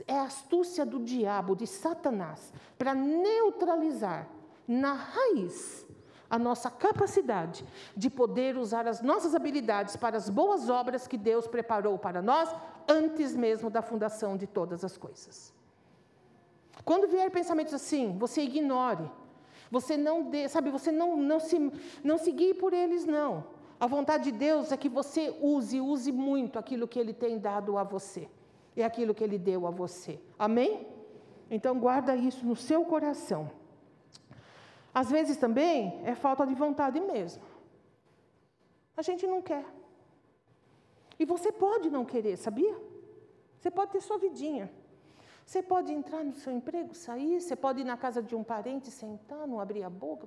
é 0.07 0.19
astúcia 0.19 0.85
do 0.85 0.99
diabo, 0.99 1.55
de 1.55 1.67
Satanás, 1.67 2.53
para 2.77 2.95
neutralizar 2.95 4.29
na 4.67 4.93
raiz 4.93 5.87
a 6.29 6.39
nossa 6.39 6.71
capacidade 6.71 7.65
de 7.97 8.11
poder 8.11 8.57
usar 8.57 8.87
as 8.87 9.01
nossas 9.01 9.35
habilidades 9.35 9.97
para 9.97 10.17
as 10.17 10.29
boas 10.29 10.69
obras 10.69 11.07
que 11.07 11.17
Deus 11.17 11.47
preparou 11.47 11.99
para 11.99 12.21
nós 12.21 12.55
antes 12.89 13.35
mesmo 13.35 13.71
da 13.71 13.83
fundação 13.83 14.37
de 14.37 14.47
todas 14.47 14.85
as 14.85 14.97
coisas. 14.97 15.53
Quando 16.85 17.09
vier 17.09 17.31
pensamentos 17.31 17.75
assim, 17.75 18.17
você 18.19 18.43
ignore. 18.43 19.11
Você 19.71 19.97
não 19.97 20.23
dê, 20.31 20.49
sabe, 20.49 20.71
você 20.71 20.93
não, 20.93 21.17
não, 21.17 21.41
se, 21.41 21.73
não 22.05 22.19
se 22.19 22.33
por 22.55 22.73
eles, 22.73 23.05
não. 23.05 23.45
A 23.79 23.87
vontade 23.87 24.25
de 24.25 24.33
Deus 24.33 24.73
é 24.73 24.77
que 24.77 24.89
você 24.89 25.37
use, 25.41 25.81
use 25.81 26.13
muito 26.13 26.59
aquilo 26.59 26.87
que 26.87 26.99
Ele 26.99 27.13
tem 27.13 27.39
dado 27.39 27.77
a 27.77 27.83
você. 27.83 28.29
É 28.77 28.85
aquilo 28.85 29.15
que 29.15 29.25
Ele 29.25 29.39
deu 29.39 29.67
a 29.67 29.71
você. 29.71 30.21
Amém? 30.39 30.87
Então 31.51 31.79
guarda 31.79 32.15
isso 32.15 32.45
no 32.47 32.57
seu 32.57 32.85
coração. 32.85 33.51
Às 35.01 35.11
vezes 35.11 35.37
também 35.37 36.01
é 36.05 36.15
falta 36.15 36.47
de 36.47 36.55
vontade 36.55 36.99
mesmo. 37.01 37.43
A 38.97 39.03
gente 39.03 39.27
não 39.27 39.43
quer. 39.43 39.67
E 41.19 41.25
você 41.27 41.53
pode 41.53 41.91
não 41.91 42.03
querer, 42.03 42.39
sabia? 42.39 42.75
Você 43.59 43.71
pode 43.71 43.91
ter 43.93 44.01
sua 44.01 44.17
vidinha. 44.17 44.73
Você 45.47 45.63
pode 45.63 45.93
entrar 45.93 46.25
no 46.25 46.35
seu 46.35 46.53
emprego, 46.53 46.93
sair, 46.93 47.41
você 47.41 47.55
pode 47.55 47.81
ir 47.81 47.85
na 47.85 47.97
casa 47.97 48.21
de 48.21 48.35
um 48.35 48.43
parente, 48.43 48.91
sentar, 48.91 49.47
não 49.47 49.61
abrir 49.61 49.85
a 49.85 49.89
boca, 49.89 50.27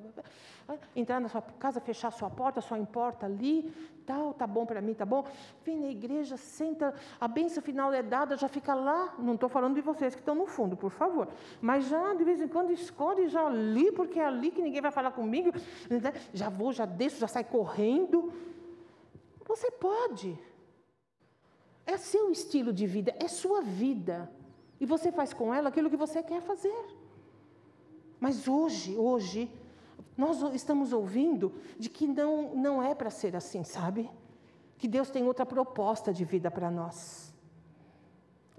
entrar 0.95 1.19
na 1.19 1.27
sua 1.27 1.41
casa, 1.41 1.81
fechar 1.81 2.09
sua 2.09 2.29
porta, 2.29 2.61
só 2.61 2.77
importa 2.77 3.25
ali, 3.25 3.69
tal, 4.05 4.33
tá 4.33 4.47
bom 4.47 4.65
para 4.65 4.79
mim, 4.79 4.93
tá 4.93 5.05
bom. 5.05 5.25
Vem 5.65 5.77
na 5.77 5.87
igreja, 5.89 6.37
senta, 6.37 6.95
a 7.19 7.27
bênção 7.27 7.61
final 7.61 7.91
é 7.91 8.01
dada, 8.01 8.37
já 8.37 8.47
fica 8.47 8.73
lá. 8.73 9.13
Não 9.19 9.33
estou 9.33 9.49
falando 9.49 9.75
de 9.75 9.81
vocês 9.81 10.15
que 10.15 10.21
estão 10.21 10.35
no 10.35 10.45
fundo, 10.45 10.77
por 10.77 10.89
favor. 10.89 11.27
Mas 11.59 11.89
já 11.89 12.13
de 12.13 12.23
vez 12.23 12.41
em 12.41 12.47
quando 12.47 12.71
escolhe 12.71 13.27
já 13.27 13.45
ali, 13.45 13.91
porque 13.91 14.21
é 14.21 14.25
ali 14.25 14.51
que 14.51 14.61
ninguém 14.61 14.81
vai 14.81 14.91
falar 14.91 15.11
comigo. 15.11 15.51
Né? 15.89 16.13
Já 16.33 16.47
vou, 16.47 16.71
já 16.71 16.85
desço, 16.85 17.19
já 17.19 17.27
sai 17.27 17.43
correndo. 17.43 18.31
Você 19.45 19.69
pode. 19.69 20.39
É 21.85 21.97
seu 21.97 22.31
estilo 22.31 22.71
de 22.71 22.87
vida, 22.87 23.13
é 23.19 23.27
sua 23.27 23.59
vida. 23.59 24.31
E 24.79 24.85
você 24.85 25.11
faz 25.11 25.33
com 25.33 25.53
ela 25.53 25.69
aquilo 25.69 25.89
que 25.89 25.97
você 25.97 26.23
quer 26.23 26.41
fazer. 26.41 26.85
Mas 28.19 28.47
hoje, 28.47 28.97
hoje, 28.97 29.51
nós 30.17 30.41
estamos 30.53 30.91
ouvindo 30.91 31.53
de 31.77 31.89
que 31.89 32.05
não, 32.07 32.55
não 32.55 32.83
é 32.83 32.93
para 32.93 33.09
ser 33.09 33.35
assim, 33.35 33.63
sabe? 33.63 34.09
Que 34.77 34.87
Deus 34.87 35.09
tem 35.09 35.23
outra 35.25 35.45
proposta 35.45 36.13
de 36.13 36.25
vida 36.25 36.49
para 36.51 36.69
nós. 36.69 37.33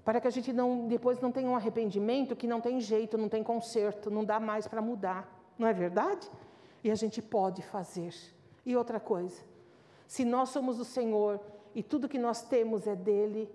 Para 0.03 0.19
que 0.19 0.27
a 0.27 0.31
gente 0.31 0.51
não, 0.51 0.87
depois 0.87 1.19
não 1.19 1.31
tenha 1.31 1.49
um 1.49 1.55
arrependimento 1.55 2.35
que 2.35 2.47
não 2.47 2.59
tem 2.59 2.79
jeito, 2.79 3.17
não 3.17 3.29
tem 3.29 3.43
conserto, 3.43 4.09
não 4.09 4.25
dá 4.25 4.39
mais 4.39 4.67
para 4.67 4.81
mudar. 4.81 5.31
Não 5.57 5.67
é 5.67 5.73
verdade? 5.73 6.29
E 6.83 6.89
a 6.89 6.95
gente 6.95 7.21
pode 7.21 7.61
fazer. 7.61 8.13
E 8.65 8.75
outra 8.75 8.99
coisa, 8.99 9.43
se 10.07 10.25
nós 10.25 10.49
somos 10.49 10.79
o 10.79 10.85
Senhor 10.85 11.39
e 11.75 11.83
tudo 11.83 12.09
que 12.09 12.17
nós 12.17 12.41
temos 12.41 12.87
é 12.87 12.95
dele, 12.95 13.49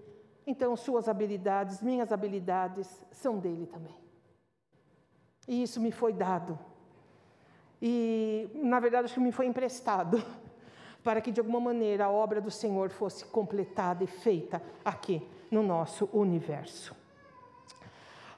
então, 0.47 0.77
suas 0.77 1.09
habilidades, 1.09 1.83
minhas 1.83 2.13
habilidades, 2.13 2.89
são 3.11 3.39
dele 3.39 3.67
também. 3.67 3.97
E 5.49 5.63
isso 5.63 5.81
me 5.81 5.91
foi 5.91 6.13
dado. 6.13 6.59
E, 7.83 8.49
na 8.55 8.79
verdade, 8.79 9.07
acho 9.07 9.15
que 9.15 9.21
me 9.21 9.33
foi 9.33 9.47
emprestado, 9.47 10.23
para 11.03 11.21
que, 11.21 11.33
de 11.33 11.41
alguma 11.41 11.61
maneira, 11.61 12.05
a 12.05 12.11
obra 12.11 12.41
do 12.41 12.51
Senhor 12.51 12.91
fosse 12.91 13.25
completada 13.25 14.05
e 14.05 14.07
feita 14.07 14.63
aqui 14.85 15.27
no 15.51 15.63
nosso 15.63 16.09
universo. 16.13 16.95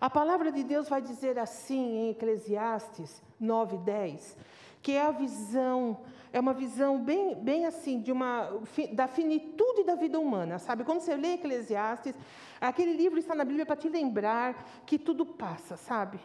A 0.01 0.09
palavra 0.09 0.53
de 0.53 0.63
Deus 0.63 0.89
vai 0.89 1.03
dizer 1.03 1.39
assim 1.39 1.99
em 1.99 2.11
Eclesiastes 2.11 3.23
9, 3.39 3.79
10, 3.79 4.37
que 4.83 4.93
é 4.93 5.03
a 5.03 5.11
visão, 5.11 5.99
é 6.33 6.41
uma 6.41 6.53
visão 6.53 6.99
bem, 7.03 7.35
bem 7.35 7.67
assim, 7.67 8.01
de 8.01 8.13
uma, 8.13 8.61
da 8.93 9.09
finitude 9.09 9.85
da 9.85 9.95
vida 9.95 10.19
humana, 10.19 10.59
sabe? 10.59 10.85
Quando 10.85 11.01
você 11.01 11.17
lê 11.17 11.35
Eclesiastes, 11.35 12.15
aquele 12.61 12.93
livro 12.93 13.19
está 13.19 13.35
na 13.35 13.45
Bíblia 13.45 13.67
para 13.67 13.77
te 13.77 13.89
lembrar 13.89 14.83
que 14.87 14.99
tudo 14.99 15.25
passa, 15.25 15.77
sabe? 15.77 16.21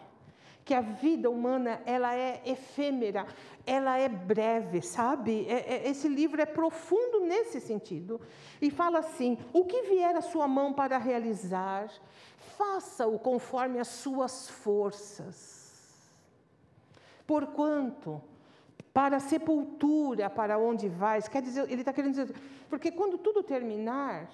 Que 0.66 0.74
a 0.74 0.82
vida 0.82 1.30
humana, 1.30 1.82
ela 1.86 2.16
é 2.16 2.42
efêmera, 2.46 3.26
ela 3.66 3.98
é 3.98 4.08
breve, 4.08 4.82
sabe? 4.82 5.46
É, 5.50 5.74
é, 5.76 5.90
esse 5.90 6.08
livro 6.08 6.42
é 6.42 6.46
profundo 6.46 7.20
nesse 7.22 7.60
sentido. 7.60 8.22
E 8.62 8.72
fala 8.72 9.00
assim: 9.00 9.38
o 9.52 9.66
que 9.66 9.82
vier 9.84 10.16
à 10.16 10.22
sua 10.22 10.48
mão 10.48 10.72
para 10.72 10.98
realizar, 10.98 11.90
faça-o 12.58 13.20
conforme 13.20 13.78
as 13.80 13.90
suas 13.90 14.50
forças. 14.50 15.62
Porquanto, 17.28 18.22
para 18.94 19.18
a 19.18 19.20
sepultura, 19.20 20.30
para 20.30 20.58
onde 20.58 20.88
vais, 20.88 21.28
quer 21.28 21.42
dizer, 21.42 21.64
ele 21.64 21.82
está 21.82 21.92
querendo 21.92 22.12
dizer, 22.12 22.36
porque 22.70 22.92
quando 22.92 23.18
tudo 23.18 23.42
terminar, 23.42 24.30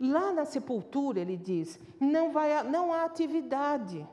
lá 0.00 0.32
na 0.32 0.44
sepultura, 0.44 1.18
ele 1.18 1.36
diz, 1.36 1.78
não, 1.98 2.30
vai, 2.30 2.62
não 2.62 2.92
há 2.92 3.04
atividade, 3.04 4.06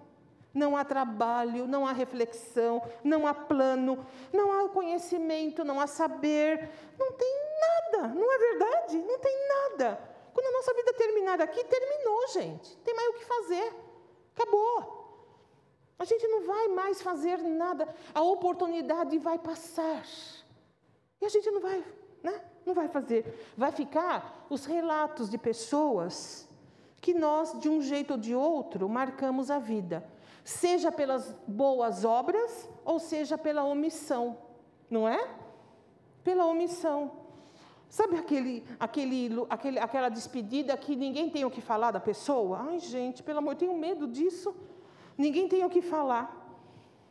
não 0.51 0.75
há 0.75 0.83
trabalho, 0.83 1.67
não 1.67 1.85
há 1.85 1.93
reflexão, 1.93 2.81
não 3.03 3.27
há 3.27 3.33
plano, 3.33 4.03
não 4.33 4.51
há 4.51 4.67
conhecimento, 4.69 5.63
não 5.63 5.79
há 5.79 5.85
saber, 5.85 6.67
não 6.97 7.11
tem 7.11 7.35
nada, 7.61 8.07
não 8.15 8.33
é 8.33 8.37
verdade? 8.39 8.97
Não 8.97 9.19
tem 9.19 9.47
nada. 9.47 10.01
Quando 10.33 10.47
a 10.47 10.51
nossa 10.51 10.73
vida 10.73 10.93
terminar 10.93 11.39
aqui, 11.41 11.63
terminou, 11.63 12.27
gente. 12.29 12.75
Tem 12.77 12.95
mais 12.95 13.09
o 13.09 13.13
que 13.13 13.25
fazer. 13.25 13.73
Acabou. 14.35 14.96
A 15.99 16.05
gente 16.05 16.27
não 16.27 16.45
vai 16.45 16.67
mais 16.67 17.01
fazer 17.01 17.37
nada, 17.39 17.87
a 18.13 18.21
oportunidade 18.21 19.17
vai 19.17 19.39
passar. 19.39 20.03
E 21.19 21.25
a 21.25 21.29
gente 21.29 21.49
não 21.49 21.59
vai, 21.59 21.83
né? 22.21 22.41
Não 22.65 22.73
vai 22.73 22.87
fazer. 22.87 23.51
Vai 23.57 23.71
ficar 23.71 24.45
os 24.49 24.65
relatos 24.65 25.29
de 25.29 25.37
pessoas 25.37 26.47
que 27.01 27.13
nós, 27.13 27.59
de 27.59 27.67
um 27.67 27.81
jeito 27.81 28.11
ou 28.11 28.17
de 28.17 28.35
outro, 28.35 28.87
marcamos 28.87 29.49
a 29.49 29.57
vida, 29.57 30.07
seja 30.43 30.91
pelas 30.91 31.33
boas 31.47 32.05
obras 32.05 32.69
ou 32.85 32.99
seja 32.99 33.37
pela 33.37 33.63
omissão, 33.63 34.37
não 34.89 35.07
é? 35.07 35.27
Pela 36.23 36.45
omissão. 36.45 37.11
Sabe 37.89 38.17
aquele, 38.17 38.65
aquele, 38.79 39.29
aquele, 39.49 39.79
aquela 39.79 40.09
despedida 40.09 40.75
que 40.77 40.95
ninguém 40.95 41.29
tem 41.29 41.45
o 41.45 41.49
que 41.49 41.61
falar 41.61 41.91
da 41.91 41.99
pessoa? 41.99 42.65
Ai, 42.69 42.79
gente, 42.79 43.23
pelo 43.23 43.39
amor, 43.39 43.53
eu 43.53 43.57
tenho 43.57 43.77
medo 43.77 44.05
disso 44.05 44.53
ninguém 45.17 45.47
tem 45.47 45.63
o 45.65 45.69
que 45.69 45.81
falar. 45.81 46.35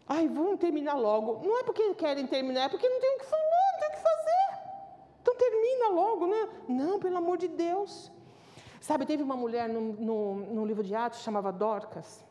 Ai, 0.08 0.28
vamos 0.28 0.58
terminar 0.60 0.94
logo. 0.94 1.40
Não 1.44 1.58
é 1.58 1.62
porque 1.64 1.94
querem 1.94 2.26
terminar, 2.26 2.64
é 2.64 2.68
porque 2.68 2.88
não 2.88 3.00
tem 3.00 3.16
o 3.16 3.18
que 3.18 3.26
falar, 3.26 3.72
não 3.72 3.80
tem 3.80 3.88
o 3.88 3.92
que 3.92 4.02
fazer. 4.02 4.46
Então 5.22 5.34
termina 5.34 5.88
logo, 5.88 6.26
né? 6.26 6.48
Não, 6.68 7.00
pelo 7.00 7.16
amor 7.16 7.36
de 7.36 7.48
Deus. 7.48 8.12
Sabe, 8.80 9.04
teve 9.04 9.22
uma 9.22 9.36
mulher 9.36 9.68
no, 9.68 9.80
no, 9.80 10.34
no 10.54 10.64
livro 10.64 10.84
de 10.84 10.94
Atos, 10.94 11.20
chamava 11.20 11.52
Dorcas. 11.52 12.24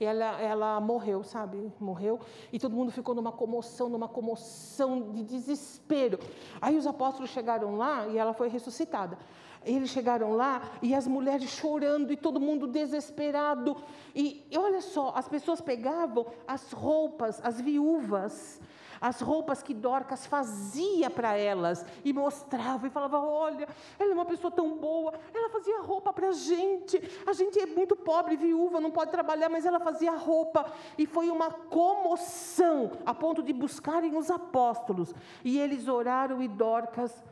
E 0.00 0.04
ela, 0.04 0.40
ela 0.40 0.80
morreu, 0.80 1.22
sabe? 1.22 1.70
Morreu. 1.78 2.18
E 2.50 2.58
todo 2.58 2.74
mundo 2.74 2.90
ficou 2.90 3.14
numa 3.14 3.30
comoção, 3.30 3.88
numa 3.88 4.08
comoção 4.08 5.12
de 5.12 5.22
desespero. 5.22 6.18
Aí 6.60 6.76
os 6.76 6.86
apóstolos 6.86 7.30
chegaram 7.30 7.76
lá 7.76 8.08
e 8.08 8.16
ela 8.16 8.32
foi 8.32 8.48
ressuscitada. 8.48 9.18
Eles 9.64 9.90
chegaram 9.90 10.32
lá 10.32 10.62
e 10.80 10.94
as 10.94 11.06
mulheres 11.06 11.50
chorando 11.50 12.12
e 12.12 12.16
todo 12.16 12.40
mundo 12.40 12.66
desesperado. 12.66 13.76
E, 14.14 14.46
e 14.50 14.56
olha 14.56 14.80
só, 14.80 15.12
as 15.14 15.28
pessoas 15.28 15.60
pegavam 15.60 16.26
as 16.48 16.72
roupas, 16.72 17.40
as 17.44 17.60
viúvas, 17.60 18.58
as 18.98 19.20
roupas 19.20 19.62
que 19.62 19.74
Dorcas 19.74 20.24
fazia 20.24 21.10
para 21.10 21.36
elas 21.36 21.84
e 22.02 22.10
mostrava 22.10 22.86
e 22.86 22.90
falava: 22.90 23.20
Olha, 23.20 23.68
ela 23.98 24.10
é 24.10 24.14
uma 24.14 24.24
pessoa 24.24 24.50
tão 24.50 24.78
boa, 24.78 25.12
ela 25.34 25.50
fazia 25.50 25.82
roupa 25.82 26.10
para 26.10 26.28
a 26.28 26.32
gente. 26.32 26.98
A 27.26 27.34
gente 27.34 27.60
é 27.60 27.66
muito 27.66 27.94
pobre, 27.94 28.36
viúva, 28.36 28.80
não 28.80 28.90
pode 28.90 29.10
trabalhar, 29.10 29.50
mas 29.50 29.66
ela 29.66 29.78
fazia 29.78 30.12
roupa. 30.12 30.72
E 30.96 31.04
foi 31.06 31.28
uma 31.28 31.50
comoção 31.50 32.92
a 33.04 33.12
ponto 33.12 33.42
de 33.42 33.52
buscarem 33.52 34.16
os 34.16 34.30
apóstolos. 34.30 35.14
E 35.44 35.58
eles 35.58 35.86
oraram 35.86 36.42
e 36.42 36.48
Dorcas 36.48 37.22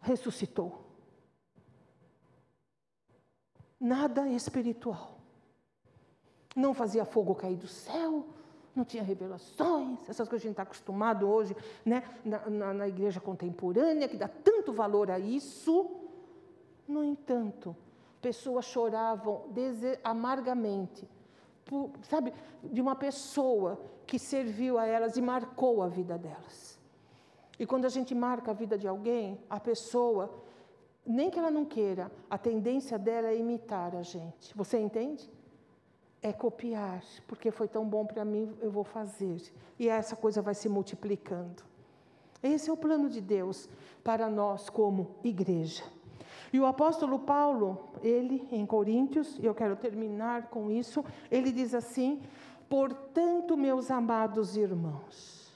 ressuscitou 0.00 0.83
nada 3.84 4.26
espiritual. 4.28 5.18
Não 6.56 6.72
fazia 6.72 7.04
fogo 7.04 7.34
cair 7.34 7.56
do 7.56 7.68
céu, 7.68 8.24
não 8.74 8.84
tinha 8.84 9.02
revelações, 9.02 9.98
essas 10.08 10.26
coisas 10.26 10.42
que 10.42 10.48
a 10.48 10.50
gente 10.50 10.52
está 10.52 10.62
acostumado 10.62 11.28
hoje 11.28 11.54
né, 11.84 12.02
na, 12.24 12.48
na, 12.48 12.74
na 12.74 12.88
igreja 12.88 13.20
contemporânea, 13.20 14.08
que 14.08 14.16
dá 14.16 14.26
tanto 14.26 14.72
valor 14.72 15.10
a 15.10 15.18
isso. 15.18 15.90
No 16.88 17.04
entanto, 17.04 17.76
pessoas 18.22 18.64
choravam 18.64 19.44
amargamente, 20.02 21.06
por, 21.64 21.90
sabe, 22.02 22.32
de 22.62 22.80
uma 22.80 22.96
pessoa 22.96 23.78
que 24.06 24.18
serviu 24.18 24.78
a 24.78 24.86
elas 24.86 25.16
e 25.16 25.22
marcou 25.22 25.82
a 25.82 25.88
vida 25.88 26.16
delas. 26.16 26.78
E 27.58 27.66
quando 27.66 27.84
a 27.84 27.88
gente 27.90 28.14
marca 28.14 28.50
a 28.50 28.54
vida 28.54 28.76
de 28.78 28.88
alguém, 28.88 29.38
a 29.48 29.60
pessoa 29.60 30.43
nem 31.06 31.30
que 31.30 31.38
ela 31.38 31.50
não 31.50 31.64
queira, 31.64 32.10
a 32.30 32.38
tendência 32.38 32.98
dela 32.98 33.28
é 33.28 33.36
imitar 33.36 33.94
a 33.94 34.02
gente. 34.02 34.56
Você 34.56 34.78
entende? 34.78 35.30
É 36.22 36.32
copiar, 36.32 37.02
porque 37.26 37.50
foi 37.50 37.68
tão 37.68 37.84
bom 37.84 38.06
para 38.06 38.24
mim, 38.24 38.56
eu 38.60 38.70
vou 38.70 38.84
fazer. 38.84 39.42
E 39.78 39.88
essa 39.88 40.16
coisa 40.16 40.40
vai 40.40 40.54
se 40.54 40.68
multiplicando. 40.68 41.62
Esse 42.42 42.70
é 42.70 42.72
o 42.72 42.76
plano 42.76 43.08
de 43.08 43.20
Deus 43.20 43.68
para 44.02 44.28
nós 44.30 44.70
como 44.70 45.16
igreja. 45.22 45.84
E 46.52 46.60
o 46.60 46.66
apóstolo 46.66 47.18
Paulo, 47.18 47.90
ele 48.02 48.46
em 48.52 48.64
Coríntios, 48.64 49.38
e 49.38 49.44
eu 49.44 49.54
quero 49.54 49.76
terminar 49.76 50.48
com 50.50 50.70
isso, 50.70 51.04
ele 51.30 51.50
diz 51.50 51.74
assim: 51.74 52.22
Portanto, 52.68 53.56
meus 53.56 53.90
amados 53.90 54.56
irmãos, 54.56 55.52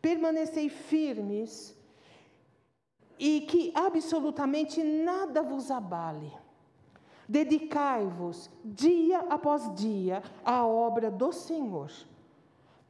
permanecei 0.00 0.68
firmes 0.68 1.76
e 3.20 3.42
que 3.42 3.70
absolutamente 3.74 4.82
nada 4.82 5.42
vos 5.42 5.70
abale. 5.70 6.32
Dedicai-vos 7.28 8.50
dia 8.64 9.18
após 9.28 9.72
dia 9.74 10.22
à 10.42 10.66
obra 10.66 11.10
do 11.10 11.30
Senhor, 11.30 11.92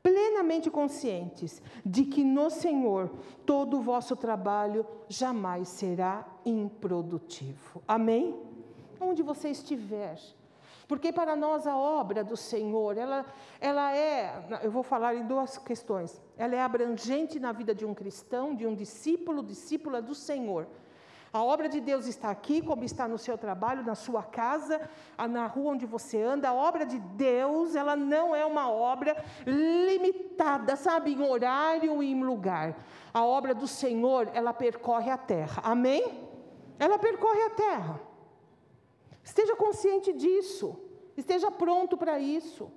plenamente 0.03 0.71
conscientes 0.71 1.61
de 1.85 2.05
que 2.05 2.23
no 2.23 2.49
Senhor 2.49 3.11
todo 3.45 3.79
o 3.79 3.83
vosso 3.83 4.15
trabalho 4.15 4.87
jamais 5.09 5.69
será 5.69 6.25
improdutivo. 6.47 7.83
Amém? 7.87 8.35
Onde 9.01 9.23
você 9.23 9.51
estiver, 9.51 10.19
porque 10.91 11.13
para 11.13 11.37
nós 11.37 11.69
a 11.69 11.77
obra 11.77 12.25
do 12.25 12.37
Senhor, 12.37 12.99
ela, 12.99 13.25
ela 13.61 13.95
é, 13.95 14.61
eu 14.61 14.73
vou 14.73 14.83
falar 14.83 15.15
em 15.15 15.25
duas 15.25 15.57
questões. 15.57 16.21
Ela 16.37 16.57
é 16.57 16.61
abrangente 16.61 17.39
na 17.39 17.53
vida 17.53 17.73
de 17.73 17.87
um 17.87 17.95
cristão, 17.95 18.57
de 18.57 18.67
um 18.67 18.75
discípulo, 18.75 19.41
discípula 19.41 20.03
do 20.03 20.17
Senhor. 20.17 20.67
A 21.33 21.45
obra 21.45 21.69
de 21.69 21.81
Deus 21.81 22.09
está 22.09 22.29
aqui, 22.29 22.61
como 22.61 22.83
está 22.83 23.07
no 23.07 23.19
seu 23.19 23.39
trabalho, 23.39 23.85
na 23.85 23.95
sua 23.95 24.25
casa, 24.25 24.81
na 25.31 25.47
rua 25.47 25.75
onde 25.75 25.87
você 25.87 26.21
anda. 26.21 26.49
A 26.49 26.55
obra 26.55 26.85
de 26.85 26.99
Deus, 26.99 27.77
ela 27.77 27.95
não 27.95 28.35
é 28.35 28.45
uma 28.45 28.69
obra 28.69 29.17
limitada, 29.47 30.75
sabe, 30.75 31.13
em 31.13 31.23
horário 31.23 32.03
e 32.03 32.11
em 32.11 32.21
lugar. 32.21 32.75
A 33.15 33.25
obra 33.25 33.55
do 33.55 33.69
Senhor, 33.69 34.29
ela 34.35 34.53
percorre 34.53 35.09
a 35.09 35.17
terra. 35.17 35.63
Amém? 35.65 36.29
Ela 36.81 36.99
percorre 36.99 37.43
a 37.43 37.51
terra. 37.51 38.10
Esteja 39.31 39.55
consciente 39.55 40.13
disso. 40.13 40.77
Esteja 41.17 41.53
pronto 41.53 41.97
para 41.97 42.19
isso. 42.19 42.69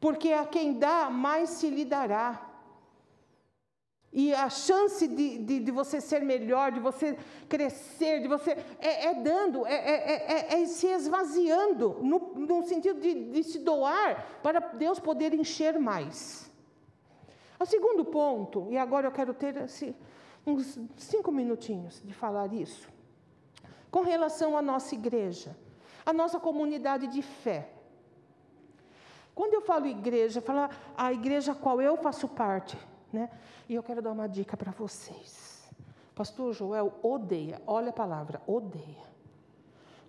Porque 0.00 0.32
a 0.32 0.44
quem 0.44 0.78
dá, 0.78 1.08
mais 1.08 1.50
se 1.50 1.70
lhe 1.70 1.84
dará. 1.84 2.48
E 4.12 4.34
a 4.34 4.50
chance 4.50 5.06
de, 5.06 5.38
de, 5.38 5.60
de, 5.60 5.70
você 5.70 6.00
ser 6.00 6.22
melhor, 6.22 6.72
de 6.72 6.80
você 6.80 7.16
crescer, 7.48 8.20
de 8.20 8.26
você. 8.26 8.50
É, 8.80 9.06
é 9.10 9.14
dando, 9.14 9.64
é, 9.64 9.74
é, 9.74 10.60
é, 10.60 10.66
se 10.66 10.88
esvaziando, 10.88 11.98
no, 12.02 12.18
no 12.34 12.64
sentido 12.64 13.00
de, 13.00 13.30
de 13.30 13.44
se 13.44 13.60
doar, 13.60 14.40
para 14.42 14.58
Deus 14.58 14.98
poder 14.98 15.32
encher 15.32 15.78
mais. 15.78 16.50
O 17.60 17.64
segundo 17.64 18.04
ponto, 18.04 18.66
e 18.70 18.76
agora 18.76 19.06
eu 19.06 19.12
quero 19.12 19.32
ter 19.34 19.56
assim, 19.58 19.94
uns 20.44 20.80
cinco 20.96 21.30
minutinhos 21.30 22.02
de 22.04 22.12
falar 22.12 22.52
isso 22.52 22.88
com 23.90 24.02
relação 24.02 24.56
à 24.56 24.62
nossa 24.62 24.94
igreja, 24.94 25.56
à 26.04 26.12
nossa 26.12 26.38
comunidade 26.38 27.06
de 27.08 27.22
fé. 27.22 27.72
Quando 29.34 29.54
eu 29.54 29.62
falo 29.62 29.86
igreja, 29.86 30.40
falo 30.40 30.68
a 30.96 31.12
igreja 31.12 31.52
a 31.52 31.54
qual 31.54 31.80
eu 31.80 31.96
faço 31.96 32.28
parte, 32.28 32.78
né? 33.12 33.30
E 33.68 33.74
eu 33.74 33.82
quero 33.82 34.02
dar 34.02 34.12
uma 34.12 34.28
dica 34.28 34.56
para 34.56 34.70
vocês. 34.72 35.68
Pastor 36.14 36.52
Joel 36.52 36.92
odeia, 37.02 37.62
olha 37.66 37.90
a 37.90 37.92
palavra, 37.92 38.42
odeia. 38.46 39.10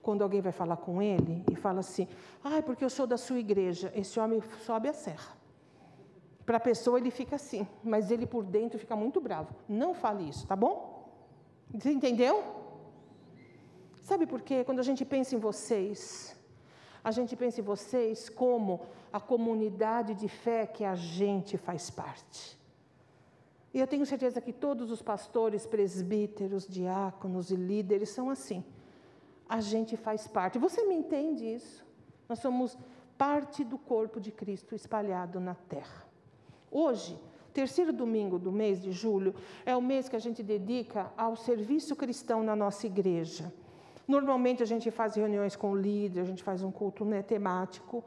Quando 0.02 0.24
alguém 0.24 0.42
vai 0.42 0.52
falar 0.52 0.78
com 0.78 1.02
ele 1.02 1.44
e 1.50 1.56
fala 1.56 1.80
assim, 1.80 2.08
ai, 2.44 2.60
ah, 2.60 2.64
porque 2.64 2.84
eu 2.84 2.90
sou 2.90 3.06
da 3.06 3.18
sua 3.18 3.40
igreja, 3.40 3.92
esse 3.96 4.20
homem 4.20 4.42
sobe 4.66 4.90
a 4.90 4.94
serra. 4.94 5.38
Para 6.46 6.58
a 6.58 6.60
pessoa 6.60 6.98
ele 6.98 7.12
fica 7.12 7.36
assim, 7.36 7.68
mas 7.84 8.10
ele 8.10 8.26
por 8.26 8.44
dentro 8.44 8.80
fica 8.80 8.96
muito 8.96 9.22
bravo. 9.22 9.56
Não 9.70 9.94
fale 9.94 10.28
isso, 10.28 10.46
tá 10.48 10.56
bom? 10.56 11.08
Você 11.74 11.92
entendeu? 11.92 12.61
Sabe 14.12 14.28
por 14.28 14.42
quê? 14.42 14.66
Quando 14.66 14.80
a 14.80 14.84
gente 14.84 15.06
pensa 15.06 15.36
em 15.36 15.40
vocês, 15.40 16.36
a 17.02 17.12
gente 17.12 17.34
pensa 17.34 17.62
em 17.62 17.64
vocês 17.64 18.28
como 18.28 18.82
a 19.18 19.22
comunidade 19.22 20.14
de 20.14 20.28
fé 20.28 20.68
que 20.68 20.84
a 20.84 20.96
gente 20.96 21.58
faz 21.58 21.90
parte. 21.90 22.60
E 23.74 23.80
eu 23.80 23.88
tenho 23.88 24.06
certeza 24.06 24.42
que 24.42 24.52
todos 24.52 24.92
os 24.92 25.02
pastores, 25.02 25.66
presbíteros, 25.66 26.68
diáconos 26.68 27.52
e 27.52 27.56
líderes 27.56 28.10
são 28.10 28.30
assim. 28.30 28.66
A 29.48 29.62
gente 29.62 29.96
faz 29.96 30.28
parte. 30.28 30.60
Você 30.60 30.84
me 30.84 30.96
entende 30.96 31.46
isso? 31.46 31.82
Nós 32.28 32.40
somos 32.40 32.78
parte 33.18 33.64
do 33.64 33.78
corpo 33.78 34.20
de 34.20 34.30
Cristo 34.30 34.76
espalhado 34.76 35.40
na 35.40 35.56
terra. 35.56 36.06
Hoje, 36.70 37.18
terceiro 37.54 37.94
domingo 37.94 38.38
do 38.38 38.52
mês 38.52 38.82
de 38.82 38.92
julho, 38.92 39.34
é 39.66 39.74
o 39.74 39.82
mês 39.82 40.10
que 40.10 40.18
a 40.18 40.24
gente 40.28 40.44
dedica 40.44 41.14
ao 41.16 41.38
serviço 41.38 41.96
cristão 41.96 42.44
na 42.44 42.58
nossa 42.58 42.86
igreja. 42.86 43.54
Normalmente 44.08 44.64
a 44.64 44.66
gente 44.66 44.90
faz 44.92 45.16
reuniões 45.16 45.56
com 45.56 45.72
o 45.72 45.76
líder, 45.76 46.22
a 46.22 46.26
gente 46.26 46.44
faz 46.44 46.64
um 46.64 46.72
culto 46.72 47.06
né, 47.06 47.22
temático, 47.22 48.04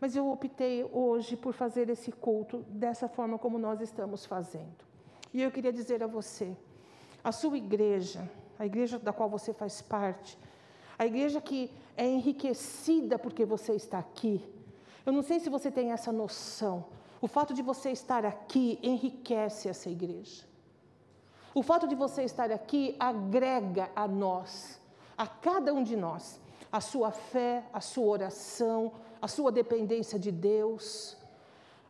mas 0.00 0.14
eu 0.14 0.30
optei 0.30 0.88
hoje 0.92 1.36
por 1.36 1.52
fazer 1.54 1.88
esse 1.88 2.12
culto 2.12 2.58
dessa 2.68 3.08
forma 3.08 3.38
como 3.38 3.58
nós 3.58 3.80
estamos 3.80 4.26
fazendo. 4.26 4.84
E 5.32 5.42
eu 5.42 5.50
queria 5.50 5.72
dizer 5.72 6.02
a 6.02 6.06
você, 6.06 6.56
a 7.22 7.32
sua 7.32 7.56
igreja, 7.56 8.28
a 8.58 8.66
igreja 8.66 8.98
da 8.98 9.12
qual 9.12 9.28
você 9.28 9.52
faz 9.52 9.80
parte, 9.80 10.38
a 10.98 11.06
igreja 11.06 11.40
que 11.40 11.70
é 11.96 12.06
enriquecida 12.06 13.18
porque 13.18 13.44
você 13.44 13.72
está 13.74 13.98
aqui. 13.98 14.42
Eu 15.04 15.12
não 15.12 15.22
sei 15.22 15.40
se 15.40 15.48
você 15.48 15.70
tem 15.70 15.92
essa 15.92 16.10
noção. 16.10 16.84
O 17.20 17.28
fato 17.28 17.54
de 17.54 17.62
você 17.62 17.90
estar 17.90 18.24
aqui 18.24 18.78
enriquece 18.82 19.68
essa 19.68 19.88
igreja. 19.88 20.44
O 21.54 21.62
fato 21.62 21.88
de 21.88 21.94
você 21.94 22.22
estar 22.22 22.50
aqui 22.50 22.94
agrega 22.98 23.90
a 23.96 24.06
nós, 24.06 24.80
a 25.16 25.26
cada 25.26 25.72
um 25.72 25.82
de 25.82 25.96
nós, 25.96 26.40
a 26.70 26.80
sua 26.80 27.10
fé, 27.10 27.64
a 27.72 27.80
sua 27.80 28.06
oração, 28.06 28.92
a 29.20 29.28
sua 29.28 29.50
dependência 29.50 30.18
de 30.18 30.30
Deus, 30.30 31.16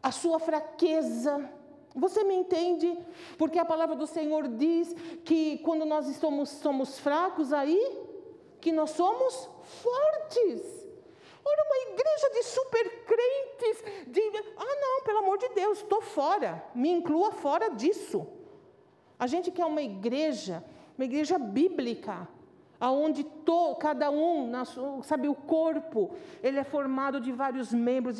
a 0.02 0.12
sua 0.12 0.38
fraqueza. 0.38 1.50
Você 1.94 2.22
me 2.24 2.34
entende? 2.34 2.98
Porque 3.38 3.58
a 3.58 3.64
palavra 3.64 3.96
do 3.96 4.06
Senhor 4.06 4.46
diz 4.48 4.94
que 5.24 5.58
quando 5.58 5.84
nós 5.84 6.08
estamos, 6.08 6.50
somos 6.50 6.98
fracos, 6.98 7.52
aí 7.52 8.04
que 8.60 8.70
nós 8.72 8.90
somos 8.90 9.48
fortes. 9.62 10.86
Olha, 11.44 11.64
uma 11.64 11.92
igreja 11.92 12.30
de 12.32 12.42
super 12.42 13.04
crentes, 13.04 14.08
de. 14.08 14.20
Ah, 14.56 14.76
não, 14.80 15.04
pelo 15.04 15.18
amor 15.18 15.38
de 15.38 15.48
Deus, 15.50 15.78
estou 15.78 16.02
fora. 16.02 16.64
Me 16.74 16.90
inclua 16.90 17.30
fora 17.30 17.70
disso. 17.70 18.26
A 19.18 19.26
gente 19.26 19.50
quer 19.50 19.64
uma 19.64 19.80
igreja, 19.80 20.64
uma 20.98 21.04
igreja 21.04 21.38
bíblica, 21.38 22.28
aonde 22.80 23.24
to, 23.24 23.76
cada 23.76 24.10
um, 24.10 24.50
sabe, 25.02 25.28
o 25.28 25.34
corpo, 25.34 26.14
ele 26.42 26.58
é 26.58 26.64
formado 26.64 27.20
de 27.20 27.32
vários 27.32 27.72
membros. 27.72 28.18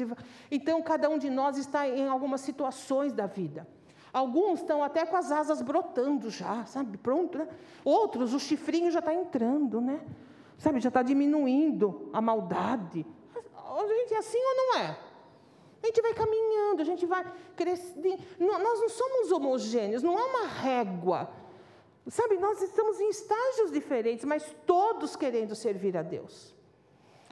Então, 0.50 0.82
cada 0.82 1.08
um 1.08 1.18
de 1.18 1.30
nós 1.30 1.56
está 1.56 1.88
em 1.88 2.08
algumas 2.08 2.40
situações 2.40 3.12
da 3.12 3.26
vida. 3.26 3.66
Alguns 4.12 4.60
estão 4.60 4.82
até 4.82 5.04
com 5.04 5.16
as 5.16 5.30
asas 5.30 5.60
brotando 5.60 6.30
já, 6.30 6.64
sabe, 6.64 6.96
pronto, 6.96 7.36
né? 7.36 7.48
Outros, 7.84 8.32
o 8.32 8.40
chifrinho 8.40 8.90
já 8.90 9.00
está 9.00 9.12
entrando, 9.12 9.80
né? 9.80 10.00
Sabe, 10.56 10.80
já 10.80 10.88
está 10.88 11.02
diminuindo 11.02 12.08
a 12.14 12.20
maldade. 12.20 13.04
A 13.54 13.86
gente 13.86 14.14
é 14.14 14.16
assim 14.16 14.38
ou 14.38 14.54
não 14.56 14.80
é? 14.80 14.98
A 15.82 15.86
gente 15.86 16.00
vai 16.00 16.14
caminhando, 16.14 16.80
a 16.80 16.84
gente 16.84 17.04
vai 17.04 17.30
crescendo. 17.54 18.18
Nós 18.40 18.80
não 18.80 18.88
somos 18.88 19.30
homogêneos, 19.30 20.02
não 20.02 20.18
é 20.18 20.24
uma 20.24 20.46
régua. 20.46 21.30
Sabe, 22.08 22.36
nós 22.38 22.62
estamos 22.62 23.00
em 23.00 23.08
estágios 23.08 23.72
diferentes, 23.72 24.24
mas 24.24 24.54
todos 24.64 25.16
querendo 25.16 25.56
servir 25.56 25.96
a 25.96 26.02
Deus. 26.02 26.54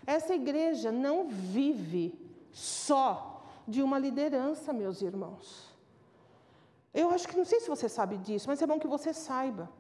Essa 0.04 0.34
igreja 0.34 0.90
não 0.90 1.28
vive 1.28 2.18
só 2.52 3.42
de 3.66 3.82
uma 3.82 3.98
liderança, 3.98 4.72
meus 4.72 5.00
irmãos. 5.00 5.72
Eu 6.92 7.10
acho 7.10 7.28
que 7.28 7.36
não 7.36 7.44
sei 7.44 7.60
se 7.60 7.68
você 7.68 7.88
sabe 7.88 8.16
disso, 8.18 8.48
mas 8.48 8.60
é 8.60 8.66
bom 8.66 8.78
que 8.78 8.86
você 8.86 9.14
saiba. 9.14 9.70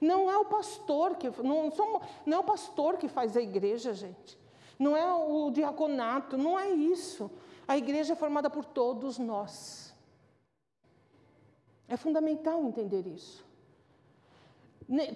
Não 0.00 0.30
é 0.30 0.36
o 0.36 0.44
pastor 0.44 1.16
que 1.16 1.28
não, 1.42 1.70
somos, 1.70 2.02
não 2.24 2.36
é 2.38 2.40
o 2.40 2.44
pastor 2.44 2.98
que 2.98 3.08
faz 3.08 3.36
a 3.36 3.40
igreja, 3.40 3.94
gente. 3.94 4.38
Não 4.78 4.96
é 4.96 5.10
o 5.12 5.50
diaconato, 5.50 6.36
não 6.36 6.58
é 6.58 6.70
isso. 6.70 7.30
A 7.66 7.76
igreja 7.76 8.12
é 8.12 8.16
formada 8.16 8.48
por 8.48 8.64
todos 8.64 9.18
nós. 9.18 9.94
É 11.88 11.96
fundamental 11.96 12.62
entender 12.64 13.06
isso. 13.06 13.47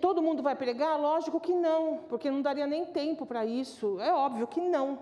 Todo 0.01 0.23
mundo 0.23 0.43
vai 0.43 0.55
pregar? 0.55 0.99
Lógico 1.01 1.41
que 1.41 1.55
não, 1.55 2.01
porque 2.09 2.31
não 2.31 2.43
daria 2.43 2.67
nem 2.67 2.85
tempo 2.85 3.25
para 3.25 3.47
isso. 3.47 3.99
É 4.01 4.13
óbvio 4.13 4.47
que 4.47 4.61
não. 4.61 4.99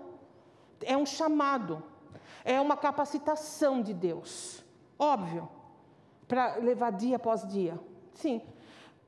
É 0.81 0.95
um 0.95 1.05
chamado, 1.05 1.83
é 2.45 2.59
uma 2.59 2.77
capacitação 2.77 3.81
de 3.81 3.93
Deus. 3.93 4.63
Óbvio, 4.97 5.49
para 6.27 6.55
levar 6.55 6.91
dia 6.91 7.17
após 7.17 7.45
dia. 7.45 7.77
Sim, 8.13 8.41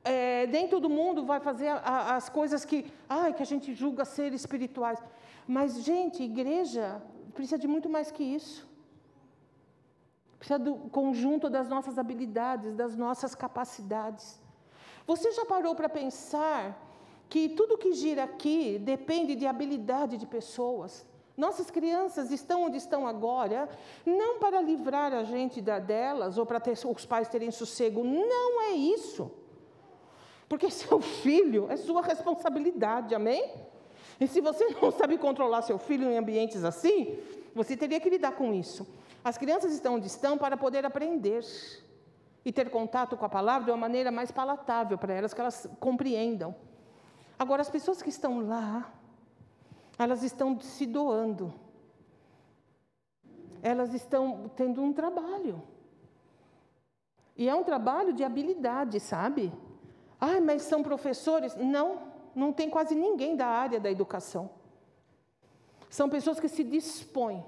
é, 0.04 0.46
nem 0.48 0.68
todo 0.68 0.90
mundo 0.90 1.24
vai 1.24 1.40
fazer 1.40 1.68
a, 1.68 1.76
a, 1.76 2.16
as 2.16 2.28
coisas 2.28 2.64
que, 2.64 2.92
ai, 3.08 3.32
que 3.32 3.42
a 3.42 3.46
gente 3.46 3.74
julga 3.74 4.04
ser 4.04 4.34
espirituais. 4.34 5.02
Mas, 5.48 5.82
gente, 5.82 6.22
igreja 6.22 7.02
precisa 7.32 7.58
de 7.58 7.66
muito 7.66 7.88
mais 7.88 8.10
que 8.10 8.22
isso. 8.22 8.68
Precisa 10.38 10.58
do 10.58 10.74
conjunto 10.90 11.48
das 11.48 11.70
nossas 11.70 11.98
habilidades, 11.98 12.74
das 12.74 12.94
nossas 12.94 13.34
capacidades. 13.34 14.43
Você 15.06 15.32
já 15.32 15.44
parou 15.44 15.74
para 15.74 15.88
pensar 15.88 16.80
que 17.28 17.48
tudo 17.48 17.78
que 17.78 17.92
gira 17.92 18.24
aqui 18.24 18.78
depende 18.78 19.34
de 19.34 19.46
habilidade 19.46 20.16
de 20.16 20.26
pessoas? 20.26 21.04
Nossas 21.36 21.70
crianças 21.70 22.30
estão 22.30 22.62
onde 22.64 22.76
estão 22.76 23.06
agora, 23.06 23.68
não 24.06 24.38
para 24.38 24.60
livrar 24.60 25.12
a 25.12 25.24
gente 25.24 25.60
da, 25.60 25.80
delas 25.80 26.38
ou 26.38 26.46
para 26.46 26.60
ter, 26.60 26.72
os 26.72 27.04
pais 27.04 27.28
terem 27.28 27.50
sossego, 27.50 28.04
não 28.04 28.62
é 28.62 28.70
isso. 28.70 29.30
Porque 30.48 30.70
seu 30.70 31.00
filho 31.00 31.66
é 31.70 31.76
sua 31.76 32.02
responsabilidade, 32.02 33.14
amém? 33.14 33.52
E 34.20 34.28
se 34.28 34.40
você 34.40 34.64
não 34.80 34.92
sabe 34.92 35.18
controlar 35.18 35.62
seu 35.62 35.76
filho 35.76 36.08
em 36.08 36.16
ambientes 36.16 36.62
assim, 36.62 37.18
você 37.52 37.76
teria 37.76 37.98
que 37.98 38.08
lidar 38.08 38.32
com 38.32 38.54
isso. 38.54 38.86
As 39.24 39.36
crianças 39.36 39.72
estão 39.72 39.94
onde 39.96 40.06
estão 40.06 40.38
para 40.38 40.56
poder 40.56 40.84
aprender 40.86 41.42
e 42.44 42.52
ter 42.52 42.70
contato 42.70 43.16
com 43.16 43.24
a 43.24 43.28
palavra 43.28 43.64
de 43.64 43.70
uma 43.70 43.76
maneira 43.76 44.10
mais 44.10 44.30
palatável 44.30 44.98
para 44.98 45.14
elas, 45.14 45.32
que 45.32 45.40
elas 45.40 45.68
compreendam. 45.80 46.54
Agora, 47.38 47.62
as 47.62 47.70
pessoas 47.70 48.02
que 48.02 48.10
estão 48.10 48.46
lá, 48.46 48.92
elas 49.98 50.22
estão 50.22 50.60
se 50.60 50.86
doando. 50.86 51.52
Elas 53.62 53.94
estão 53.94 54.50
tendo 54.54 54.82
um 54.82 54.92
trabalho. 54.92 55.62
E 57.36 57.48
é 57.48 57.54
um 57.54 57.64
trabalho 57.64 58.12
de 58.12 58.22
habilidade, 58.22 59.00
sabe? 59.00 59.52
Ah, 60.20 60.40
mas 60.40 60.62
são 60.62 60.82
professores? 60.82 61.56
Não, 61.56 61.98
não 62.34 62.52
tem 62.52 62.70
quase 62.70 62.94
ninguém 62.94 63.34
da 63.36 63.46
área 63.46 63.80
da 63.80 63.90
educação. 63.90 64.50
São 65.90 66.08
pessoas 66.08 66.38
que 66.38 66.48
se 66.48 66.62
dispõem, 66.62 67.44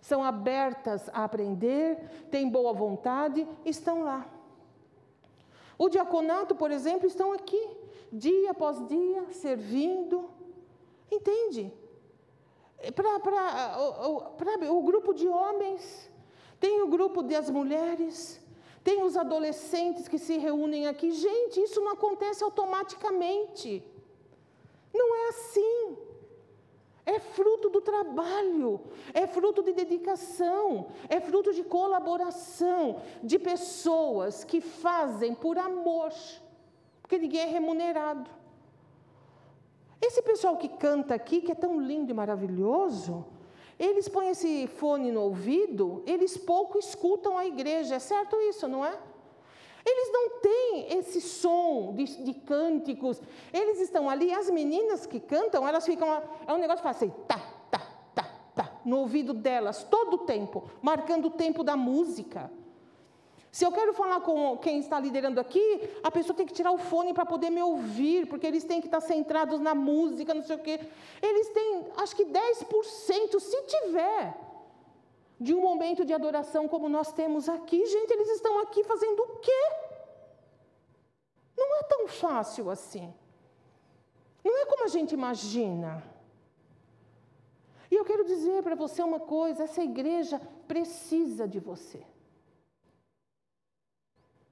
são 0.00 0.22
abertas 0.22 1.08
a 1.10 1.24
aprender, 1.24 1.98
têm 2.30 2.48
boa 2.48 2.72
vontade, 2.72 3.46
estão 3.64 4.02
lá. 4.02 4.26
O 5.78 5.88
diaconato, 5.88 6.54
por 6.54 6.70
exemplo, 6.70 7.06
estão 7.06 7.32
aqui, 7.32 7.70
dia 8.12 8.50
após 8.50 8.86
dia, 8.86 9.24
servindo. 9.32 10.30
Entende? 11.10 11.72
Para 12.94 14.70
o 14.70 14.82
grupo 14.82 15.12
de 15.12 15.28
homens, 15.28 16.10
tem 16.58 16.82
o 16.82 16.88
grupo 16.88 17.22
das 17.22 17.50
mulheres, 17.50 18.40
tem 18.82 19.02
os 19.02 19.16
adolescentes 19.16 20.08
que 20.08 20.18
se 20.18 20.38
reúnem 20.38 20.86
aqui. 20.86 21.10
Gente, 21.12 21.60
isso 21.60 21.80
não 21.80 21.92
acontece 21.92 22.42
automaticamente. 22.42 23.82
Não 24.92 25.14
é 25.14 25.28
assim. 25.28 25.96
É 27.10 27.18
fruto 27.18 27.68
do 27.68 27.80
trabalho, 27.80 28.80
é 29.12 29.26
fruto 29.26 29.64
de 29.64 29.72
dedicação, 29.72 30.86
é 31.08 31.18
fruto 31.20 31.52
de 31.52 31.64
colaboração 31.64 33.02
de 33.20 33.36
pessoas 33.36 34.44
que 34.44 34.60
fazem 34.60 35.34
por 35.34 35.58
amor, 35.58 36.12
porque 37.02 37.18
ninguém 37.18 37.40
é 37.40 37.46
remunerado. 37.46 38.30
Esse 40.00 40.22
pessoal 40.22 40.56
que 40.56 40.68
canta 40.68 41.12
aqui, 41.12 41.40
que 41.40 41.50
é 41.50 41.54
tão 41.56 41.80
lindo 41.80 42.12
e 42.12 42.14
maravilhoso, 42.14 43.26
eles 43.76 44.08
põem 44.08 44.28
esse 44.28 44.68
fone 44.68 45.10
no 45.10 45.22
ouvido, 45.22 46.04
eles 46.06 46.36
pouco 46.36 46.78
escutam 46.78 47.36
a 47.36 47.44
igreja, 47.44 47.96
é 47.96 47.98
certo 47.98 48.36
isso, 48.42 48.68
não 48.68 48.86
é? 48.86 48.96
Eles 49.84 50.12
não 50.12 50.40
têm 50.40 50.98
esse 50.98 51.20
som 51.20 51.94
de, 51.94 52.04
de 52.22 52.34
cânticos, 52.34 53.20
eles 53.52 53.80
estão 53.80 54.08
ali, 54.08 54.32
as 54.32 54.50
meninas 54.50 55.06
que 55.06 55.20
cantam, 55.20 55.66
elas 55.66 55.84
ficam, 55.84 56.22
é 56.46 56.52
um 56.52 56.58
negócio 56.58 56.82
faz 56.82 56.96
assim, 56.96 57.12
tá, 57.26 57.40
tá, 57.70 57.80
tá, 58.14 58.24
tá, 58.54 58.72
no 58.84 58.98
ouvido 58.98 59.32
delas 59.32 59.84
todo 59.84 60.14
o 60.14 60.18
tempo, 60.18 60.70
marcando 60.82 61.26
o 61.26 61.30
tempo 61.30 61.64
da 61.64 61.76
música. 61.76 62.50
Se 63.52 63.64
eu 63.64 63.72
quero 63.72 63.92
falar 63.92 64.20
com 64.20 64.56
quem 64.58 64.78
está 64.78 65.00
liderando 65.00 65.40
aqui, 65.40 65.90
a 66.04 66.10
pessoa 66.10 66.36
tem 66.36 66.46
que 66.46 66.52
tirar 66.52 66.70
o 66.70 66.78
fone 66.78 67.12
para 67.12 67.26
poder 67.26 67.50
me 67.50 67.60
ouvir, 67.60 68.26
porque 68.28 68.46
eles 68.46 68.62
têm 68.62 68.80
que 68.80 68.86
estar 68.86 69.00
centrados 69.00 69.58
na 69.60 69.74
música, 69.74 70.32
não 70.32 70.44
sei 70.44 70.54
o 70.54 70.60
quê. 70.60 70.78
Eles 71.20 71.48
têm, 71.48 71.86
acho 71.96 72.14
que 72.14 72.24
10%, 72.24 73.40
se 73.40 73.62
tiver, 73.62 74.36
de 75.40 75.54
um 75.54 75.60
momento 75.60 76.04
de 76.04 76.12
adoração 76.12 76.68
como 76.68 76.88
nós 76.88 77.12
temos 77.12 77.48
aqui. 77.48 77.84
Gente, 77.86 78.12
eles 78.12 78.28
estão 78.28 78.58
aqui 78.60 78.84
fazendo 78.84 79.20
o 79.20 79.38
quê? 79.38 79.62
Não 81.56 81.76
é 81.78 81.82
tão 81.84 82.06
fácil 82.06 82.70
assim. 82.70 83.12
Não 84.44 84.56
é 84.58 84.66
como 84.66 84.84
a 84.84 84.88
gente 84.88 85.12
imagina. 85.12 86.02
E 87.90 87.94
eu 87.94 88.04
quero 88.04 88.24
dizer 88.24 88.62
para 88.62 88.74
você 88.74 89.02
uma 89.02 89.20
coisa: 89.20 89.64
essa 89.64 89.82
igreja 89.82 90.40
precisa 90.68 91.48
de 91.48 91.58
você 91.58 92.04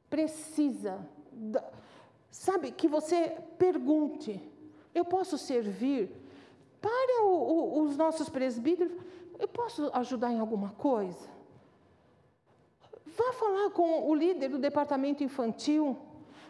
precisa, 0.09 1.07
sabe, 2.31 2.73
que 2.73 2.89
você 2.89 3.37
pergunte: 3.59 4.41
eu 4.95 5.05
posso 5.05 5.37
servir? 5.39 6.11
Para 6.81 7.25
o, 7.25 7.31
o, 7.31 7.83
os 7.83 7.97
nossos 7.97 8.29
presbíteros, 8.29 8.93
eu 9.39 9.49
posso 9.49 9.91
ajudar 9.95 10.33
em 10.33 10.41
alguma 10.41 10.71
coisa? 10.71 11.29
Vá 13.07 13.33
falar 13.33 13.71
com 13.71 14.09
o 14.09 14.15
líder 14.15 14.49
do 14.49 14.59
departamento 14.59 15.25
infantil. 15.25 15.97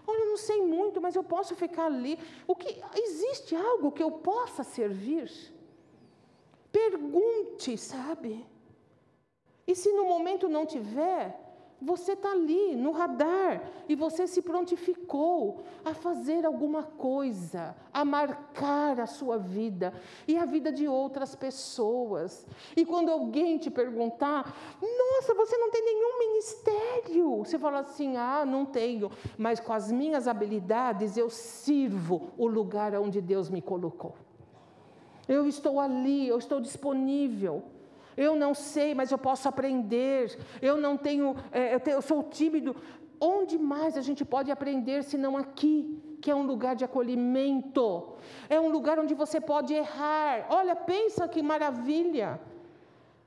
Olha, 0.07 0.21
eu 0.21 0.31
não 0.31 0.37
sei 0.37 0.63
muito, 0.63 1.01
mas 1.01 1.15
eu 1.15 1.23
posso 1.23 1.55
ficar 1.55 1.87
ali. 1.87 2.19
O 2.47 2.55
que 2.55 2.83
existe 2.95 3.55
algo 3.55 3.93
que 3.93 4.03
eu 4.03 4.11
possa 4.11 4.63
servir? 4.63 5.31
Pergunte, 6.73 7.77
sabe? 7.77 8.47
E 9.67 9.75
se 9.75 9.93
no 9.93 10.05
momento 10.05 10.49
não 10.49 10.65
tiver, 10.65 11.48
você 11.81 12.13
está 12.13 12.33
ali 12.33 12.75
no 12.75 12.91
radar 12.91 13.63
e 13.89 13.95
você 13.95 14.27
se 14.27 14.43
prontificou 14.43 15.63
a 15.85 15.95
fazer 15.95 16.45
alguma 16.45 16.83
coisa, 16.83 17.77
a 17.93 18.05
marcar 18.05 18.99
a 18.99 19.07
sua 19.07 19.39
vida 19.39 19.95
e 20.27 20.37
a 20.37 20.45
vida 20.45 20.73
de 20.73 20.89
outras 20.89 21.37
pessoas. 21.37 22.47
E 22.77 22.85
quando 22.85 23.11
alguém 23.11 23.59
te 23.59 23.71
perguntar, 23.71 24.57
nossa, 24.83 25.35
você 25.35 25.57
não 25.57 25.71
tem 25.71 25.85
nenhum 25.85 26.19
ministério, 26.19 27.39
você 27.39 27.59
fala 27.59 27.81
assim: 27.81 28.17
ah, 28.17 28.45
não 28.45 28.67
tenho, 28.67 29.11
mas 29.37 29.61
com 29.61 29.73
as 29.73 29.93
minhas 29.93 30.27
habilidades 30.27 31.17
eu 31.17 31.31
sirvo 31.31 32.31
o 32.37 32.47
lugar 32.49 32.95
onde 32.97 33.21
Deus 33.21 33.49
me 33.49 33.63
colocou. 33.63 34.15
Eu 35.29 35.47
estou 35.47 35.79
ali, 35.79 36.27
eu 36.27 36.39
estou 36.39 36.61
disponível. 36.61 37.63
Eu 38.27 38.35
não 38.35 38.53
sei, 38.53 38.95
mas 38.99 39.13
eu 39.13 39.19
posso 39.29 39.49
aprender. 39.49 40.37
Eu 40.61 40.77
não 40.77 40.97
tenho, 40.97 41.37
é, 41.53 41.75
eu, 41.75 41.81
tenho, 41.81 41.99
eu 41.99 42.03
sou 42.03 42.21
tímido. 42.25 42.75
Onde 43.21 43.57
mais 43.57 43.97
a 43.97 44.01
gente 44.01 44.25
pode 44.25 44.51
aprender 44.51 45.05
se 45.05 45.17
não 45.17 45.37
aqui? 45.37 45.77
que 46.21 46.33
é 46.33 46.35
um 46.35 46.47
lugar 46.53 46.75
de 46.75 46.85
acolhimento, 46.85 48.17
é 48.49 48.59
um 48.61 48.69
lugar 48.69 48.99
onde 48.99 49.15
você 49.15 49.41
pode 49.41 49.73
errar. 49.73 50.47
Olha, 50.51 50.75
pensa 50.75 51.29
que 51.29 51.41
maravilha. 51.41 52.41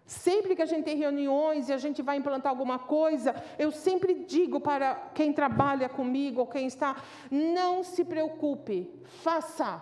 Sempre 0.06 0.58
que 0.58 0.62
a 0.62 0.66
gente 0.66 0.84
tem 0.84 0.98
reuniões 0.98 1.70
e 1.70 1.74
a 1.74 1.78
gente 1.78 2.02
vai 2.02 2.18
implantar 2.18 2.50
alguma 2.50 2.78
coisa, 2.78 3.34
eu 3.58 3.72
sempre 3.72 4.14
digo 4.14 4.60
para 4.60 4.96
quem 5.16 5.32
trabalha 5.32 5.88
comigo 5.88 6.42
ou 6.42 6.48
quem 6.48 6.68
está: 6.68 7.02
não 7.32 7.82
se 7.82 8.04
preocupe, 8.04 8.92
faça. 9.24 9.82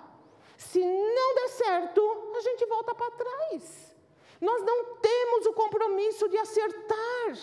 Se 0.55 0.79
não 0.79 1.35
der 1.35 1.49
certo, 1.49 2.01
a 2.35 2.41
gente 2.41 2.63
volta 2.67 2.93
para 2.93 3.11
trás. 3.11 3.88
Nós 4.39 4.63
não 4.63 4.95
temos 4.95 5.45
o 5.45 5.53
compromisso 5.53 6.27
de 6.29 6.37
acertar. 6.37 7.33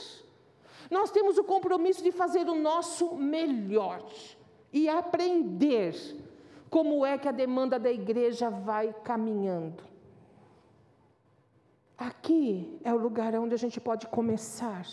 Nós 0.91 1.11
temos 1.11 1.37
o 1.37 1.45
compromisso 1.45 2.03
de 2.03 2.13
fazer 2.13 2.49
o 2.49 2.55
nosso 2.55 3.15
melhor 3.17 4.03
e 4.73 4.89
aprender 4.89 5.95
como 6.71 7.05
é 7.05 7.19
que 7.19 7.29
a 7.29 7.33
demanda 7.33 7.79
da 7.79 7.91
igreja 7.91 8.51
vai 8.51 8.95
caminhando. 9.05 9.83
Aqui 11.99 12.79
é 12.85 12.93
o 12.93 12.99
lugar 12.99 13.35
onde 13.35 13.55
a 13.55 13.59
gente 13.59 13.81
pode 13.81 14.07
começar 14.07 14.87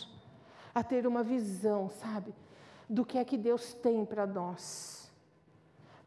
a 0.73 0.83
ter 0.83 1.05
uma 1.05 1.21
visão, 1.21 1.89
sabe, 1.89 2.33
do 2.89 3.05
que 3.05 3.17
é 3.17 3.25
que 3.25 3.37
Deus 3.37 3.73
tem 3.73 4.05
para 4.05 4.25
nós 4.25 5.02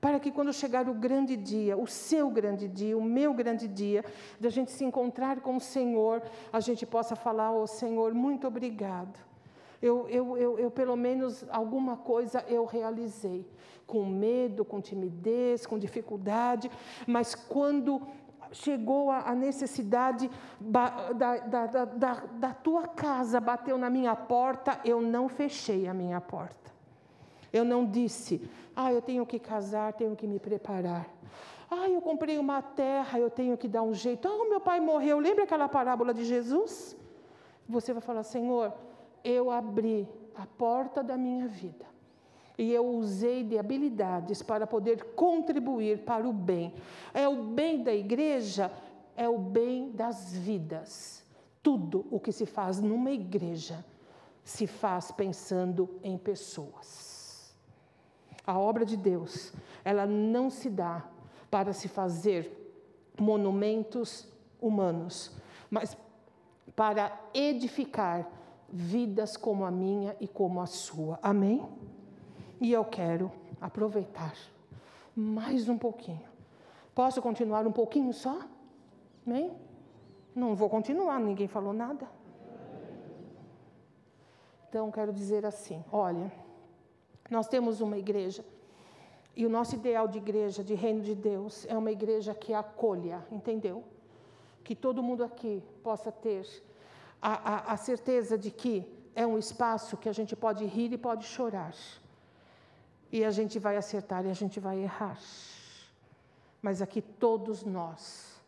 para 0.01 0.20
que 0.20 0.30
quando 0.30 0.53
chegar 0.53 0.88
o 0.88 0.94
grande 0.94 1.36
dia, 1.36 1.76
o 1.76 1.86
seu 1.86 2.30
grande 2.30 2.68
dia, 2.68 2.97
o 2.97 3.03
meu 3.03 3.32
grande 3.32 3.66
dia, 3.66 4.05
de 4.38 4.47
a 4.47 4.51
gente 4.51 4.70
se 4.70 4.84
encontrar 4.84 5.40
com 5.40 5.57
o 5.57 5.61
Senhor, 5.61 6.22
a 6.53 6.61
gente 6.61 6.84
possa 6.86 7.16
falar: 7.16 7.53
Ô 7.53 7.62
oh, 7.62 7.66
Senhor, 7.66 8.14
muito 8.14 8.47
obrigado. 8.47 9.18
Eu, 9.80 10.09
eu, 10.09 10.36
eu, 10.38 10.59
eu, 10.59 10.70
pelo 10.70 10.97
menos, 10.97 11.44
alguma 11.51 11.97
coisa 11.97 12.44
eu 12.49 12.64
realizei, 12.64 13.47
com 13.86 14.05
medo, 14.05 14.64
com 14.64 14.80
timidez, 14.80 15.66
com 15.66 15.78
dificuldade, 15.78 16.70
mas 17.07 17.34
quando 17.34 18.01
chegou 18.53 19.11
a, 19.11 19.34
necessidade 19.34 20.30
da, 20.61 21.12
da, 21.12 21.36
da, 21.38 21.66
da, 21.84 22.14
da 22.14 22.55
tua 22.55 22.86
casa, 22.88 23.40
bateu 23.40 23.76
na 23.76 23.90
minha 23.90 24.14
porta, 24.14 24.80
eu 24.84 25.01
não 25.01 25.28
fechei 25.28 25.86
a 25.86 25.94
minha 25.94 26.20
porta. 26.20 26.76
Eu 27.57 27.64
não 27.64 27.84
disse, 27.86 28.48
ah, 28.74 28.92
eu 28.92 29.00
tenho 29.00 29.24
que 29.24 29.38
casar, 29.38 29.92
tenho 29.94 30.14
que 30.14 30.26
me 30.26 30.38
preparar. 30.38 31.09
Ah, 31.70 31.88
eu 31.88 32.00
comprei 32.00 32.38
uma 32.38 32.62
terra, 32.62 33.18
eu 33.18 33.30
tenho 33.30 33.57
que 33.57 33.66
dar 33.66 33.82
um 33.82 33.94
jeito. 33.94 34.28
Ah, 34.28 34.48
meu 34.48 34.61
pai 34.61 34.78
morreu. 34.78 35.18
Lembra 35.18 35.44
aquela 35.44 35.68
parábola 35.68 36.12
de 36.14 36.24
Jesus? 36.24 36.96
Você 37.68 37.92
vai 37.92 38.02
falar, 38.02 38.22
Senhor, 38.22 38.72
eu 39.24 39.50
abri 39.50 40.09
a 40.34 40.46
porta 40.46 41.02
da 41.02 41.16
minha 41.16 41.48
vida 41.48 41.86
e 42.59 42.72
eu 42.72 42.86
usei 42.86 43.42
de 43.42 43.59
habilidades 43.59 44.42
para 44.42 44.66
poder 44.66 45.14
contribuir 45.14 46.04
para 46.04 46.26
o 46.28 46.32
bem. 46.32 46.74
É 47.12 47.28
o 47.28 47.42
bem 47.42 47.82
da 47.82 47.92
igreja, 47.92 48.70
é 49.16 49.28
o 49.28 49.38
bem 49.38 49.90
das 49.90 50.32
vidas. 50.32 51.24
Tudo 51.62 52.07
o 52.11 52.20
que 52.20 52.32
se 52.32 52.46
faz 52.46 52.80
numa 52.80 53.11
igreja 53.11 53.84
se 54.44 54.66
faz 54.66 55.11
pensando 55.11 55.98
em 56.02 56.16
pessoas. 56.16 57.05
A 58.47 58.59
obra 58.59 58.84
de 58.84 58.97
Deus, 58.97 59.53
ela 59.84 60.07
não 60.07 60.49
se 60.51 60.70
dá 60.70 61.05
para 61.51 61.72
se 61.72 61.88
fazer 61.88 62.53
monumentos 63.18 64.28
humanos, 64.61 65.32
mas 65.70 65.97
para 66.74 67.18
edificar 67.34 68.28
vidas 68.68 69.36
como 69.36 69.64
a 69.64 69.70
minha 69.70 70.16
e 70.20 70.28
como 70.28 70.61
a 70.61 70.66
sua. 70.66 71.18
Amém? 71.22 71.66
E 72.61 72.72
eu 72.72 72.84
quero 72.84 73.32
aproveitar 73.61 74.34
mais 75.14 75.68
um 75.68 75.78
pouquinho. 75.78 76.28
Posso 76.94 77.20
continuar 77.20 77.66
um 77.66 77.72
pouquinho 77.72 78.12
só? 78.12 78.40
Amém? 79.26 79.53
Não 80.34 80.55
vou 80.55 80.68
continuar, 80.68 81.18
ninguém 81.18 81.49
falou 81.49 81.72
nada. 81.72 82.07
Então, 84.68 84.90
quero 84.90 85.12
dizer 85.12 85.44
assim: 85.47 85.82
olha. 85.90 86.45
Nós 87.31 87.49
temos 87.49 87.81
uma 87.81 87.99
igreja, 87.99 88.45
e 89.37 89.45
o 89.45 89.51
nosso 89.51 89.74
ideal 89.74 90.09
de 90.09 90.16
igreja, 90.16 90.64
de 90.64 90.74
reino 90.74 91.03
de 91.03 91.14
Deus, 91.14 91.66
é 91.68 91.77
uma 91.77 91.93
igreja 91.93 92.35
que 92.35 92.55
acolha, 92.55 93.22
entendeu? 93.31 93.85
Que 94.64 94.74
todo 94.74 95.03
mundo 95.03 95.22
aqui 95.22 95.62
possa 95.83 96.11
ter 96.11 96.47
a, 97.20 97.33
a, 97.33 97.72
a 97.74 97.77
certeza 97.77 98.39
de 98.39 98.51
que 98.51 98.91
é 99.14 99.27
um 99.27 99.39
espaço 99.39 99.97
que 99.97 100.09
a 100.09 100.12
gente 100.12 100.35
pode 100.35 100.64
rir 100.64 100.93
e 100.93 100.99
pode 100.99 101.27
chorar. 101.27 101.74
E 103.12 103.24
a 103.24 103.31
gente 103.31 103.59
vai 103.59 103.77
acertar 103.77 104.24
e 104.24 104.31
a 104.31 104.35
gente 104.35 104.59
vai 104.59 104.79
errar. 104.79 105.18
Mas 106.62 106.81
aqui 106.81 107.03
todos 107.03 107.62
nós 107.62 108.41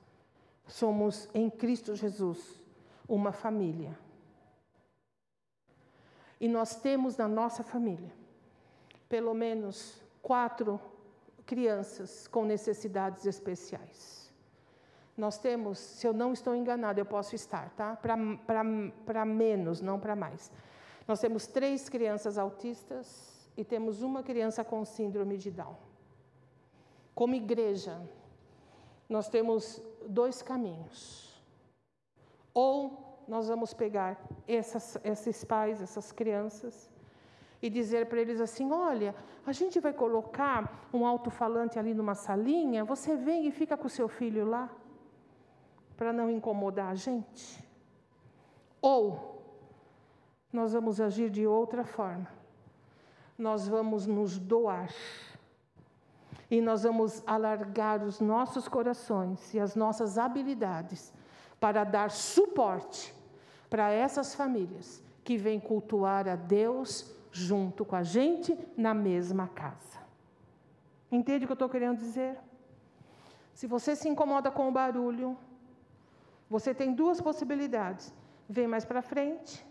somos 0.66 1.28
em 1.34 1.50
Cristo 1.50 1.94
Jesus 1.94 2.38
uma 3.06 3.30
família. 3.30 3.98
E 6.40 6.48
nós 6.48 6.76
temos 6.76 7.16
na 7.16 7.28
nossa 7.28 7.62
família 7.62 8.17
pelo 9.08 9.34
menos 9.34 10.02
quatro 10.22 10.80
crianças 11.46 12.26
com 12.28 12.44
necessidades 12.44 13.24
especiais. 13.24 14.32
Nós 15.16 15.38
temos, 15.38 15.78
se 15.78 16.06
eu 16.06 16.12
não 16.12 16.32
estou 16.32 16.54
enganada, 16.54 17.00
eu 17.00 17.06
posso 17.06 17.34
estar, 17.34 17.70
tá? 17.70 17.96
Para 17.96 19.24
menos, 19.24 19.80
não 19.80 19.98
para 19.98 20.14
mais. 20.14 20.52
Nós 21.08 21.20
temos 21.20 21.46
três 21.46 21.88
crianças 21.88 22.38
autistas 22.38 23.50
e 23.56 23.64
temos 23.64 24.02
uma 24.02 24.22
criança 24.22 24.62
com 24.62 24.84
síndrome 24.84 25.36
de 25.36 25.50
Down. 25.50 25.74
Como 27.14 27.34
igreja, 27.34 28.00
nós 29.08 29.28
temos 29.28 29.82
dois 30.06 30.42
caminhos. 30.42 31.42
Ou 32.54 33.22
nós 33.26 33.48
vamos 33.48 33.74
pegar 33.74 34.20
essas, 34.46 34.96
esses 35.02 35.44
pais, 35.44 35.82
essas 35.82 36.12
crianças, 36.12 36.88
e 37.60 37.68
dizer 37.68 38.06
para 38.06 38.20
eles 38.20 38.40
assim: 38.40 38.70
olha, 38.72 39.14
a 39.46 39.52
gente 39.52 39.80
vai 39.80 39.92
colocar 39.92 40.88
um 40.92 41.06
alto-falante 41.06 41.78
ali 41.78 41.94
numa 41.94 42.14
salinha, 42.14 42.84
você 42.84 43.16
vem 43.16 43.46
e 43.46 43.50
fica 43.50 43.76
com 43.76 43.88
seu 43.88 44.08
filho 44.08 44.46
lá, 44.46 44.70
para 45.96 46.12
não 46.12 46.30
incomodar 46.30 46.90
a 46.90 46.94
gente. 46.94 47.66
Ou 48.80 49.42
nós 50.52 50.72
vamos 50.72 51.00
agir 51.00 51.30
de 51.30 51.46
outra 51.46 51.84
forma. 51.84 52.28
Nós 53.36 53.68
vamos 53.68 54.06
nos 54.06 54.38
doar. 54.38 54.90
E 56.50 56.60
nós 56.60 56.82
vamos 56.82 57.22
alargar 57.26 58.02
os 58.02 58.20
nossos 58.20 58.66
corações 58.66 59.52
e 59.52 59.60
as 59.60 59.76
nossas 59.76 60.16
habilidades 60.16 61.12
para 61.60 61.84
dar 61.84 62.10
suporte 62.10 63.14
para 63.68 63.90
essas 63.90 64.34
famílias 64.34 65.02
que 65.22 65.36
vêm 65.36 65.60
cultuar 65.60 66.26
a 66.26 66.36
Deus 66.36 67.14
junto 67.30 67.84
com 67.84 67.96
a 67.96 68.02
gente 68.02 68.58
na 68.76 68.94
mesma 68.94 69.48
casa. 69.48 69.98
Entende 71.10 71.44
o 71.44 71.48
que 71.48 71.52
eu 71.52 71.54
estou 71.54 71.68
querendo 71.68 71.98
dizer? 71.98 72.38
Se 73.54 73.66
você 73.66 73.96
se 73.96 74.08
incomoda 74.08 74.50
com 74.50 74.68
o 74.68 74.72
barulho, 74.72 75.36
você 76.48 76.74
tem 76.74 76.94
duas 76.94 77.20
possibilidades. 77.20 78.14
Vem 78.48 78.66
mais 78.66 78.84
para 78.84 79.02
frente, 79.02 79.66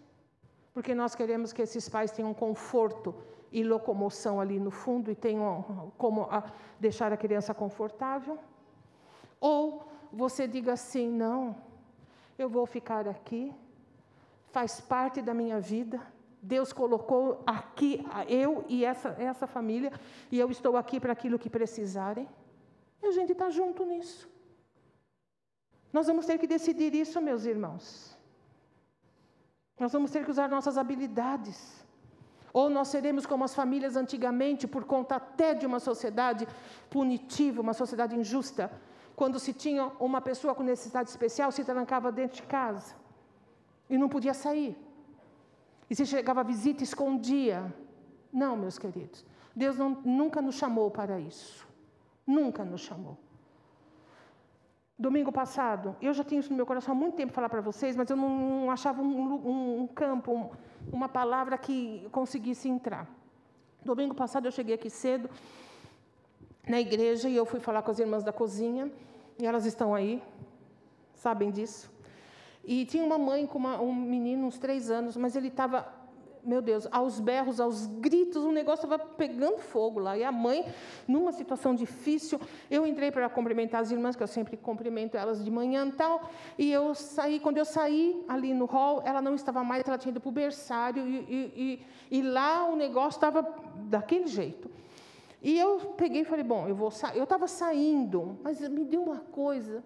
porque 0.74 0.94
nós 0.94 1.16
queremos 1.16 1.52
que 1.54 1.62
esses 1.62 1.88
pais 1.90 2.12
tenham 2.12 2.34
conforto 2.34 3.16
e 3.52 3.64
locomoção 3.64 4.40
ali 4.40 4.60
no 4.60 4.70
fundo 4.70 5.10
e 5.10 5.16
tenham 5.16 5.92
como 5.98 6.28
deixar 6.80 7.12
a 7.14 7.18
criança 7.18 7.54
confortável. 7.54 8.38
Ou 9.40 9.88
você 10.12 10.48
diga 10.48 10.74
assim: 10.74 11.10
não, 11.10 11.56
eu 12.38 12.50
vou 12.50 12.66
ficar 12.66 13.08
aqui, 13.08 13.54
faz 14.52 14.80
parte 14.82 15.22
da 15.22 15.34
minha 15.34 15.60
vida. 15.60 16.00
Deus 16.42 16.72
colocou 16.72 17.44
aqui 17.46 18.06
eu 18.28 18.64
e 18.68 18.86
essa, 18.86 19.10
essa 19.20 19.48
família, 19.48 19.92
e 20.32 20.40
eu 20.40 20.50
estou 20.52 20.78
aqui 20.78 21.00
para 21.00 21.14
aquilo 21.14 21.40
que 21.40 21.50
precisarem. 21.50 22.28
E 23.02 23.08
a 23.08 23.12
gente 23.12 23.32
está 23.32 23.50
junto 23.50 23.86
nisso. 23.86 24.30
Nós 25.92 26.08
vamos 26.08 26.26
ter 26.26 26.38
que 26.38 26.48
decidir 26.48 26.94
isso, 26.94 27.22
meus 27.22 27.46
irmãos. 27.46 28.16
Nós 29.80 29.92
vamos 29.92 30.12
ter 30.12 30.24
que 30.24 30.32
usar 30.32 30.50
nossas 30.50 30.78
habilidades. 30.78 31.86
Ou 32.54 32.70
nós 32.70 32.88
seremos 32.88 33.26
como 33.26 33.44
as 33.44 33.54
famílias 33.54 33.96
antigamente, 33.96 34.68
por 34.68 34.84
conta 34.86 35.16
até 35.16 35.54
de 35.54 35.66
uma 35.66 35.80
sociedade 35.80 36.48
punitiva, 36.90 37.62
uma 37.62 37.74
sociedade 37.74 38.16
injusta, 38.16 38.72
quando 39.16 39.40
se 39.40 39.54
tinha 39.54 39.92
uma 40.00 40.22
pessoa 40.22 40.56
com 40.56 40.64
necessidade 40.64 41.10
especial, 41.10 41.52
se 41.52 41.64
trancava 41.64 42.12
dentro 42.12 42.38
de 42.38 42.44
casa 42.44 42.96
e 43.90 43.98
não 43.98 44.10
podia 44.10 44.34
sair. 44.34 44.76
E 45.90 45.96
se 45.96 46.06
chegava 46.06 46.42
a 46.42 46.44
visita, 46.44 46.84
escondia. 46.84 47.74
Não, 48.32 48.58
meus 48.58 48.78
queridos. 48.78 49.26
Deus 49.56 49.78
não, 49.78 49.90
nunca 50.04 50.42
nos 50.42 50.56
chamou 50.56 50.92
para 50.92 51.20
isso. 51.20 51.68
Nunca 52.26 52.64
nos 52.64 52.82
chamou. 52.82 53.18
Domingo 55.00 55.32
passado, 55.32 55.96
eu 56.02 56.12
já 56.14 56.24
tinha 56.24 56.40
isso 56.40 56.50
no 56.50 56.56
meu 56.56 56.66
coração 56.66 56.92
há 56.94 56.98
muito 56.98 57.16
tempo 57.16 57.32
falar 57.32 57.50
para 57.50 57.62
vocês, 57.62 57.96
mas 57.96 58.10
eu 58.10 58.18
não, 58.18 58.30
não 58.30 58.72
achava 58.72 59.00
um, 59.00 59.34
um, 59.36 59.82
um 59.82 59.88
campo, 59.88 60.34
um, 60.34 60.50
uma 60.92 61.08
palavra 61.08 61.56
que 61.56 62.08
conseguisse 62.12 62.68
entrar. 62.68 63.08
Domingo 63.86 64.16
passado 64.16 64.48
eu 64.48 64.52
cheguei 64.52 64.74
aqui 64.74 64.90
cedo 64.90 65.30
na 66.68 66.80
igreja 66.80 67.30
e 67.30 67.36
eu 67.36 67.46
fui 67.46 67.60
falar 67.60 67.84
com 67.84 67.92
as 67.92 68.00
irmãs 68.00 68.24
da 68.24 68.34
cozinha. 68.34 68.92
E 69.40 69.46
elas 69.46 69.66
estão 69.66 69.94
aí, 69.94 70.22
sabem 71.14 71.52
disso. 71.52 71.92
E 72.68 72.84
tinha 72.84 73.02
uma 73.02 73.18
mãe 73.18 73.48
com 73.48 73.58
uma, 73.58 73.82
um 73.82 73.96
menino, 73.96 74.46
uns 74.46 74.58
três 74.58 74.92
anos, 74.92 75.16
mas 75.16 75.38
ele 75.38 75.48
estava, 75.48 75.88
meu 76.44 76.62
Deus, 76.62 76.86
aos 76.92 77.18
berros, 77.18 77.62
aos 77.62 77.88
gritos, 77.88 78.44
o 78.44 78.52
negócio 78.52 78.84
estava 78.84 79.00
pegando 79.00 79.58
fogo 79.58 80.02
lá. 80.02 80.18
E 80.18 80.24
a 80.26 80.34
mãe, 80.34 80.66
numa 81.08 81.32
situação 81.32 81.74
difícil, 81.74 82.38
eu 82.70 82.86
entrei 82.86 83.10
para 83.10 83.30
cumprimentar 83.30 83.82
as 83.82 83.90
irmãs, 83.90 84.18
que 84.18 84.22
eu 84.22 84.28
sempre 84.28 84.58
cumprimento 84.58 85.16
elas 85.16 85.46
de 85.46 85.50
manhã 85.50 85.88
e 85.88 85.94
tal. 85.94 86.30
E 86.58 86.70
eu 86.70 86.94
saí, 86.94 87.40
quando 87.40 87.58
eu 87.58 87.64
saí 87.64 88.22
ali 88.28 88.54
no 88.54 88.66
hall, 88.66 89.02
ela 89.06 89.22
não 89.22 89.34
estava 89.34 89.64
mais, 89.64 89.88
ela 89.88 89.98
tinha 89.98 90.12
ido 90.12 90.20
para 90.20 90.28
o 90.28 90.34
berçário, 90.34 91.08
e, 91.08 91.16
e, 91.16 91.82
e, 92.12 92.20
e 92.20 92.22
lá 92.22 92.66
o 92.70 92.76
negócio 92.76 93.16
estava 93.16 93.48
daquele 93.86 94.28
jeito. 94.28 94.70
E 95.42 95.58
eu 95.58 95.94
peguei 95.96 96.24
e 96.24 96.26
falei, 96.26 96.44
bom, 96.44 96.68
eu 96.68 96.76
vou 96.76 96.92
sair. 96.92 97.18
Eu 97.18 97.24
estava 97.24 97.48
saindo, 97.48 98.38
mas 98.44 98.60
me 98.68 98.84
deu 98.84 99.04
uma 99.04 99.20
coisa. 99.20 99.82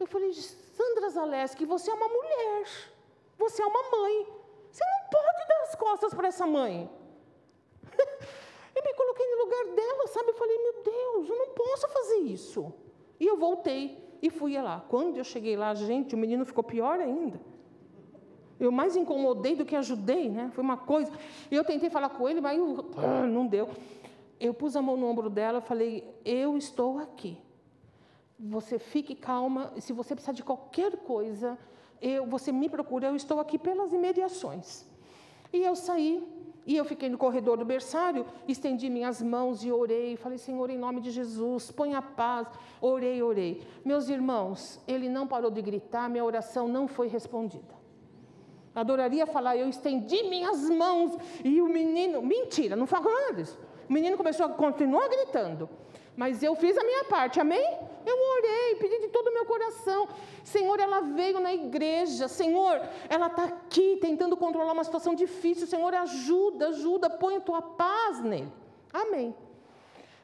Eu 0.00 0.06
falei, 0.06 0.32
Sandra 0.32 1.10
Zaleski, 1.10 1.64
você 1.64 1.90
é 1.90 1.94
uma 1.94 2.08
mulher. 2.08 2.66
Você 3.38 3.62
é 3.62 3.66
uma 3.66 3.82
mãe. 3.90 4.26
Você 4.70 4.82
não 4.84 5.10
pode 5.10 5.48
dar 5.48 5.62
as 5.64 5.74
costas 5.74 6.14
para 6.14 6.28
essa 6.28 6.46
mãe. 6.46 6.90
eu 8.74 8.82
me 8.82 8.94
coloquei 8.94 9.26
no 9.26 9.44
lugar 9.44 9.64
dela, 9.76 10.06
sabe? 10.08 10.30
Eu 10.30 10.34
falei, 10.34 10.58
meu 10.58 10.82
Deus, 10.82 11.28
eu 11.28 11.36
não 11.36 11.48
posso 11.54 11.86
fazer 11.88 12.18
isso. 12.18 12.72
E 13.20 13.26
eu 13.26 13.36
voltei 13.36 14.02
e 14.22 14.30
fui 14.30 14.60
lá. 14.60 14.84
Quando 14.88 15.18
eu 15.18 15.24
cheguei 15.24 15.56
lá, 15.56 15.74
gente, 15.74 16.14
o 16.14 16.18
menino 16.18 16.44
ficou 16.44 16.64
pior 16.64 16.98
ainda. 16.98 17.40
Eu 18.58 18.72
mais 18.72 18.96
incomodei 18.96 19.54
do 19.54 19.64
que 19.64 19.76
ajudei, 19.76 20.28
né? 20.28 20.50
Foi 20.54 20.64
uma 20.64 20.76
coisa. 20.76 21.12
Eu 21.50 21.64
tentei 21.64 21.88
falar 21.88 22.10
com 22.10 22.28
ele, 22.28 22.40
mas 22.40 22.58
não 22.58 23.46
deu 23.46 23.68
eu 24.40 24.54
pus 24.54 24.74
a 24.74 24.80
mão 24.80 24.96
no 24.96 25.06
ombro 25.06 25.28
dela 25.28 25.60
falei: 25.60 26.02
Eu 26.24 26.56
estou 26.56 26.98
aqui. 26.98 27.38
Você 28.48 28.78
fique 28.78 29.14
calma. 29.14 29.72
Se 29.78 29.92
você 29.92 30.14
precisar 30.14 30.32
de 30.32 30.42
qualquer 30.42 30.96
coisa, 30.98 31.58
eu, 32.00 32.24
você 32.26 32.50
me 32.50 32.68
procura. 32.68 33.08
Eu 33.08 33.16
estou 33.16 33.38
aqui 33.38 33.58
pelas 33.58 33.92
imediações. 33.92 34.86
E 35.52 35.62
eu 35.62 35.76
saí. 35.76 36.26
E 36.66 36.76
eu 36.76 36.84
fiquei 36.84 37.08
no 37.08 37.18
corredor 37.18 37.56
do 37.56 37.64
berçário, 37.64 38.24
estendi 38.46 38.88
minhas 38.90 39.20
mãos 39.20 39.64
e 39.64 39.72
orei. 39.72 40.16
Falei, 40.16 40.38
Senhor, 40.38 40.70
em 40.70 40.78
nome 40.78 41.00
de 41.00 41.10
Jesus, 41.10 41.70
põe 41.70 41.94
a 41.94 42.02
paz. 42.02 42.46
Orei, 42.80 43.22
orei. 43.22 43.62
Meus 43.84 44.08
irmãos, 44.08 44.80
ele 44.86 45.08
não 45.08 45.26
parou 45.26 45.50
de 45.50 45.60
gritar, 45.60 46.08
minha 46.08 46.24
oração 46.24 46.68
não 46.68 46.86
foi 46.86 47.08
respondida. 47.08 47.74
Adoraria 48.74 49.26
falar, 49.26 49.56
eu 49.56 49.68
estendi 49.68 50.22
minhas 50.24 50.68
mãos 50.70 51.16
e 51.44 51.60
o 51.60 51.68
menino. 51.68 52.22
Mentira, 52.22 52.76
não 52.76 52.86
falou 52.86 53.12
nada 53.12 53.34
disso. 53.34 53.58
O 53.88 53.92
menino 53.92 54.16
começou 54.16 54.46
a 54.46 54.50
continuar 54.50 55.08
gritando. 55.08 55.68
Mas 56.16 56.42
eu 56.42 56.54
fiz 56.54 56.76
a 56.76 56.84
minha 56.84 57.04
parte, 57.04 57.40
amém? 57.40 57.78
Eu 58.04 58.16
orei, 58.16 58.76
pedi 58.76 58.98
de 59.00 59.08
todo 59.08 59.28
o 59.28 59.34
meu 59.34 59.44
coração. 59.44 60.08
Senhor, 60.42 60.78
ela 60.80 61.00
veio 61.00 61.40
na 61.40 61.52
igreja. 61.52 62.28
Senhor, 62.28 62.80
ela 63.08 63.26
está 63.26 63.44
aqui 63.44 63.98
tentando 64.00 64.36
controlar 64.36 64.72
uma 64.72 64.84
situação 64.84 65.14
difícil. 65.14 65.66
Senhor, 65.66 65.94
ajuda, 65.94 66.68
ajuda, 66.68 67.10
põe 67.10 67.36
a 67.36 67.40
tua 67.40 67.62
paz 67.62 68.20
nele. 68.20 68.52
Amém. 68.92 69.34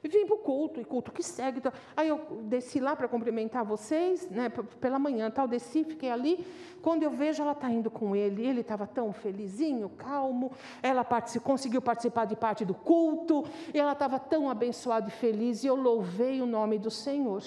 E 0.07 0.09
vim 0.09 0.24
para 0.24 0.36
o 0.36 0.38
culto, 0.38 0.80
e 0.80 0.84
culto 0.84 1.11
que 1.11 1.20
segue. 1.20 1.59
Então, 1.59 1.72
aí 1.96 2.07
eu 2.07 2.18
desci 2.42 2.78
lá 2.78 2.94
para 2.94 3.09
cumprimentar 3.09 3.64
vocês, 3.64 4.30
né, 4.30 4.48
pela 4.80 5.00
manhã, 5.00 5.28
tal, 5.32 5.48
desci, 5.48 5.82
fiquei 5.82 6.09
ali. 6.09 6.46
Quando 6.80 7.02
eu 7.02 7.11
vejo, 7.11 7.42
ela 7.42 7.50
está 7.50 7.68
indo 7.68 7.90
com 7.90 8.14
ele. 8.14 8.46
Ele 8.46 8.61
estava 8.61 8.86
tão 8.86 9.12
felizinho, 9.12 9.88
calmo. 9.88 10.52
Ela 10.80 11.04
conseguiu 11.42 11.82
participar 11.82 12.24
de 12.24 12.36
parte 12.36 12.64
do 12.64 12.72
culto. 12.72 13.44
E 13.74 13.80
ela 13.80 13.94
estava 13.94 14.20
tão 14.20 14.48
abençoada 14.48 15.09
e 15.09 15.11
feliz. 15.11 15.64
E 15.64 15.66
eu 15.66 15.74
louvei 15.74 16.40
o 16.40 16.46
nome 16.46 16.78
do 16.78 16.88
Senhor. 16.88 17.42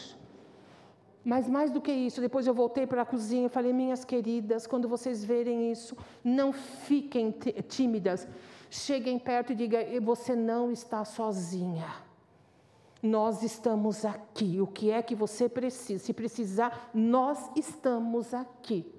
Mas 1.23 1.47
mais 1.49 1.71
do 1.71 1.79
que 1.79 1.93
isso, 1.93 2.19
depois 2.19 2.45
eu 2.45 2.53
voltei 2.53 2.85
para 2.85 3.03
a 3.03 3.05
cozinha 3.05 3.45
e 3.45 3.49
falei: 3.49 3.71
minhas 3.71 4.03
queridas, 4.03 4.67
quando 4.67 4.89
vocês 4.89 5.23
verem 5.23 5.71
isso, 5.71 5.95
não 6.21 6.51
fiquem 6.51 7.33
tímidas. 7.69 8.27
Cheguem 8.69 9.17
perto 9.17 9.53
e 9.53 9.55
digam: 9.55 9.79
você 10.01 10.35
não 10.35 10.69
está 10.69 11.05
sozinha. 11.05 12.08
Nós 13.01 13.43
estamos 13.43 14.03
aqui. 14.03 14.59
O 14.59 14.67
que 14.67 14.91
é 14.91 15.01
que 15.01 15.15
você 15.15 15.47
precisa? 15.47 16.03
Se 16.03 16.13
precisar, 16.13 16.89
nós 16.93 17.49
estamos 17.55 18.33
aqui. 18.33 18.93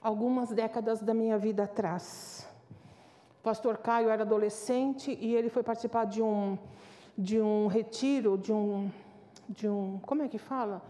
Algumas 0.00 0.50
décadas 0.50 1.02
da 1.02 1.12
minha 1.12 1.36
vida 1.36 1.64
atrás, 1.64 2.48
o 3.40 3.42
pastor 3.42 3.78
Caio 3.78 4.08
era 4.08 4.22
adolescente 4.22 5.18
e 5.20 5.34
ele 5.34 5.50
foi 5.50 5.64
participar 5.64 6.04
de 6.04 6.22
um, 6.22 6.56
de 7.16 7.40
um 7.40 7.66
retiro, 7.66 8.38
de 8.38 8.52
um, 8.52 8.88
de 9.48 9.68
um. 9.68 9.98
Como 10.06 10.22
é 10.22 10.28
que 10.28 10.38
fala? 10.38 10.80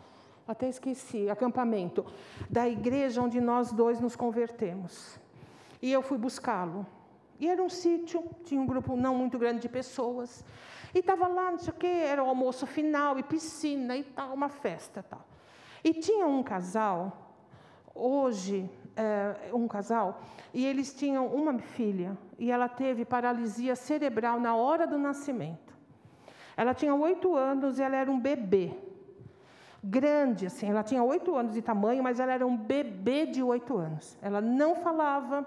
Até 0.47 0.69
esqueci, 0.69 1.31
acampamento, 1.31 2.05
da 2.51 2.69
igreja 2.69 3.23
onde 3.23 3.41
nós 3.41 3.73
dois 3.73 3.99
nos 3.99 4.15
convertemos. 4.15 5.19
E 5.81 5.91
eu 5.91 6.03
fui 6.03 6.19
buscá-lo. 6.19 6.87
E 7.39 7.49
era 7.49 7.63
um 7.63 7.69
sítio, 7.69 8.25
tinha 8.45 8.61
um 8.61 8.67
grupo 8.67 8.97
não 8.97 9.15
muito 9.15 9.39
grande 9.39 9.61
de 9.61 9.69
pessoas. 9.69 10.45
E 10.95 10.99
estava 10.99 11.29
lá, 11.29 11.51
não 11.51 11.59
sei 11.59 11.73
o 11.73 11.77
quê, 11.77 11.87
era 11.87 12.23
o 12.23 12.29
almoço 12.29 12.67
final 12.67 13.19
e 13.19 13.23
piscina 13.23 13.97
e 13.97 14.05
tal, 14.05 14.35
uma 14.35 14.49
festa 14.49 15.03
tal. 15.03 15.25
E 15.85 15.93
tinha 15.93 16.27
um 16.27 16.43
casal, 16.43 17.35
hoje, 17.95 18.69
é, 18.97 19.55
um 19.55 19.69
casal, 19.69 20.21
e 20.53 20.67
eles 20.67 20.93
tinham 20.95 21.27
uma 21.27 21.59
filha, 21.59 22.19
e 22.39 22.51
ela 22.51 22.69
teve 22.69 23.05
paralisia 23.05 23.77
cerebral 23.77 24.41
na 24.41 24.57
hora 24.57 24.87
do 24.87 24.99
nascimento. 24.99 25.77
Ela 26.57 26.75
tinha 26.75 26.93
oito 26.93 27.37
anos 27.37 27.79
e 27.79 27.83
ela 27.83 27.97
era 27.97 28.11
um 28.11 28.19
bebê. 28.19 28.75
Grande, 29.83 30.47
assim, 30.47 30.69
ela 30.69 30.83
tinha 30.83 31.05
oito 31.05 31.37
anos 31.37 31.55
de 31.55 31.63
tamanho, 31.63 32.03
mas 32.03 32.19
ela 32.19 32.33
era 32.33 32.45
um 32.45 32.57
bebê 32.57 33.27
de 33.27 33.41
oito 33.45 33.77
anos. 33.77 34.19
Ela 34.21 34.41
não 34.41 34.75
falava, 34.75 35.47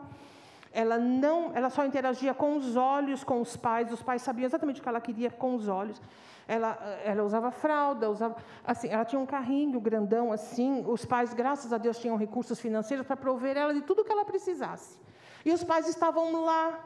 ela 0.71 0.97
não, 0.97 1.51
ela 1.53 1.69
só 1.69 1.85
interagia 1.85 2.33
com 2.33 2.55
os 2.55 2.75
olhos 2.75 3.23
com 3.23 3.41
os 3.41 3.57
pais, 3.57 3.91
os 3.91 4.01
pais 4.01 4.21
sabiam 4.21 4.45
exatamente 4.45 4.79
o 4.79 4.83
que 4.83 4.89
ela 4.89 5.01
queria 5.01 5.29
com 5.29 5.55
os 5.55 5.67
olhos. 5.67 6.01
ela, 6.47 6.77
ela 7.03 7.23
usava 7.23 7.51
fralda, 7.51 8.09
usava, 8.09 8.35
assim, 8.65 8.87
ela 8.87 9.05
tinha 9.05 9.19
um 9.19 9.25
carrinho 9.25 9.79
grandão 9.79 10.31
assim. 10.31 10.83
Os 10.87 11.05
pais, 11.05 11.33
graças 11.33 11.71
a 11.71 11.77
Deus, 11.77 11.97
tinham 11.99 12.15
recursos 12.17 12.59
financeiros 12.59 13.05
para 13.05 13.17
prover 13.17 13.57
ela 13.57 13.73
de 13.73 13.81
tudo 13.81 14.03
que 14.03 14.11
ela 14.11 14.25
precisasse. 14.25 14.97
E 15.45 15.51
os 15.51 15.63
pais 15.63 15.87
estavam 15.87 16.43
lá 16.43 16.79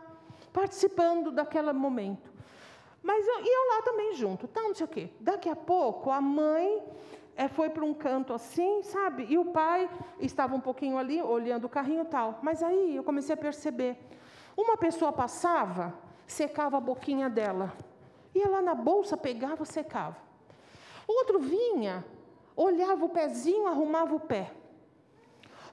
participando 0.51 1.31
daquele 1.31 1.73
momento. 1.73 2.33
Mas 3.03 3.27
eu, 3.27 3.39
e 3.41 3.47
eu 3.47 3.75
lá 3.75 3.81
também 3.83 4.15
junto, 4.15 4.47
tá, 4.47 4.61
não 4.61 4.73
sei 4.73 4.85
o 4.85 4.89
quê. 4.89 5.09
Daqui 5.19 5.47
a 5.47 5.55
pouco 5.55 6.09
a 6.09 6.19
mãe 6.19 6.81
é, 7.35 7.47
foi 7.47 7.69
para 7.69 7.83
um 7.83 7.93
canto 7.93 8.33
assim, 8.33 8.81
sabe? 8.83 9.25
E 9.29 9.37
o 9.37 9.45
pai 9.45 9.89
estava 10.19 10.55
um 10.55 10.59
pouquinho 10.59 10.97
ali, 10.97 11.21
olhando 11.21 11.65
o 11.65 11.69
carrinho 11.69 12.03
e 12.03 12.05
tal. 12.07 12.39
Mas 12.41 12.63
aí 12.63 12.95
eu 12.95 13.03
comecei 13.03 13.33
a 13.33 13.37
perceber. 13.37 13.97
Uma 14.55 14.77
pessoa 14.77 15.11
passava, 15.11 15.93
secava 16.25 16.77
a 16.77 16.79
boquinha 16.79 17.29
dela. 17.29 17.73
Ia 18.33 18.49
lá 18.49 18.61
na 18.61 18.73
bolsa, 18.73 19.17
pegava, 19.17 19.65
secava. 19.65 20.17
Outro 21.07 21.39
vinha, 21.39 22.05
olhava 22.55 23.05
o 23.05 23.09
pezinho, 23.09 23.67
arrumava 23.67 24.15
o 24.15 24.19
pé. 24.19 24.51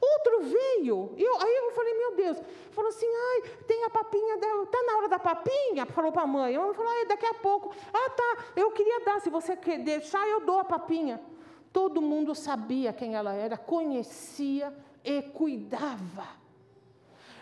Outro 0.01 0.40
veio, 0.40 1.14
eu, 1.16 1.40
aí 1.40 1.56
eu 1.59 1.70
falei, 1.70 1.94
meu 1.94 2.16
Deus, 2.16 2.43
falou 2.72 2.89
assim, 2.89 3.06
ai, 3.06 3.51
tem 3.68 3.84
a 3.84 3.90
papinha 3.90 4.36
dela, 4.36 4.66
tá 4.66 4.82
na 4.82 4.97
hora 4.97 5.09
da 5.09 5.18
papinha? 5.20 5.86
Falou 5.86 6.10
para 6.10 6.22
a 6.22 6.26
mãe, 6.26 6.52
eu 6.52 6.74
falei, 6.74 6.93
ai, 6.93 7.06
daqui 7.06 7.24
a 7.24 7.34
pouco, 7.34 7.72
ah 7.94 8.10
tá, 8.10 8.44
eu 8.56 8.72
queria 8.72 8.98
dar, 9.05 9.20
se 9.20 9.30
você 9.30 9.55
quer 9.56 9.78
deixar, 9.78 10.26
eu 10.26 10.40
dou 10.40 10.59
a 10.59 10.64
papinha. 10.64 11.20
Todo 11.73 12.03
mundo 12.03 12.35
sabia 12.35 12.93
quem 12.93 13.15
ela 13.15 13.32
era, 13.32 13.57
conhecia 13.57 14.73
e 15.03 15.23
cuidava. 15.23 16.27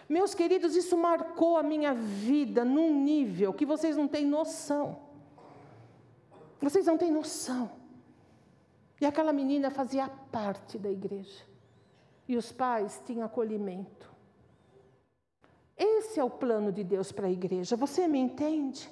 Meus 0.08 0.34
queridos, 0.34 0.74
isso 0.74 0.96
marcou 0.96 1.56
a 1.56 1.62
minha 1.62 1.94
vida 1.94 2.64
num 2.64 3.02
nível 3.02 3.52
que 3.52 3.66
vocês 3.66 3.96
não 3.96 4.08
têm 4.08 4.26
noção. 4.26 4.98
Vocês 6.60 6.86
não 6.86 6.98
têm 6.98 7.10
noção. 7.10 7.70
E 9.00 9.06
aquela 9.06 9.32
menina 9.32 9.70
fazia 9.70 10.08
parte 10.30 10.78
da 10.78 10.90
igreja. 10.90 11.44
E 12.28 12.36
os 12.36 12.52
pais 12.52 13.02
tinham 13.06 13.24
acolhimento. 13.24 14.10
Esse 15.76 16.20
é 16.20 16.24
o 16.24 16.28
plano 16.28 16.70
de 16.70 16.84
Deus 16.84 17.10
para 17.10 17.26
a 17.26 17.30
igreja. 17.30 17.74
Você 17.76 18.06
me 18.06 18.18
entende? 18.18 18.90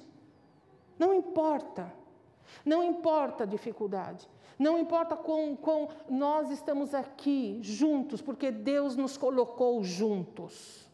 Não 0.97 1.13
importa. 1.13 1.93
Não 2.65 2.83
importa 2.83 3.43
a 3.43 3.47
dificuldade. 3.47 4.27
Não 4.59 4.77
importa 4.77 5.15
com, 5.15 5.55
com 5.55 5.87
nós 6.09 6.51
estamos 6.51 6.93
aqui 6.93 7.59
juntos, 7.61 8.21
porque 8.21 8.51
Deus 8.51 8.97
nos 8.97 9.15
colocou 9.15 9.81
juntos. 9.85 10.85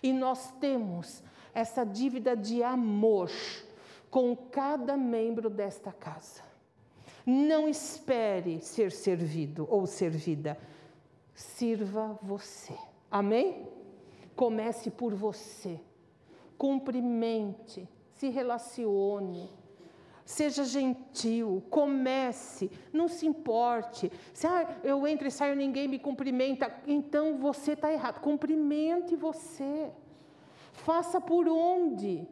E 0.00 0.12
nós 0.12 0.52
temos 0.60 1.20
essa 1.52 1.84
dívida 1.84 2.36
de 2.36 2.62
amor 2.62 3.28
com 4.08 4.36
cada 4.36 4.96
membro 4.96 5.50
desta 5.50 5.90
casa. 5.90 6.42
Não 7.26 7.68
espere 7.68 8.60
ser 8.60 8.92
servido 8.92 9.66
ou 9.68 9.84
servida. 9.84 10.56
Sirva 11.34 12.16
você. 12.22 12.78
Amém? 13.10 13.68
Comece 14.36 14.92
por 14.92 15.12
você. 15.12 15.80
Cumprimente, 16.56 17.88
se 18.14 18.28
relacione 18.28 19.50
Seja 20.30 20.62
gentil, 20.62 21.60
comece, 21.70 22.70
não 22.92 23.08
se 23.08 23.26
importe. 23.26 24.12
Se 24.32 24.46
ah, 24.46 24.76
eu 24.84 25.04
entro 25.04 25.26
e 25.26 25.30
saio 25.30 25.56
ninguém 25.56 25.88
me 25.88 25.98
cumprimenta, 25.98 26.72
então 26.86 27.36
você 27.36 27.72
está 27.72 27.92
errado. 27.92 28.20
Cumprimente 28.20 29.16
você. 29.16 29.90
Faça 30.72 31.20
por 31.20 31.48
onde. 31.48 32.28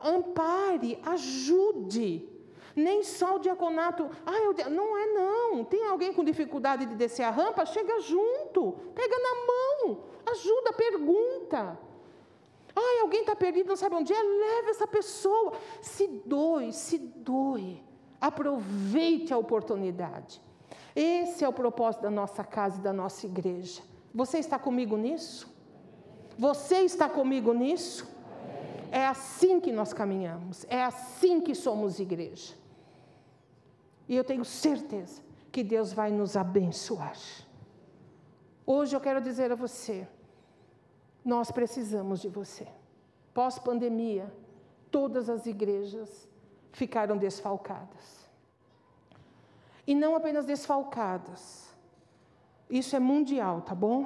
Ampare, 0.00 0.98
ajude. 1.04 2.28
Nem 2.74 3.04
só 3.04 3.36
o 3.36 3.38
diaconato. 3.38 4.10
Ah, 4.26 4.38
eu, 4.38 4.70
não 4.70 4.98
é 4.98 5.06
não. 5.06 5.64
Tem 5.64 5.86
alguém 5.86 6.12
com 6.12 6.24
dificuldade 6.24 6.86
de 6.86 6.96
descer 6.96 7.22
a 7.22 7.30
rampa? 7.30 7.64
Chega 7.64 8.00
junto, 8.00 8.72
pega 8.96 9.16
na 9.16 9.34
mão, 9.46 10.04
ajuda, 10.26 10.72
pergunta. 10.72 11.78
Ai, 12.78 13.00
alguém 13.00 13.20
está 13.20 13.34
perdido, 13.34 13.68
não 13.68 13.76
sabe 13.76 13.96
onde 13.96 14.12
é? 14.12 14.22
Leve 14.22 14.70
essa 14.70 14.86
pessoa. 14.86 15.52
Se 15.82 16.06
doe, 16.24 16.72
se 16.72 16.98
doe. 16.98 17.82
Aproveite 18.20 19.32
a 19.32 19.38
oportunidade. 19.38 20.40
Esse 20.94 21.44
é 21.44 21.48
o 21.48 21.52
propósito 21.52 22.02
da 22.02 22.10
nossa 22.10 22.44
casa 22.44 22.78
e 22.78 22.82
da 22.82 22.92
nossa 22.92 23.26
igreja. 23.26 23.82
Você 24.14 24.38
está 24.38 24.58
comigo 24.58 24.96
nisso? 24.96 25.52
Você 26.38 26.78
está 26.82 27.08
comigo 27.08 27.52
nisso? 27.52 28.08
É 28.90 29.06
assim 29.06 29.60
que 29.60 29.70
nós 29.70 29.92
caminhamos, 29.92 30.64
é 30.68 30.82
assim 30.82 31.40
que 31.40 31.54
somos 31.54 31.98
igreja. 31.98 32.54
E 34.08 34.16
eu 34.16 34.24
tenho 34.24 34.44
certeza 34.44 35.20
que 35.52 35.62
Deus 35.62 35.92
vai 35.92 36.10
nos 36.10 36.36
abençoar. 36.36 37.18
Hoje 38.64 38.96
eu 38.96 39.00
quero 39.00 39.20
dizer 39.20 39.52
a 39.52 39.54
você, 39.54 40.06
nós 41.28 41.50
precisamos 41.50 42.22
de 42.22 42.28
você. 42.28 42.66
Pós-pandemia, 43.34 44.32
todas 44.90 45.28
as 45.28 45.44
igrejas 45.44 46.26
ficaram 46.72 47.18
desfalcadas. 47.18 48.26
E 49.86 49.94
não 49.94 50.16
apenas 50.16 50.46
desfalcadas. 50.46 51.68
Isso 52.70 52.96
é 52.96 52.98
mundial, 52.98 53.60
tá 53.60 53.74
bom? 53.74 54.04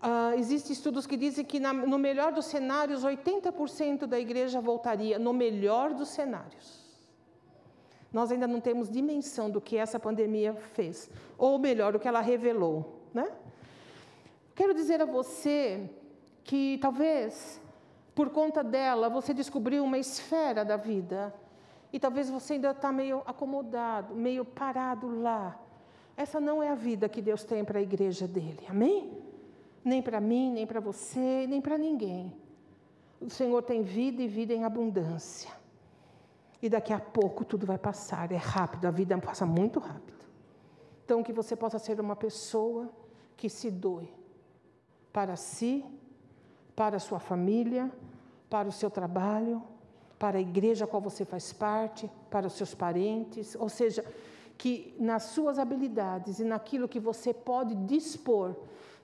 Uh, 0.00 0.38
Existem 0.38 0.72
estudos 0.72 1.06
que 1.06 1.18
dizem 1.18 1.44
que, 1.44 1.60
na, 1.60 1.74
no 1.74 1.98
melhor 1.98 2.32
dos 2.32 2.46
cenários, 2.46 3.04
80% 3.04 4.06
da 4.06 4.18
igreja 4.18 4.58
voltaria, 4.58 5.18
no 5.18 5.34
melhor 5.34 5.92
dos 5.92 6.08
cenários. 6.08 6.82
Nós 8.10 8.32
ainda 8.32 8.46
não 8.46 8.60
temos 8.60 8.88
dimensão 8.88 9.50
do 9.50 9.60
que 9.60 9.76
essa 9.76 10.00
pandemia 10.00 10.54
fez, 10.54 11.10
ou 11.36 11.58
melhor, 11.58 11.94
o 11.94 12.00
que 12.00 12.08
ela 12.08 12.22
revelou. 12.22 13.02
Né? 13.12 13.30
Quero 14.54 14.72
dizer 14.72 15.02
a 15.02 15.04
você 15.04 15.90
que 16.46 16.78
talvez 16.80 17.60
por 18.14 18.30
conta 18.30 18.62
dela 18.62 19.10
você 19.10 19.34
descobriu 19.34 19.84
uma 19.84 19.98
esfera 19.98 20.64
da 20.64 20.76
vida 20.76 21.34
e 21.92 21.98
talvez 21.98 22.30
você 22.30 22.54
ainda 22.54 22.70
está 22.70 22.92
meio 22.92 23.20
acomodado, 23.26 24.14
meio 24.14 24.44
parado 24.44 25.20
lá. 25.20 25.60
Essa 26.16 26.40
não 26.40 26.62
é 26.62 26.70
a 26.70 26.74
vida 26.74 27.08
que 27.08 27.20
Deus 27.20 27.42
tem 27.42 27.64
para 27.64 27.80
a 27.80 27.82
igreja 27.82 28.26
dele, 28.28 28.64
amém? 28.68 29.12
Nem 29.84 30.00
para 30.00 30.20
mim, 30.20 30.52
nem 30.52 30.66
para 30.66 30.80
você, 30.80 31.46
nem 31.48 31.60
para 31.60 31.76
ninguém. 31.76 32.32
O 33.20 33.28
Senhor 33.28 33.60
tem 33.62 33.82
vida 33.82 34.22
e 34.22 34.28
vida 34.28 34.54
em 34.54 34.64
abundância. 34.64 35.50
E 36.62 36.68
daqui 36.68 36.92
a 36.92 37.00
pouco 37.00 37.44
tudo 37.44 37.66
vai 37.66 37.76
passar, 37.76 38.30
é 38.32 38.36
rápido, 38.36 38.86
a 38.86 38.90
vida 38.90 39.18
passa 39.18 39.44
muito 39.44 39.78
rápido. 39.78 40.24
Então, 41.04 41.22
que 41.22 41.32
você 41.32 41.54
possa 41.54 41.78
ser 41.78 42.00
uma 42.00 42.16
pessoa 42.16 42.88
que 43.36 43.48
se 43.48 43.70
doe 43.70 44.12
para 45.12 45.36
si 45.36 45.84
para 46.76 46.98
a 46.98 47.00
sua 47.00 47.18
família, 47.18 47.90
para 48.50 48.68
o 48.68 48.72
seu 48.72 48.90
trabalho, 48.90 49.62
para 50.18 50.38
a 50.38 50.40
igreja 50.40 50.84
a 50.84 50.88
qual 50.88 51.00
você 51.00 51.24
faz 51.24 51.52
parte, 51.52 52.10
para 52.30 52.46
os 52.46 52.52
seus 52.52 52.74
parentes, 52.74 53.56
ou 53.58 53.68
seja, 53.68 54.04
que 54.58 54.94
nas 54.98 55.24
suas 55.24 55.58
habilidades 55.58 56.38
e 56.38 56.44
naquilo 56.44 56.88
que 56.88 57.00
você 57.00 57.34
pode 57.34 57.74
dispor, 57.74 58.54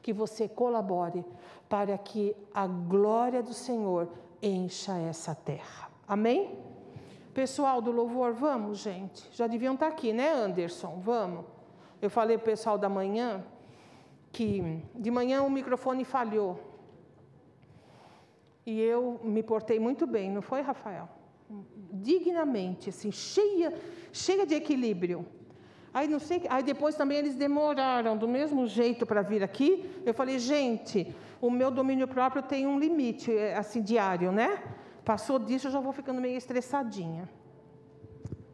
que 0.02 0.12
você 0.12 0.48
colabore 0.48 1.24
para 1.68 1.96
que 1.96 2.36
a 2.54 2.66
glória 2.66 3.42
do 3.42 3.54
Senhor 3.54 4.08
encha 4.42 4.96
essa 4.98 5.34
terra. 5.34 5.90
Amém? 6.06 6.58
Pessoal 7.32 7.80
do 7.80 7.90
louvor, 7.90 8.32
vamos, 8.32 8.78
gente. 8.78 9.26
Já 9.32 9.46
deviam 9.46 9.74
estar 9.74 9.86
aqui, 9.86 10.12
né, 10.12 10.30
Anderson? 10.30 11.00
Vamos. 11.02 11.46
Eu 12.00 12.10
falei 12.10 12.36
para 12.36 12.42
o 12.42 12.46
pessoal 12.46 12.76
da 12.76 12.88
manhã 12.88 13.44
que 14.30 14.82
de 14.94 15.10
manhã 15.10 15.42
o 15.42 15.50
microfone 15.50 16.04
falhou. 16.04 16.71
E 18.64 18.80
eu 18.80 19.20
me 19.22 19.42
portei 19.42 19.78
muito 19.78 20.06
bem, 20.06 20.30
não 20.30 20.42
foi, 20.42 20.60
Rafael? 20.60 21.08
Dignamente, 21.92 22.90
assim, 22.90 23.10
cheia, 23.10 23.74
cheia 24.12 24.46
de 24.46 24.54
equilíbrio. 24.54 25.26
Aí 25.92 26.08
não 26.08 26.18
sei, 26.18 26.42
aí 26.48 26.62
depois 26.62 26.94
também 26.94 27.18
eles 27.18 27.34
demoraram 27.34 28.16
do 28.16 28.26
mesmo 28.26 28.66
jeito 28.66 29.04
para 29.04 29.20
vir 29.20 29.42
aqui. 29.42 29.90
Eu 30.06 30.14
falei, 30.14 30.38
gente, 30.38 31.14
o 31.40 31.50
meu 31.50 31.70
domínio 31.70 32.08
próprio 32.08 32.42
tem 32.42 32.66
um 32.66 32.78
limite, 32.78 33.36
é, 33.36 33.56
assim, 33.56 33.82
diário, 33.82 34.32
né? 34.32 34.62
Passou 35.04 35.38
disso, 35.38 35.66
eu 35.66 35.72
já 35.72 35.80
vou 35.80 35.92
ficando 35.92 36.20
meio 36.20 36.38
estressadinha. 36.38 37.28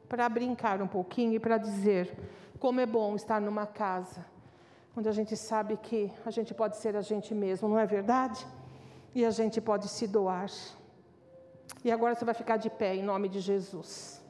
Para 0.08 0.28
brincar 0.28 0.82
um 0.82 0.88
pouquinho 0.88 1.34
e 1.34 1.38
para 1.38 1.58
dizer 1.58 2.16
como 2.58 2.80
é 2.80 2.86
bom 2.86 3.14
estar 3.14 3.40
numa 3.40 3.66
casa 3.66 4.26
onde 4.98 5.08
a 5.08 5.12
gente 5.12 5.36
sabe 5.36 5.76
que 5.76 6.10
a 6.26 6.30
gente 6.30 6.52
pode 6.52 6.76
ser 6.76 6.96
a 6.96 7.00
gente 7.00 7.32
mesmo, 7.32 7.68
não 7.68 7.78
é 7.78 7.86
verdade? 7.86 8.44
E 9.14 9.24
a 9.24 9.30
gente 9.30 9.60
pode 9.60 9.88
se 9.88 10.06
doar. 10.06 10.50
E 11.84 11.90
agora 11.90 12.14
você 12.14 12.24
vai 12.24 12.34
ficar 12.34 12.56
de 12.56 12.70
pé 12.70 12.96
em 12.96 13.02
nome 13.02 13.28
de 13.28 13.40
Jesus. 13.40 14.22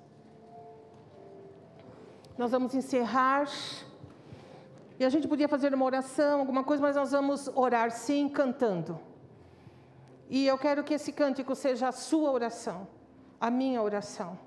Nós 2.36 2.50
vamos 2.50 2.74
encerrar. 2.74 3.48
E 4.98 5.04
a 5.04 5.08
gente 5.08 5.28
podia 5.28 5.48
fazer 5.48 5.72
uma 5.74 5.84
oração, 5.84 6.40
alguma 6.40 6.64
coisa, 6.64 6.82
mas 6.82 6.96
nós 6.96 7.12
vamos 7.12 7.48
orar 7.54 7.90
sim, 7.90 8.28
cantando. 8.28 8.98
E 10.28 10.46
eu 10.46 10.58
quero 10.58 10.84
que 10.84 10.94
esse 10.94 11.12
cântico 11.12 11.54
seja 11.54 11.88
a 11.88 11.92
sua 11.92 12.30
oração, 12.30 12.86
a 13.40 13.50
minha 13.50 13.80
oração. 13.82 14.38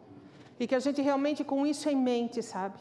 E 0.60 0.68
que 0.68 0.76
a 0.76 0.80
gente 0.80 1.02
realmente, 1.02 1.44
com 1.44 1.66
isso 1.66 1.90
em 1.90 1.96
mente, 1.96 2.42
sabe? 2.44 2.80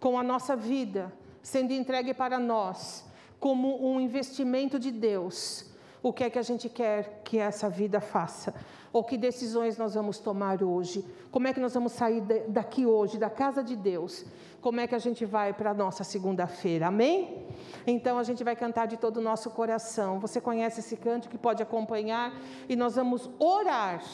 Com 0.00 0.18
a 0.18 0.22
nossa 0.22 0.56
vida 0.56 1.12
sendo 1.42 1.72
entregue 1.72 2.14
para 2.14 2.38
nós, 2.38 3.04
como 3.38 3.86
um 3.86 4.00
investimento 4.00 4.78
de 4.78 4.90
Deus, 4.90 5.70
o 6.04 6.12
que 6.12 6.22
é 6.22 6.28
que 6.28 6.38
a 6.38 6.42
gente 6.42 6.68
quer 6.68 7.22
que 7.24 7.38
essa 7.38 7.66
vida 7.66 7.98
faça? 7.98 8.54
Ou 8.92 9.02
que 9.02 9.16
decisões 9.16 9.78
nós 9.78 9.94
vamos 9.94 10.18
tomar 10.18 10.62
hoje? 10.62 11.02
Como 11.30 11.48
é 11.48 11.52
que 11.54 11.58
nós 11.58 11.72
vamos 11.72 11.92
sair 11.92 12.20
daqui 12.46 12.84
hoje, 12.84 13.16
da 13.16 13.30
casa 13.30 13.64
de 13.64 13.74
Deus? 13.74 14.26
Como 14.60 14.78
é 14.80 14.86
que 14.86 14.94
a 14.94 14.98
gente 14.98 15.24
vai 15.24 15.54
para 15.54 15.70
a 15.70 15.74
nossa 15.74 16.04
segunda-feira? 16.04 16.88
Amém? 16.88 17.46
Então 17.86 18.18
a 18.18 18.22
gente 18.22 18.44
vai 18.44 18.54
cantar 18.54 18.86
de 18.86 18.98
todo 18.98 19.16
o 19.16 19.22
nosso 19.22 19.50
coração. 19.50 20.20
Você 20.20 20.42
conhece 20.42 20.80
esse 20.80 20.94
canto 20.94 21.30
que 21.30 21.38
pode 21.38 21.62
acompanhar 21.62 22.34
e 22.68 22.76
nós 22.76 22.96
vamos 22.96 23.30
orar 23.38 24.04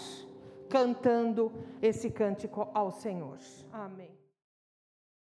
cantando 0.68 1.52
esse 1.82 2.08
cântico 2.08 2.68
ao 2.72 2.92
Senhor. 2.92 3.38
Amém. 3.72 4.19